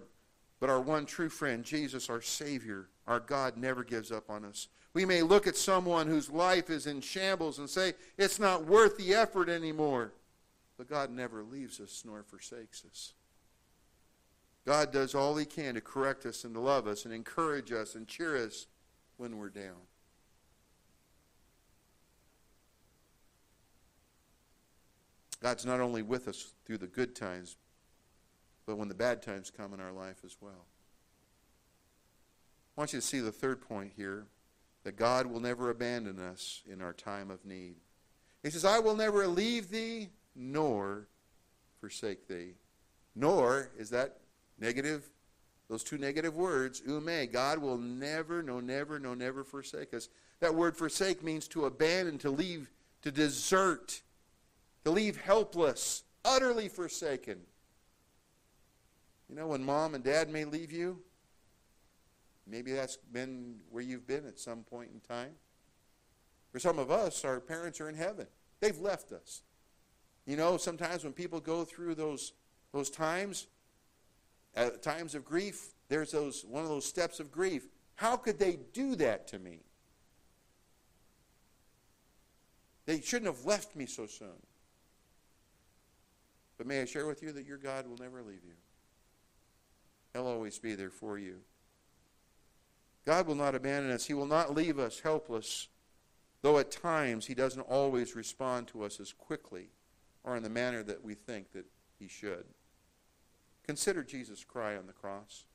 but 0.59 0.69
our 0.69 0.81
one 0.81 1.05
true 1.05 1.29
friend, 1.29 1.63
Jesus, 1.63 2.09
our 2.09 2.21
Savior, 2.21 2.87
our 3.05 3.19
God, 3.19 3.57
never 3.57 3.83
gives 3.83 4.11
up 4.11 4.29
on 4.29 4.43
us. 4.43 4.67
We 4.93 5.05
may 5.05 5.21
look 5.21 5.45
at 5.45 5.57
someone 5.57 6.07
whose 6.07 6.29
life 6.29 6.69
is 6.69 6.87
in 6.87 7.01
shambles 7.01 7.59
and 7.59 7.69
say, 7.69 7.93
it's 8.17 8.39
not 8.39 8.65
worth 8.65 8.97
the 8.97 9.13
effort 9.13 9.49
anymore. 9.49 10.13
But 10.77 10.89
God 10.89 11.11
never 11.11 11.43
leaves 11.43 11.79
us 11.79 12.03
nor 12.05 12.23
forsakes 12.23 12.83
us. 12.89 13.13
God 14.65 14.91
does 14.91 15.13
all 15.13 15.35
he 15.35 15.45
can 15.45 15.75
to 15.75 15.81
correct 15.81 16.25
us 16.25 16.43
and 16.43 16.53
to 16.55 16.59
love 16.59 16.87
us 16.87 17.05
and 17.05 17.13
encourage 17.13 17.71
us 17.71 17.95
and 17.95 18.07
cheer 18.07 18.35
us 18.35 18.67
when 19.17 19.37
we're 19.37 19.49
down. 19.49 19.75
God's 25.41 25.65
not 25.65 25.79
only 25.79 26.01
with 26.01 26.27
us 26.27 26.53
through 26.65 26.77
the 26.79 26.87
good 26.87 27.15
times, 27.15 27.57
but 28.65 28.77
when 28.77 28.87
the 28.87 28.95
bad 28.95 29.21
times 29.21 29.51
come 29.55 29.73
in 29.73 29.79
our 29.79 29.91
life 29.91 30.17
as 30.25 30.37
well. 30.41 30.65
I 32.75 32.81
want 32.81 32.93
you 32.93 32.99
to 32.99 33.05
see 33.05 33.19
the 33.19 33.31
third 33.31 33.61
point 33.61 33.93
here 33.95 34.25
that 34.83 34.97
God 34.97 35.27
will 35.27 35.39
never 35.39 35.69
abandon 35.69 36.19
us 36.19 36.61
in 36.71 36.81
our 36.81 36.93
time 36.93 37.31
of 37.31 37.45
need. 37.45 37.75
He 38.43 38.49
says, 38.49 38.65
I 38.65 38.79
will 38.79 38.95
never 38.95 39.27
leave 39.27 39.69
thee 39.69 40.09
nor 40.35 41.07
forsake 41.79 42.27
thee. 42.27 42.53
Nor, 43.15 43.71
is 43.77 43.89
that 43.91 44.17
negative? 44.59 45.09
Those 45.69 45.83
two 45.83 45.97
negative 45.97 46.35
words, 46.35 46.81
ume, 46.85 47.31
God 47.31 47.59
will 47.59 47.77
never, 47.77 48.43
no, 48.43 48.59
never, 48.59 48.99
no, 48.99 49.13
never 49.13 49.43
forsake 49.43 49.93
us. 49.93 50.09
That 50.41 50.53
word 50.53 50.77
forsake 50.77 51.23
means 51.23 51.47
to 51.49 51.65
abandon, 51.65 52.17
to 52.19 52.29
leave, 52.29 52.69
to 53.01 53.11
desert, 53.11 54.01
to 54.85 54.91
leave 54.91 55.17
helpless, 55.17 56.03
utterly 56.23 56.69
forsaken. 56.69 57.39
You 59.27 59.35
know, 59.35 59.47
when 59.47 59.63
mom 59.63 59.95
and 59.95 60.03
dad 60.03 60.29
may 60.29 60.45
leave 60.45 60.71
you, 60.71 60.99
maybe 62.47 62.71
that's 62.71 62.97
been 62.97 63.57
where 63.71 63.83
you've 63.83 64.05
been 64.05 64.27
at 64.27 64.39
some 64.39 64.61
point 64.61 64.91
in 64.93 64.99
time. 64.99 65.31
For 66.51 66.59
some 66.59 66.77
of 66.77 66.91
us, 66.91 67.25
our 67.25 67.39
parents 67.39 67.81
are 67.81 67.89
in 67.89 67.95
heaven. 67.95 68.27
They've 68.59 68.77
left 68.77 69.11
us. 69.11 69.41
You 70.27 70.37
know, 70.37 70.57
sometimes 70.57 71.03
when 71.03 71.13
people 71.13 71.39
go 71.39 71.65
through 71.65 71.95
those, 71.95 72.33
those 72.71 72.91
times, 72.91 73.47
at 74.55 74.83
times 74.83 75.15
of 75.15 75.25
grief, 75.25 75.73
there's 75.89 76.11
those, 76.11 76.45
one 76.45 76.63
of 76.63 76.69
those 76.69 76.85
steps 76.85 77.19
of 77.19 77.31
grief. 77.31 77.67
How 77.95 78.15
could 78.17 78.37
they 78.37 78.59
do 78.73 78.95
that 78.95 79.27
to 79.29 79.39
me? 79.39 79.61
They 82.85 83.01
shouldn't 83.01 83.35
have 83.35 83.45
left 83.45 83.75
me 83.75 83.87
so 83.87 84.05
soon. 84.05 84.37
But 86.57 86.67
may 86.67 86.81
I 86.81 86.85
share 86.85 87.07
with 87.07 87.21
you 87.21 87.31
that 87.33 87.45
your 87.45 87.57
God 87.57 87.87
will 87.87 87.97
never 87.97 88.21
leave 88.21 88.43
you. 88.45 88.53
He'll 90.13 90.27
always 90.27 90.57
be 90.59 90.75
there 90.75 90.89
for 90.89 91.17
you. 91.17 91.39
God 93.05 93.27
will 93.27 93.35
not 93.35 93.55
abandon 93.55 93.91
us. 93.91 94.05
He 94.05 94.13
will 94.13 94.25
not 94.25 94.55
leave 94.55 94.79
us 94.79 95.01
helpless, 95.01 95.67
though 96.41 96.57
at 96.57 96.71
times 96.71 97.27
he 97.27 97.35
doesn't 97.35 97.61
always 97.61 98.15
respond 98.15 98.67
to 98.69 98.83
us 98.83 98.99
as 98.99 99.13
quickly 99.13 99.69
or 100.23 100.35
in 100.35 100.43
the 100.43 100.49
manner 100.49 100.81
that 100.83 101.03
we 101.03 101.13
think 101.13 101.51
that 101.51 101.65
he 101.99 102.07
should. 102.07 102.45
Consider 103.65 104.03
Jesus' 104.03 104.43
cry 104.43 104.75
on 104.75 104.87
the 104.87 104.93
cross. 104.93 105.45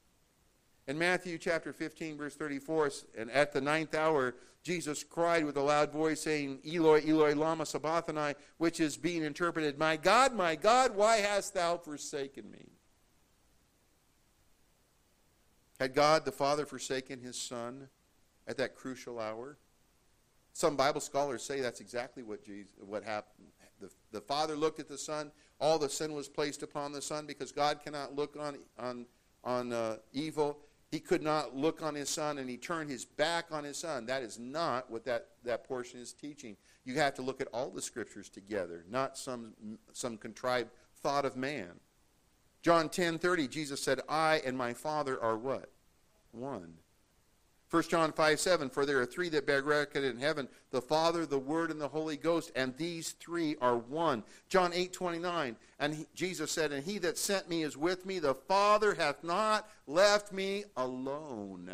In 0.90 0.98
Matthew 0.98 1.38
chapter 1.38 1.72
15, 1.72 2.18
verse 2.18 2.34
34, 2.34 2.90
and 3.16 3.30
at 3.30 3.52
the 3.52 3.60
ninth 3.60 3.94
hour, 3.94 4.34
Jesus 4.64 5.04
cried 5.04 5.44
with 5.44 5.56
a 5.56 5.62
loud 5.62 5.92
voice, 5.92 6.20
saying, 6.20 6.58
Eloi, 6.66 7.00
Eloi, 7.06 7.32
lama 7.32 7.64
sabachthani, 7.64 8.34
which 8.58 8.80
is 8.80 8.96
being 8.96 9.22
interpreted, 9.22 9.78
My 9.78 9.96
God, 9.96 10.34
my 10.34 10.56
God, 10.56 10.96
why 10.96 11.18
hast 11.18 11.54
thou 11.54 11.76
forsaken 11.76 12.50
me? 12.50 12.72
Had 15.78 15.94
God 15.94 16.24
the 16.24 16.32
Father 16.32 16.66
forsaken 16.66 17.20
his 17.20 17.40
Son 17.40 17.86
at 18.48 18.56
that 18.56 18.74
crucial 18.74 19.20
hour? 19.20 19.58
Some 20.54 20.74
Bible 20.74 21.00
scholars 21.00 21.44
say 21.44 21.60
that's 21.60 21.80
exactly 21.80 22.24
what, 22.24 22.44
Jesus, 22.44 22.72
what 22.84 23.04
happened, 23.04 23.46
the, 23.80 23.90
the 24.10 24.20
Father 24.20 24.56
looked 24.56 24.80
at 24.80 24.88
the 24.88 24.98
Son. 24.98 25.30
All 25.60 25.78
the 25.78 25.88
sin 25.88 26.14
was 26.14 26.28
placed 26.28 26.64
upon 26.64 26.90
the 26.90 27.00
Son 27.00 27.26
because 27.26 27.52
God 27.52 27.78
cannot 27.80 28.16
look 28.16 28.36
on, 28.36 28.58
on, 28.76 29.06
on 29.44 29.72
uh, 29.72 29.98
evil. 30.12 30.58
He 30.90 30.98
could 30.98 31.22
not 31.22 31.54
look 31.54 31.82
on 31.82 31.94
his 31.94 32.08
Son 32.08 32.38
and 32.38 32.50
he 32.50 32.56
turned 32.56 32.90
his 32.90 33.04
back 33.04 33.46
on 33.52 33.62
his 33.62 33.78
Son. 33.78 34.06
That 34.06 34.22
is 34.22 34.38
not 34.38 34.90
what 34.90 35.04
that, 35.04 35.28
that 35.44 35.64
portion 35.64 36.00
is 36.00 36.12
teaching. 36.12 36.56
You 36.84 36.94
have 36.96 37.14
to 37.14 37.22
look 37.22 37.40
at 37.40 37.48
all 37.52 37.70
the 37.70 37.82
Scriptures 37.82 38.28
together, 38.28 38.84
not 38.90 39.16
some, 39.16 39.54
some 39.92 40.16
contrived 40.16 40.70
thought 40.96 41.24
of 41.24 41.36
man. 41.36 41.78
John 42.62 42.88
10:30 42.88 43.48
Jesus 43.48 43.82
said, 43.82 44.00
"I 44.08 44.42
and 44.44 44.56
my 44.56 44.74
Father 44.74 45.20
are 45.20 45.38
what? 45.38 45.70
One." 46.32 46.78
1 47.70 47.84
John 47.84 48.12
5 48.12 48.40
7, 48.40 48.68
for 48.68 48.84
there 48.84 49.00
are 49.00 49.06
three 49.06 49.28
that 49.28 49.46
bear 49.46 49.62
record 49.62 50.02
in 50.02 50.18
heaven 50.18 50.48
the 50.72 50.82
Father, 50.82 51.24
the 51.24 51.38
Word, 51.38 51.70
and 51.70 51.80
the 51.80 51.88
Holy 51.88 52.16
Ghost, 52.16 52.50
and 52.56 52.76
these 52.76 53.12
three 53.12 53.56
are 53.60 53.76
one. 53.76 54.24
John 54.48 54.72
8 54.72 54.92
29, 54.92 55.56
and 55.78 55.94
he, 55.94 56.06
Jesus 56.14 56.50
said, 56.50 56.72
And 56.72 56.84
he 56.84 56.98
that 56.98 57.16
sent 57.16 57.48
me 57.48 57.62
is 57.62 57.76
with 57.76 58.04
me. 58.04 58.18
The 58.18 58.34
Father 58.34 58.94
hath 58.94 59.22
not 59.22 59.68
left 59.86 60.32
me 60.32 60.64
alone. 60.76 61.70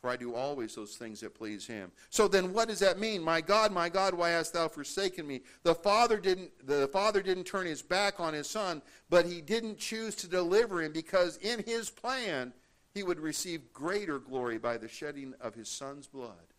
For 0.00 0.08
I 0.08 0.16
do 0.16 0.34
always 0.34 0.74
those 0.74 0.96
things 0.96 1.20
that 1.20 1.34
please 1.34 1.66
him. 1.66 1.92
So 2.08 2.26
then 2.26 2.54
what 2.54 2.68
does 2.68 2.78
that 2.78 2.98
mean? 2.98 3.22
My 3.22 3.42
God, 3.42 3.70
my 3.70 3.90
God, 3.90 4.14
why 4.14 4.30
hast 4.30 4.54
thou 4.54 4.66
forsaken 4.66 5.26
me? 5.26 5.42
The 5.62 5.74
Father 5.74 6.18
didn't 6.18 6.50
the 6.66 6.88
Father 6.88 7.22
didn't 7.22 7.44
turn 7.44 7.66
his 7.66 7.82
back 7.82 8.18
on 8.18 8.32
his 8.32 8.48
son, 8.48 8.80
but 9.10 9.26
he 9.26 9.42
didn't 9.42 9.78
choose 9.78 10.14
to 10.16 10.26
deliver 10.26 10.82
him 10.82 10.92
because 10.92 11.36
in 11.36 11.62
his 11.64 11.90
plan 11.90 12.54
he 12.94 13.02
would 13.02 13.20
receive 13.20 13.72
greater 13.72 14.18
glory 14.18 14.58
by 14.58 14.76
the 14.76 14.88
shedding 14.88 15.34
of 15.40 15.54
his 15.54 15.68
son's 15.68 16.06
blood 16.06 16.54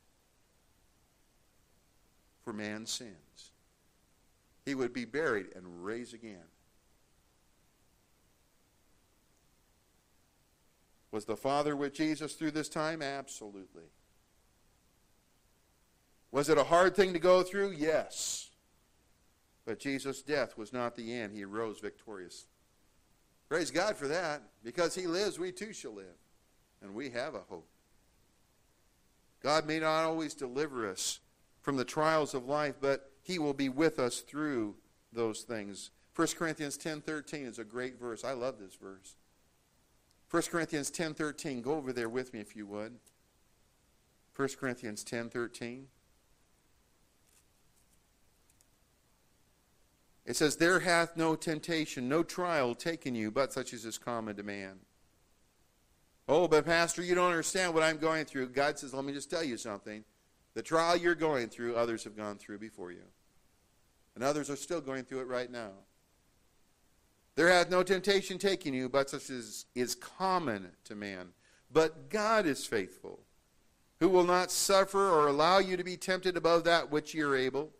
for 2.43 2.53
man's 2.53 2.89
sins. 2.89 3.51
He 4.65 4.75
would 4.75 4.93
be 4.93 5.05
buried 5.05 5.47
and 5.55 5.83
raised 5.83 6.13
again. 6.13 6.45
Was 11.11 11.25
the 11.25 11.35
Father 11.35 11.75
with 11.75 11.93
Jesus 11.93 12.33
through 12.33 12.51
this 12.51 12.69
time? 12.69 13.01
Absolutely. 13.01 13.83
Was 16.31 16.47
it 16.47 16.57
a 16.57 16.63
hard 16.63 16.95
thing 16.95 17.11
to 17.11 17.19
go 17.19 17.43
through? 17.43 17.71
Yes. 17.71 18.49
But 19.65 19.79
Jesus' 19.79 20.21
death 20.21 20.57
was 20.57 20.71
not 20.71 20.95
the 20.95 21.13
end. 21.13 21.33
He 21.33 21.43
rose 21.43 21.79
victorious. 21.79 22.45
Praise 23.49 23.69
God 23.69 23.97
for 23.97 24.07
that. 24.07 24.41
Because 24.63 24.95
he 24.95 25.07
lives, 25.07 25.37
we 25.37 25.51
too 25.51 25.73
shall 25.73 25.93
live. 25.93 26.05
And 26.81 26.93
we 26.93 27.09
have 27.11 27.35
a 27.35 27.41
hope. 27.49 27.67
God 29.41 29.65
may 29.65 29.79
not 29.79 30.03
always 30.03 30.33
deliver 30.33 30.89
us 30.89 31.19
from 31.61 31.77
the 31.77 31.85
trials 31.85 32.33
of 32.33 32.45
life, 32.45 32.75
but 32.79 33.11
he 33.21 33.39
will 33.39 33.53
be 33.53 33.69
with 33.69 33.99
us 33.99 34.19
through 34.21 34.75
those 35.13 35.41
things. 35.41 35.91
1 36.15 36.35
Corinthians 36.35 36.77
10:13 36.77 37.45
is 37.45 37.59
a 37.59 37.63
great 37.63 37.99
verse. 37.99 38.23
I 38.23 38.33
love 38.33 38.59
this 38.59 38.75
verse. 38.75 39.15
1 40.29 40.49
Corinthians 40.49 40.91
10:13. 40.91 41.61
Go 41.61 41.73
over 41.73 41.93
there 41.93 42.09
with 42.09 42.33
me 42.33 42.39
if 42.39 42.55
you 42.55 42.65
would. 42.65 42.99
1 44.35 44.57
Corinthians 44.57 45.03
10:13. 45.03 45.87
It 50.25 50.35
says, 50.35 50.55
There 50.55 50.79
hath 50.79 51.17
no 51.17 51.35
temptation, 51.35 52.07
no 52.07 52.23
trial 52.23 52.75
taken 52.75 53.15
you, 53.15 53.31
but 53.31 53.51
such 53.51 53.73
as 53.73 53.85
is 53.85 53.97
common 53.97 54.35
to 54.37 54.43
man. 54.43 54.79
Oh, 56.27 56.47
but 56.47 56.65
Pastor, 56.65 57.01
you 57.01 57.15
don't 57.15 57.29
understand 57.29 57.73
what 57.73 57.83
I'm 57.83 57.97
going 57.97 58.25
through. 58.25 58.49
God 58.49 58.79
says, 58.79 58.93
let 58.93 59.03
me 59.03 59.13
just 59.13 59.29
tell 59.29 59.43
you 59.43 59.57
something. 59.57 60.03
The 60.53 60.61
trial 60.61 60.95
you're 60.95 61.15
going 61.15 61.49
through, 61.49 61.75
others 61.75 62.03
have 62.03 62.15
gone 62.15 62.37
through 62.37 62.59
before 62.59 62.91
you. 62.91 63.03
And 64.15 64.23
others 64.23 64.49
are 64.49 64.55
still 64.55 64.81
going 64.81 65.03
through 65.03 65.21
it 65.21 65.27
right 65.27 65.49
now. 65.49 65.71
There 67.35 67.47
hath 67.47 67.69
no 67.69 67.81
temptation 67.81 68.37
taken 68.37 68.73
you, 68.73 68.89
but 68.89 69.09
such 69.09 69.29
as 69.29 69.65
is 69.73 69.95
common 69.95 70.69
to 70.83 70.95
man. 70.95 71.29
But 71.71 72.09
God 72.09 72.45
is 72.45 72.65
faithful, 72.65 73.19
who 73.99 74.09
will 74.09 74.25
not 74.25 74.51
suffer 74.51 75.09
or 75.09 75.27
allow 75.27 75.59
you 75.59 75.77
to 75.77 75.83
be 75.83 75.95
tempted 75.95 76.35
above 76.35 76.65
that 76.65 76.91
which 76.91 77.13
ye 77.15 77.21
are 77.21 77.35
able, 77.35 77.71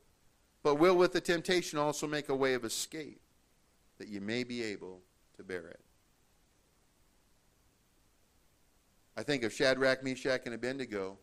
but 0.63 0.75
will 0.75 0.95
with 0.95 1.11
the 1.11 1.19
temptation 1.19 1.77
also 1.77 2.07
make 2.07 2.29
a 2.29 2.35
way 2.35 2.53
of 2.53 2.63
escape, 2.63 3.19
that 3.97 4.07
ye 4.07 4.19
may 4.19 4.45
be 4.45 4.63
able 4.63 5.01
to 5.35 5.43
bear 5.43 5.67
it. 5.67 5.81
I 9.17 9.23
think 9.23 9.43
of 9.43 9.51
Shadrach, 9.51 10.03
Meshach, 10.03 10.41
and 10.45 10.55
Abednego 10.55 11.17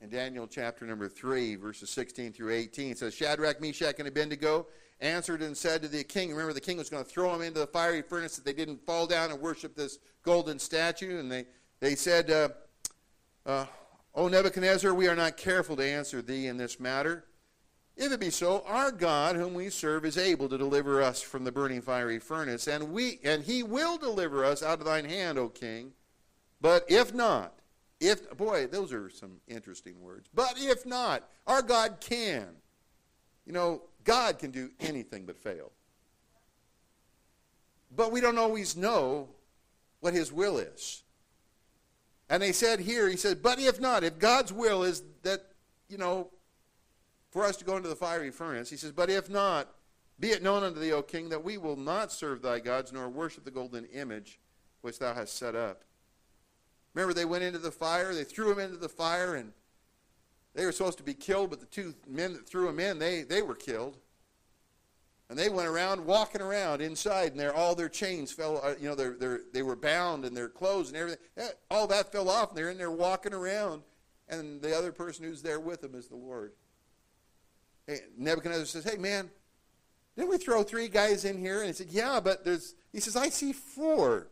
in 0.00 0.10
Daniel 0.10 0.46
chapter 0.46 0.84
number 0.84 1.08
3, 1.08 1.54
verses 1.56 1.88
16 1.90 2.32
through 2.32 2.52
18. 2.52 2.92
It 2.92 2.98
says, 2.98 3.14
Shadrach, 3.14 3.60
Meshach, 3.60 3.94
and 3.98 4.08
Abednego 4.08 4.66
answered 5.00 5.40
and 5.40 5.56
said 5.56 5.82
to 5.82 5.88
the 5.88 6.02
king, 6.02 6.30
remember 6.30 6.52
the 6.52 6.60
king 6.60 6.76
was 6.76 6.90
going 6.90 7.04
to 7.04 7.08
throw 7.08 7.32
them 7.32 7.42
into 7.42 7.60
the 7.60 7.66
fiery 7.68 8.02
furnace 8.02 8.36
that 8.36 8.44
they 8.44 8.52
didn't 8.52 8.84
fall 8.84 9.06
down 9.06 9.30
and 9.30 9.40
worship 9.40 9.76
this 9.76 9.98
golden 10.22 10.58
statue. 10.58 11.20
And 11.20 11.30
they, 11.30 11.46
they 11.78 11.94
said, 11.94 12.30
uh, 12.30 12.48
uh, 13.46 13.66
O 14.14 14.28
Nebuchadnezzar, 14.28 14.92
we 14.92 15.08
are 15.08 15.16
not 15.16 15.36
careful 15.36 15.76
to 15.76 15.84
answer 15.84 16.22
thee 16.22 16.48
in 16.48 16.56
this 16.56 16.80
matter. 16.80 17.24
If 17.96 18.10
it 18.10 18.18
be 18.18 18.30
so, 18.30 18.64
our 18.66 18.90
God, 18.90 19.36
whom 19.36 19.54
we 19.54 19.70
serve, 19.70 20.04
is 20.04 20.18
able 20.18 20.48
to 20.48 20.58
deliver 20.58 21.00
us 21.00 21.22
from 21.22 21.44
the 21.44 21.52
burning 21.52 21.80
fiery 21.80 22.18
furnace, 22.18 22.66
and 22.66 22.90
we 22.90 23.20
and 23.22 23.44
he 23.44 23.62
will 23.62 23.96
deliver 23.98 24.44
us 24.44 24.64
out 24.64 24.80
of 24.80 24.84
thine 24.84 25.04
hand, 25.04 25.38
O 25.38 25.48
king. 25.48 25.92
But 26.64 26.86
if 26.88 27.12
not, 27.12 27.52
if 28.00 28.34
boy, 28.38 28.66
those 28.66 28.90
are 28.90 29.10
some 29.10 29.32
interesting 29.46 30.00
words. 30.00 30.30
But 30.32 30.54
if 30.56 30.86
not, 30.86 31.28
our 31.46 31.60
God 31.60 31.98
can. 32.00 32.46
You 33.44 33.52
know, 33.52 33.82
God 34.02 34.38
can 34.38 34.50
do 34.50 34.70
anything 34.80 35.26
but 35.26 35.36
fail. 35.36 35.72
But 37.94 38.12
we 38.12 38.22
don't 38.22 38.38
always 38.38 38.78
know 38.78 39.28
what 40.00 40.14
his 40.14 40.32
will 40.32 40.56
is. 40.56 41.02
And 42.30 42.42
they 42.42 42.52
said 42.52 42.80
here, 42.80 43.10
he 43.10 43.18
said, 43.18 43.42
but 43.42 43.58
if 43.58 43.78
not, 43.78 44.02
if 44.02 44.18
God's 44.18 44.50
will 44.50 44.84
is 44.84 45.02
that, 45.22 45.42
you 45.90 45.98
know, 45.98 46.30
for 47.30 47.44
us 47.44 47.58
to 47.58 47.64
go 47.66 47.76
into 47.76 47.90
the 47.90 47.94
fiery 47.94 48.30
furnace, 48.30 48.70
he 48.70 48.78
says, 48.78 48.90
but 48.90 49.10
if 49.10 49.28
not, 49.28 49.68
be 50.18 50.28
it 50.28 50.42
known 50.42 50.62
unto 50.62 50.80
thee, 50.80 50.92
O 50.92 51.02
king, 51.02 51.28
that 51.28 51.44
we 51.44 51.58
will 51.58 51.76
not 51.76 52.10
serve 52.10 52.40
thy 52.40 52.58
gods, 52.58 52.90
nor 52.90 53.10
worship 53.10 53.44
the 53.44 53.50
golden 53.50 53.84
image 53.92 54.40
which 54.80 54.98
thou 54.98 55.12
hast 55.12 55.36
set 55.36 55.54
up. 55.54 55.84
Remember, 56.94 57.12
they 57.12 57.24
went 57.24 57.44
into 57.44 57.58
the 57.58 57.70
fire, 57.70 58.14
they 58.14 58.24
threw 58.24 58.52
him 58.52 58.60
into 58.60 58.76
the 58.76 58.88
fire, 58.88 59.34
and 59.34 59.52
they 60.54 60.64
were 60.64 60.72
supposed 60.72 60.98
to 60.98 61.04
be 61.04 61.14
killed, 61.14 61.50
but 61.50 61.60
the 61.60 61.66
two 61.66 61.94
men 62.08 62.32
that 62.34 62.46
threw 62.46 62.68
him 62.68 62.78
in, 62.78 62.98
they, 62.98 63.22
they 63.22 63.42
were 63.42 63.56
killed. 63.56 63.98
And 65.28 65.38
they 65.38 65.48
went 65.48 65.68
around 65.68 66.04
walking 66.04 66.42
around 66.42 66.80
inside, 66.82 67.32
and 67.32 67.40
their, 67.40 67.54
all 67.54 67.74
their 67.74 67.88
chains 67.88 68.30
fell. 68.30 68.60
Uh, 68.62 68.74
you 68.78 68.88
know, 68.88 68.94
they're, 68.94 69.40
they 69.52 69.62
were 69.62 69.74
bound, 69.74 70.24
and 70.24 70.36
their 70.36 70.48
clothes 70.48 70.88
and 70.88 70.96
everything. 70.96 71.18
All 71.70 71.86
that 71.88 72.12
fell 72.12 72.28
off, 72.28 72.50
and 72.50 72.58
they're 72.58 72.70
in 72.70 72.78
there 72.78 72.90
walking 72.90 73.32
around. 73.32 73.82
And 74.28 74.60
the 74.60 74.76
other 74.76 74.92
person 74.92 75.24
who's 75.24 75.42
there 75.42 75.60
with 75.60 75.80
them 75.80 75.94
is 75.94 76.08
the 76.08 76.16
Lord. 76.16 76.52
Hey, 77.86 78.00
Nebuchadnezzar 78.16 78.66
says, 78.66 78.84
"Hey, 78.84 78.96
man, 78.96 79.30
didn't 80.16 80.30
we 80.30 80.38
throw 80.38 80.62
three 80.62 80.88
guys 80.88 81.24
in 81.24 81.38
here?" 81.38 81.58
And 81.58 81.66
he 81.66 81.72
said, 81.72 81.88
"Yeah, 81.90 82.20
but 82.20 82.44
there's." 82.44 82.74
He 82.92 83.00
says, 83.00 83.16
"I 83.16 83.28
see 83.28 83.52
four 83.52 84.28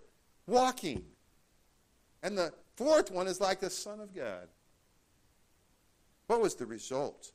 walking, 0.47 1.05
and 2.23 2.37
the 2.37 2.53
fourth 2.77 3.11
one 3.11 3.27
is 3.27 3.41
like 3.41 3.61
the 3.61 3.71
Son 3.71 4.01
of 4.01 4.15
God." 4.15 4.49
What 6.27 6.41
was 6.41 6.55
the 6.55 6.67
result? 6.67 7.33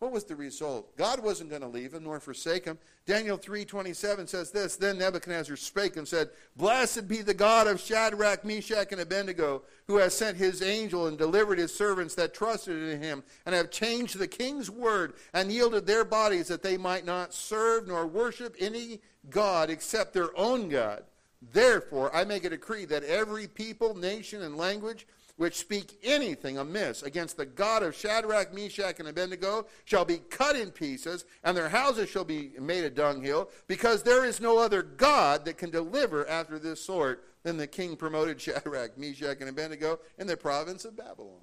What 0.00 0.12
was 0.12 0.24
the 0.24 0.36
result? 0.36 0.94
God 0.98 1.20
wasn't 1.20 1.48
going 1.48 1.62
to 1.62 1.68
leave 1.68 1.94
him 1.94 2.04
nor 2.04 2.20
forsake 2.20 2.66
him. 2.66 2.78
Daniel 3.06 3.38
3:27 3.38 4.28
says 4.28 4.50
this, 4.50 4.76
then 4.76 4.98
Nebuchadnezzar 4.98 5.56
spake 5.56 5.96
and 5.96 6.06
said, 6.06 6.30
"Blessed 6.56 7.08
be 7.08 7.22
the 7.22 7.32
God 7.32 7.66
of 7.66 7.80
Shadrach, 7.80 8.44
Meshach 8.44 8.92
and 8.92 9.00
Abednego, 9.00 9.62
who 9.86 9.96
has 9.96 10.14
sent 10.14 10.36
his 10.36 10.60
angel 10.60 11.06
and 11.06 11.16
delivered 11.16 11.58
his 11.58 11.72
servants 11.72 12.14
that 12.16 12.34
trusted 12.34 12.76
in 12.82 13.00
him, 13.00 13.24
and 13.46 13.54
have 13.54 13.70
changed 13.70 14.18
the 14.18 14.28
king's 14.28 14.68
word 14.68 15.14
and 15.32 15.50
yielded 15.50 15.86
their 15.86 16.04
bodies 16.04 16.48
that 16.48 16.62
they 16.62 16.76
might 16.76 17.06
not 17.06 17.32
serve 17.32 17.86
nor 17.86 18.06
worship 18.06 18.56
any 18.58 19.00
god 19.30 19.70
except 19.70 20.12
their 20.12 20.36
own 20.36 20.68
God. 20.68 21.04
Therefore 21.40 22.14
I 22.14 22.24
make 22.24 22.44
a 22.44 22.50
decree 22.50 22.84
that 22.86 23.04
every 23.04 23.46
people, 23.46 23.94
nation 23.94 24.42
and 24.42 24.56
language 24.56 25.06
which 25.36 25.56
speak 25.56 25.98
anything 26.04 26.58
amiss 26.58 27.02
against 27.02 27.36
the 27.36 27.46
God 27.46 27.82
of 27.82 27.94
Shadrach, 27.94 28.54
Meshach, 28.54 29.00
and 29.00 29.08
Abednego 29.08 29.66
shall 29.84 30.04
be 30.04 30.18
cut 30.18 30.54
in 30.54 30.70
pieces, 30.70 31.24
and 31.42 31.56
their 31.56 31.68
houses 31.68 32.08
shall 32.08 32.24
be 32.24 32.52
made 32.60 32.84
a 32.84 32.90
dunghill, 32.90 33.50
because 33.66 34.02
there 34.02 34.24
is 34.24 34.40
no 34.40 34.58
other 34.58 34.82
God 34.82 35.44
that 35.44 35.58
can 35.58 35.70
deliver 35.70 36.28
after 36.28 36.58
this 36.58 36.80
sort 36.80 37.24
than 37.42 37.56
the 37.56 37.66
king 37.66 37.96
promoted 37.96 38.40
Shadrach, 38.40 38.96
Meshach, 38.96 39.40
and 39.40 39.48
Abednego 39.48 39.98
in 40.18 40.28
the 40.28 40.36
province 40.36 40.84
of 40.84 40.96
Babylon. 40.96 41.40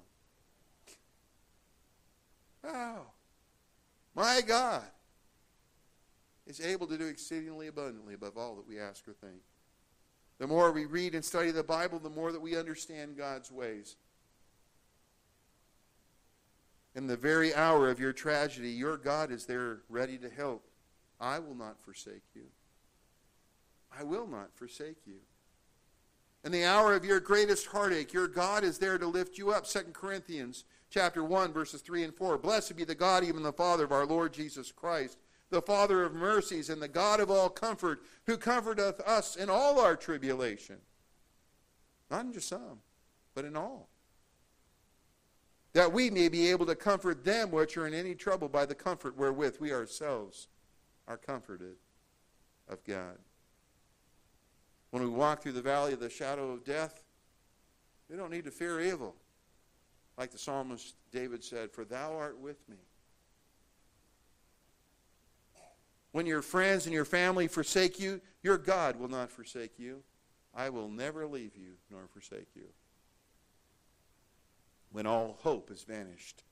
Wow. 2.64 3.06
My 4.14 4.40
God 4.46 4.84
is 6.46 6.60
able 6.60 6.86
to 6.86 6.96
do 6.96 7.06
exceedingly 7.06 7.66
abundantly 7.66 8.14
above 8.14 8.38
all 8.38 8.56
that 8.56 8.66
we 8.66 8.78
ask 8.78 9.06
or 9.06 9.12
think. 9.12 9.42
The 10.38 10.46
more 10.46 10.72
we 10.72 10.86
read 10.86 11.14
and 11.14 11.24
study 11.24 11.50
the 11.50 11.62
Bible, 11.62 11.98
the 11.98 12.10
more 12.10 12.32
that 12.32 12.40
we 12.40 12.56
understand 12.56 13.16
God's 13.16 13.50
ways. 13.50 13.96
In 16.94 17.06
the 17.06 17.16
very 17.16 17.54
hour 17.54 17.88
of 17.88 18.00
your 18.00 18.12
tragedy, 18.12 18.70
your 18.70 18.96
God 18.96 19.30
is 19.30 19.46
there 19.46 19.82
ready 19.88 20.18
to 20.18 20.28
help. 20.28 20.64
I 21.20 21.38
will 21.38 21.54
not 21.54 21.80
forsake 21.80 22.24
you. 22.34 22.44
I 23.96 24.02
will 24.02 24.26
not 24.26 24.50
forsake 24.54 25.06
you. 25.06 25.20
In 26.44 26.50
the 26.50 26.64
hour 26.64 26.94
of 26.94 27.04
your 27.04 27.20
greatest 27.20 27.66
heartache, 27.66 28.12
your 28.12 28.26
God 28.26 28.64
is 28.64 28.78
there 28.78 28.98
to 28.98 29.06
lift 29.06 29.38
you 29.38 29.52
up. 29.52 29.64
2 29.64 29.78
Corinthians 29.92 30.64
chapter 30.90 31.22
1 31.22 31.52
verses 31.52 31.80
3 31.80 32.04
and 32.04 32.14
4. 32.14 32.36
Blessed 32.38 32.76
be 32.76 32.84
the 32.84 32.94
God 32.94 33.22
even 33.22 33.42
the 33.42 33.52
Father 33.52 33.84
of 33.84 33.92
our 33.92 34.04
Lord 34.04 34.32
Jesus 34.32 34.72
Christ 34.72 35.18
the 35.52 35.62
Father 35.62 36.02
of 36.02 36.14
mercies 36.14 36.68
and 36.70 36.82
the 36.82 36.88
God 36.88 37.20
of 37.20 37.30
all 37.30 37.48
comfort, 37.48 38.02
who 38.26 38.36
comforteth 38.36 39.00
us 39.02 39.36
in 39.36 39.48
all 39.48 39.78
our 39.78 39.94
tribulation. 39.94 40.78
Not 42.10 42.24
in 42.24 42.32
just 42.32 42.48
some, 42.48 42.80
but 43.34 43.44
in 43.44 43.54
all. 43.54 43.88
That 45.74 45.92
we 45.92 46.10
may 46.10 46.28
be 46.28 46.50
able 46.50 46.66
to 46.66 46.74
comfort 46.74 47.24
them 47.24 47.50
which 47.50 47.76
are 47.76 47.86
in 47.86 47.94
any 47.94 48.14
trouble 48.14 48.48
by 48.48 48.66
the 48.66 48.74
comfort 48.74 49.16
wherewith 49.16 49.58
we 49.60 49.72
ourselves 49.72 50.48
are 51.06 51.16
comforted 51.16 51.76
of 52.68 52.82
God. 52.84 53.18
When 54.90 55.02
we 55.02 55.08
walk 55.08 55.42
through 55.42 55.52
the 55.52 55.62
valley 55.62 55.92
of 55.92 56.00
the 56.00 56.10
shadow 56.10 56.50
of 56.50 56.64
death, 56.64 57.02
we 58.10 58.16
don't 58.16 58.30
need 58.30 58.44
to 58.44 58.50
fear 58.50 58.80
evil. 58.80 59.14
Like 60.18 60.30
the 60.30 60.38
psalmist 60.38 60.94
David 61.10 61.42
said, 61.42 61.70
For 61.70 61.84
thou 61.84 62.14
art 62.14 62.38
with 62.38 62.68
me. 62.68 62.76
When 66.12 66.26
your 66.26 66.42
friends 66.42 66.84
and 66.84 66.94
your 66.94 67.06
family 67.06 67.48
forsake 67.48 67.98
you, 67.98 68.20
your 68.42 68.58
God 68.58 68.96
will 68.96 69.08
not 69.08 69.30
forsake 69.30 69.78
you. 69.78 70.02
I 70.54 70.68
will 70.68 70.88
never 70.88 71.26
leave 71.26 71.56
you 71.56 71.72
nor 71.90 72.06
forsake 72.06 72.48
you. 72.54 72.66
When 74.90 75.06
all 75.06 75.38
hope 75.40 75.70
is 75.70 75.84
vanished. 75.84 76.44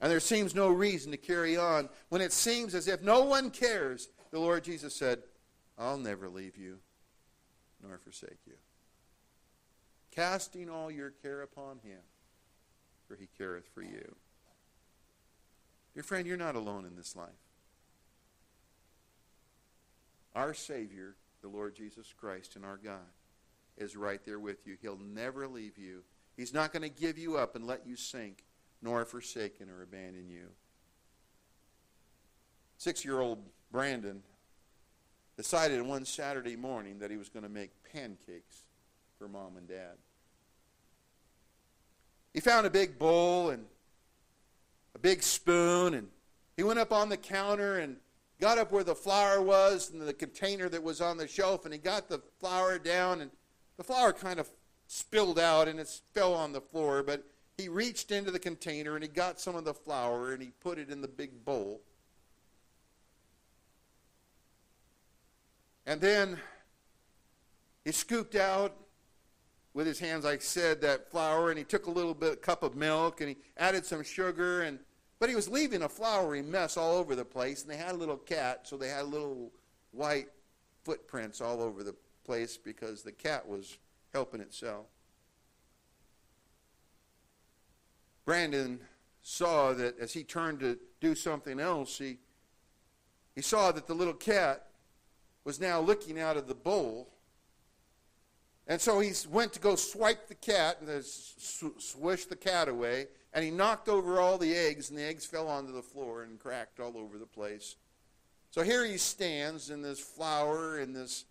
And 0.00 0.10
there 0.10 0.20
seems 0.20 0.54
no 0.54 0.68
reason 0.68 1.12
to 1.12 1.16
carry 1.16 1.56
on. 1.56 1.88
When 2.08 2.20
it 2.20 2.32
seems 2.32 2.74
as 2.74 2.88
if 2.88 3.02
no 3.02 3.22
one 3.22 3.50
cares, 3.50 4.08
the 4.32 4.40
Lord 4.40 4.64
Jesus 4.64 4.94
said, 4.94 5.22
I'll 5.78 5.98
never 5.98 6.28
leave 6.28 6.56
you 6.56 6.78
nor 7.86 7.98
forsake 7.98 8.40
you. 8.46 8.54
Casting 10.10 10.68
all 10.68 10.90
your 10.90 11.10
care 11.10 11.42
upon 11.42 11.78
him, 11.84 12.00
for 13.06 13.14
he 13.14 13.28
careth 13.38 13.68
for 13.72 13.82
you. 13.82 14.16
Dear 15.94 16.02
friend, 16.02 16.26
you're 16.26 16.36
not 16.36 16.56
alone 16.56 16.84
in 16.84 16.96
this 16.96 17.14
life. 17.14 17.45
Our 20.36 20.52
Savior, 20.52 21.16
the 21.40 21.48
Lord 21.48 21.74
Jesus 21.74 22.12
Christ, 22.20 22.56
and 22.56 22.64
our 22.64 22.76
God 22.76 23.00
is 23.78 23.96
right 23.96 24.22
there 24.22 24.38
with 24.38 24.66
you. 24.66 24.76
He'll 24.82 24.98
never 24.98 25.48
leave 25.48 25.78
you. 25.78 26.02
He's 26.36 26.52
not 26.52 26.74
going 26.74 26.82
to 26.82 26.90
give 26.90 27.16
you 27.16 27.38
up 27.38 27.56
and 27.56 27.66
let 27.66 27.86
you 27.86 27.96
sink, 27.96 28.44
nor 28.82 29.06
forsaken 29.06 29.70
or 29.70 29.82
abandon 29.82 30.28
you. 30.28 30.48
Six 32.76 33.02
year 33.02 33.18
old 33.18 33.38
Brandon 33.72 34.22
decided 35.38 35.80
one 35.80 36.04
Saturday 36.04 36.54
morning 36.54 36.98
that 36.98 37.10
he 37.10 37.16
was 37.16 37.30
going 37.30 37.42
to 37.42 37.48
make 37.48 37.70
pancakes 37.90 38.64
for 39.18 39.28
mom 39.28 39.56
and 39.56 39.66
dad. 39.66 39.96
He 42.34 42.40
found 42.40 42.66
a 42.66 42.70
big 42.70 42.98
bowl 42.98 43.48
and 43.48 43.64
a 44.94 44.98
big 44.98 45.22
spoon, 45.22 45.94
and 45.94 46.08
he 46.58 46.62
went 46.62 46.78
up 46.78 46.92
on 46.92 47.08
the 47.08 47.16
counter 47.16 47.78
and 47.78 47.96
got 48.40 48.58
up 48.58 48.70
where 48.72 48.84
the 48.84 48.94
flour 48.94 49.40
was 49.40 49.90
and 49.90 50.00
the 50.00 50.12
container 50.12 50.68
that 50.68 50.82
was 50.82 51.00
on 51.00 51.16
the 51.16 51.26
shelf, 51.26 51.64
and 51.64 51.72
he 51.72 51.78
got 51.78 52.08
the 52.08 52.20
flour 52.38 52.78
down 52.78 53.20
and 53.20 53.30
the 53.76 53.84
flour 53.84 54.12
kind 54.12 54.38
of 54.38 54.48
spilled 54.86 55.38
out 55.38 55.68
and 55.68 55.80
it 55.80 56.00
fell 56.14 56.34
on 56.34 56.52
the 56.52 56.60
floor, 56.60 57.02
but 57.02 57.24
he 57.56 57.68
reached 57.68 58.10
into 58.10 58.30
the 58.30 58.38
container 58.38 58.94
and 58.94 59.02
he 59.02 59.08
got 59.08 59.40
some 59.40 59.56
of 59.56 59.64
the 59.64 59.74
flour 59.74 60.32
and 60.32 60.42
he 60.42 60.50
put 60.60 60.78
it 60.78 60.90
in 60.90 61.00
the 61.00 61.08
big 61.08 61.44
bowl. 61.44 61.80
And 65.86 66.00
then 66.00 66.38
he 67.84 67.92
scooped 67.92 68.34
out 68.34 68.76
with 69.72 69.86
his 69.86 69.98
hands, 69.98 70.24
like 70.24 70.40
I 70.40 70.42
said, 70.42 70.80
that 70.80 71.10
flour, 71.10 71.50
and 71.50 71.58
he 71.58 71.64
took 71.64 71.86
a 71.86 71.90
little 71.90 72.14
bit 72.14 72.42
cup 72.42 72.62
of 72.62 72.74
milk 72.74 73.20
and 73.20 73.30
he 73.30 73.36
added 73.56 73.84
some 73.84 74.02
sugar 74.02 74.62
and 74.62 74.78
but 75.18 75.28
he 75.28 75.34
was 75.34 75.48
leaving 75.48 75.82
a 75.82 75.88
floury 75.88 76.42
mess 76.42 76.76
all 76.76 76.96
over 76.96 77.14
the 77.14 77.24
place, 77.24 77.62
and 77.62 77.70
they 77.70 77.76
had 77.76 77.92
a 77.92 77.98
little 77.98 78.16
cat, 78.16 78.60
so 78.64 78.76
they 78.76 78.88
had 78.88 79.06
little 79.06 79.50
white 79.92 80.28
footprints 80.84 81.40
all 81.40 81.62
over 81.62 81.82
the 81.82 81.94
place 82.24 82.56
because 82.56 83.02
the 83.02 83.12
cat 83.12 83.48
was 83.48 83.78
helping 84.12 84.40
itself. 84.40 84.86
Brandon 88.24 88.80
saw 89.22 89.72
that 89.72 89.98
as 89.98 90.12
he 90.12 90.24
turned 90.24 90.60
to 90.60 90.78
do 91.00 91.14
something 91.14 91.60
else, 91.60 91.98
he, 91.98 92.18
he 93.34 93.40
saw 93.40 93.72
that 93.72 93.86
the 93.86 93.94
little 93.94 94.14
cat 94.14 94.66
was 95.44 95.60
now 95.60 95.80
looking 95.80 96.20
out 96.20 96.36
of 96.36 96.48
the 96.48 96.54
bowl. 96.54 97.08
And 98.66 98.80
so 98.80 98.98
he 98.98 99.12
went 99.30 99.52
to 99.52 99.60
go 99.60 99.76
swipe 99.76 100.26
the 100.28 100.34
cat 100.34 100.80
and 100.80 101.04
swish 101.04 102.24
the 102.24 102.36
cat 102.36 102.68
away. 102.68 103.06
And 103.32 103.44
he 103.44 103.50
knocked 103.50 103.88
over 103.88 104.20
all 104.20 104.38
the 104.38 104.54
eggs, 104.54 104.90
and 104.90 104.98
the 104.98 105.04
eggs 105.04 105.26
fell 105.26 105.46
onto 105.46 105.72
the 105.72 105.82
floor 105.82 106.22
and 106.22 106.38
cracked 106.38 106.80
all 106.80 106.96
over 106.96 107.18
the 107.18 107.26
place. 107.26 107.76
So 108.50 108.62
here 108.62 108.84
he 108.84 108.96
stands 108.96 109.70
in 109.70 109.82
this 109.82 110.00
flour 110.00 110.78
and 110.78 110.96
this 110.96 111.26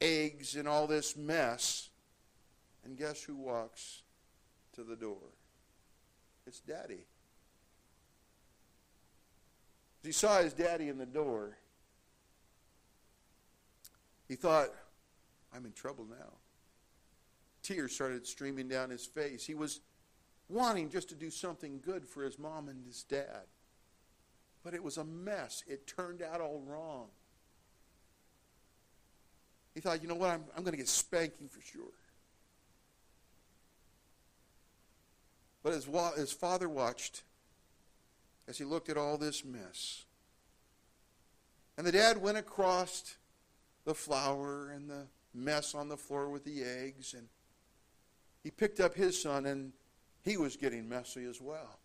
eggs 0.00 0.56
and 0.56 0.66
all 0.66 0.86
this 0.86 1.16
mess. 1.16 1.90
And 2.84 2.96
guess 2.96 3.22
who 3.22 3.36
walks 3.36 4.02
to 4.74 4.82
the 4.82 4.96
door? 4.96 5.22
It's 6.46 6.60
daddy. 6.60 7.04
He 10.02 10.10
saw 10.10 10.40
his 10.42 10.52
daddy 10.52 10.88
in 10.88 10.98
the 10.98 11.06
door, 11.06 11.56
he 14.26 14.34
thought, 14.34 14.70
I'm 15.54 15.64
in 15.64 15.72
trouble 15.72 16.06
now. 16.08 16.32
Tears 17.62 17.94
started 17.94 18.26
streaming 18.26 18.68
down 18.68 18.90
his 18.90 19.06
face. 19.06 19.46
He 19.46 19.54
was 19.54 19.80
wanting 20.48 20.90
just 20.90 21.08
to 21.10 21.14
do 21.14 21.30
something 21.30 21.80
good 21.84 22.06
for 22.06 22.22
his 22.22 22.38
mom 22.38 22.68
and 22.68 22.84
his 22.84 23.02
dad. 23.04 23.46
But 24.64 24.74
it 24.74 24.82
was 24.82 24.96
a 24.96 25.04
mess. 25.04 25.64
It 25.66 25.86
turned 25.86 26.22
out 26.22 26.40
all 26.40 26.62
wrong. 26.66 27.08
He 29.74 29.80
thought, 29.80 30.02
you 30.02 30.08
know 30.08 30.14
what, 30.14 30.30
I'm, 30.30 30.44
I'm 30.56 30.62
going 30.62 30.72
to 30.72 30.78
get 30.78 30.88
spanking 30.88 31.48
for 31.48 31.60
sure. 31.60 31.82
But 35.62 35.72
his, 35.72 35.88
his 36.16 36.32
father 36.32 36.68
watched 36.68 37.22
as 38.48 38.58
he 38.58 38.64
looked 38.64 38.88
at 38.88 38.96
all 38.96 39.16
this 39.16 39.44
mess. 39.44 40.04
And 41.78 41.86
the 41.86 41.92
dad 41.92 42.20
went 42.20 42.36
across 42.36 43.16
the 43.84 43.94
flour 43.94 44.70
and 44.70 44.90
the 44.90 45.06
mess 45.32 45.74
on 45.74 45.88
the 45.88 45.96
floor 45.96 46.28
with 46.28 46.44
the 46.44 46.62
eggs, 46.62 47.14
and 47.14 47.28
he 48.42 48.50
picked 48.50 48.80
up 48.80 48.94
his 48.94 49.20
son, 49.20 49.46
and 49.46 49.72
he 50.22 50.36
was 50.36 50.56
getting 50.56 50.88
messy 50.88 51.24
as 51.24 51.40
well. 51.40 51.78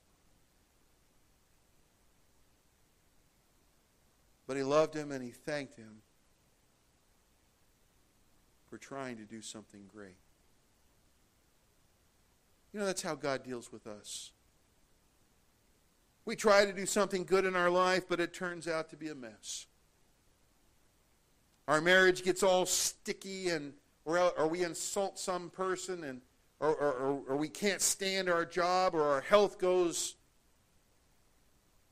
But 4.48 4.56
he 4.56 4.64
loved 4.64 4.96
him 4.96 5.12
and 5.12 5.22
he 5.22 5.32
thanked 5.32 5.76
him 5.76 6.02
for 8.70 8.78
trying 8.78 9.18
to 9.18 9.24
do 9.24 9.42
something 9.42 9.82
great. 9.94 10.16
You 12.72 12.80
know, 12.80 12.86
that's 12.86 13.02
how 13.02 13.16
God 13.16 13.44
deals 13.44 13.72
with 13.72 13.88
us. 13.88 14.32
We 16.26 16.36
try 16.36 16.66
to 16.66 16.74
do 16.74 16.86
something 16.86 17.24
good 17.24 17.46
in 17.46 17.56
our 17.56 17.70
life, 17.70 18.04
but 18.08 18.20
it 18.20 18.34
turns 18.34 18.68
out 18.68 18.90
to 18.90 18.98
be 18.98 19.08
a 19.10 19.16
mess. 19.16 19.66
Our 21.68 21.82
marriage 21.82 22.24
gets 22.24 22.44
all 22.44 22.66
sticky, 22.66 23.50
and 23.50 23.74
or, 24.06 24.48
we 24.48 24.64
insult 24.64 25.20
some 25.20 25.50
person, 25.50 26.04
and 26.04 26.22
or, 26.60 26.70
or, 26.76 27.22
or 27.28 27.38
we 27.38 27.50
can't 27.50 27.82
stand 27.82 28.30
our 28.30 28.46
job, 28.46 28.96
or 28.96 29.04
our 29.04 29.22
health 29.22 29.60
goes 29.60 30.16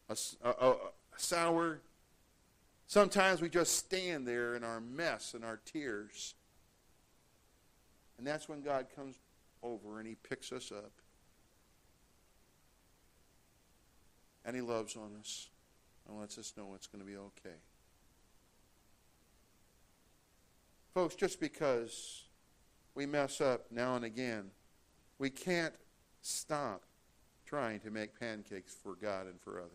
a, 0.09 0.17
a, 0.43 0.71
a 0.71 0.75
sour. 1.17 1.81
Sometimes 2.87 3.41
we 3.41 3.49
just 3.49 3.77
stand 3.77 4.27
there 4.27 4.55
in 4.55 4.63
our 4.63 4.79
mess 4.79 5.33
and 5.33 5.43
our 5.43 5.59
tears. 5.65 6.35
And 8.17 8.25
that's 8.25 8.47
when 8.47 8.61
God 8.61 8.87
comes 8.95 9.19
over 9.61 9.99
and 9.99 10.07
he 10.07 10.15
picks 10.15 10.51
us 10.51 10.71
up. 10.71 10.91
And 14.45 14.55
he 14.55 14.61
loves 14.61 14.95
on 14.95 15.11
us 15.19 15.49
and 16.07 16.19
lets 16.19 16.37
us 16.37 16.53
know 16.55 16.73
it's 16.75 16.87
going 16.87 17.03
to 17.03 17.09
be 17.09 17.17
okay. 17.17 17.55
Folks, 20.93 21.15
just 21.15 21.39
because 21.39 22.24
we 22.95 23.05
mess 23.05 23.41
up 23.41 23.65
now 23.71 23.95
and 23.95 24.05
again, 24.05 24.51
we 25.19 25.29
can't 25.29 25.75
stop 26.21 26.83
trying 27.45 27.79
to 27.81 27.91
make 27.91 28.19
pancakes 28.19 28.73
for 28.73 28.95
God 28.95 29.27
and 29.27 29.39
for 29.39 29.59
others. 29.59 29.71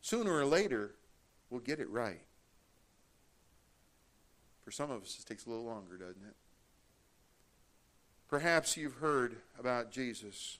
Sooner 0.00 0.32
or 0.32 0.44
later, 0.44 0.96
we'll 1.48 1.60
get 1.60 1.78
it 1.78 1.88
right. 1.88 2.24
For 4.62 4.70
some 4.70 4.90
of 4.90 5.02
us, 5.02 5.18
it 5.20 5.26
takes 5.26 5.46
a 5.46 5.50
little 5.50 5.64
longer, 5.64 5.96
doesn't 5.96 6.22
it? 6.22 6.34
Perhaps 8.28 8.76
you've 8.76 8.94
heard 8.94 9.36
about 9.58 9.90
Jesus. 9.90 10.58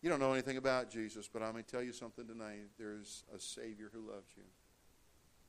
You 0.00 0.08
don't 0.08 0.20
know 0.20 0.32
anything 0.32 0.56
about 0.56 0.90
Jesus, 0.90 1.28
but 1.30 1.42
I'm 1.42 1.52
going 1.52 1.64
to 1.64 1.70
tell 1.70 1.82
you 1.82 1.92
something 1.92 2.26
tonight. 2.26 2.68
There's 2.78 3.24
a 3.34 3.38
Savior 3.38 3.90
who 3.92 4.00
loves 4.00 4.28
you. 4.36 4.44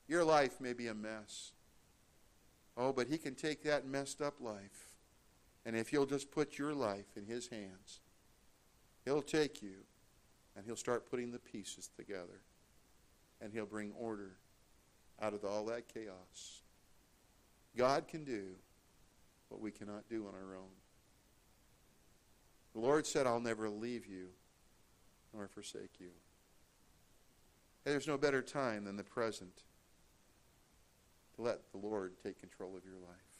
Your 0.07 0.23
life 0.23 0.59
may 0.59 0.73
be 0.73 0.87
a 0.87 0.93
mess. 0.93 1.51
Oh, 2.75 2.91
but 2.91 3.07
He 3.07 3.17
can 3.17 3.35
take 3.35 3.63
that 3.63 3.85
messed 3.85 4.21
up 4.21 4.41
life, 4.41 4.95
and 5.65 5.75
if 5.75 5.93
you'll 5.93 6.05
just 6.05 6.31
put 6.31 6.57
your 6.57 6.73
life 6.73 7.15
in 7.15 7.25
His 7.25 7.47
hands, 7.47 7.99
He'll 9.05 9.21
take 9.21 9.61
you 9.61 9.85
and 10.55 10.65
He'll 10.65 10.75
start 10.75 11.09
putting 11.09 11.31
the 11.31 11.39
pieces 11.39 11.89
together, 11.97 12.41
and 13.41 13.51
He'll 13.53 13.65
bring 13.65 13.91
order 13.99 14.37
out 15.21 15.33
of 15.33 15.45
all 15.45 15.65
that 15.65 15.87
chaos. 15.91 16.61
God 17.75 18.07
can 18.07 18.23
do 18.23 18.43
what 19.49 19.61
we 19.61 19.71
cannot 19.71 20.09
do 20.09 20.27
on 20.27 20.33
our 20.33 20.55
own. 20.55 20.69
The 22.73 22.79
Lord 22.79 23.05
said, 23.05 23.27
I'll 23.27 23.39
never 23.39 23.69
leave 23.69 24.05
you 24.07 24.27
nor 25.33 25.47
forsake 25.47 25.99
you. 25.99 26.09
And 27.85 27.93
there's 27.93 28.07
no 28.07 28.17
better 28.17 28.41
time 28.41 28.85
than 28.85 28.95
the 28.95 29.03
present 29.03 29.63
let 31.37 31.59
the 31.71 31.77
Lord 31.77 32.13
take 32.23 32.39
control 32.39 32.75
of 32.77 32.83
your 32.85 32.99
life. 32.99 33.32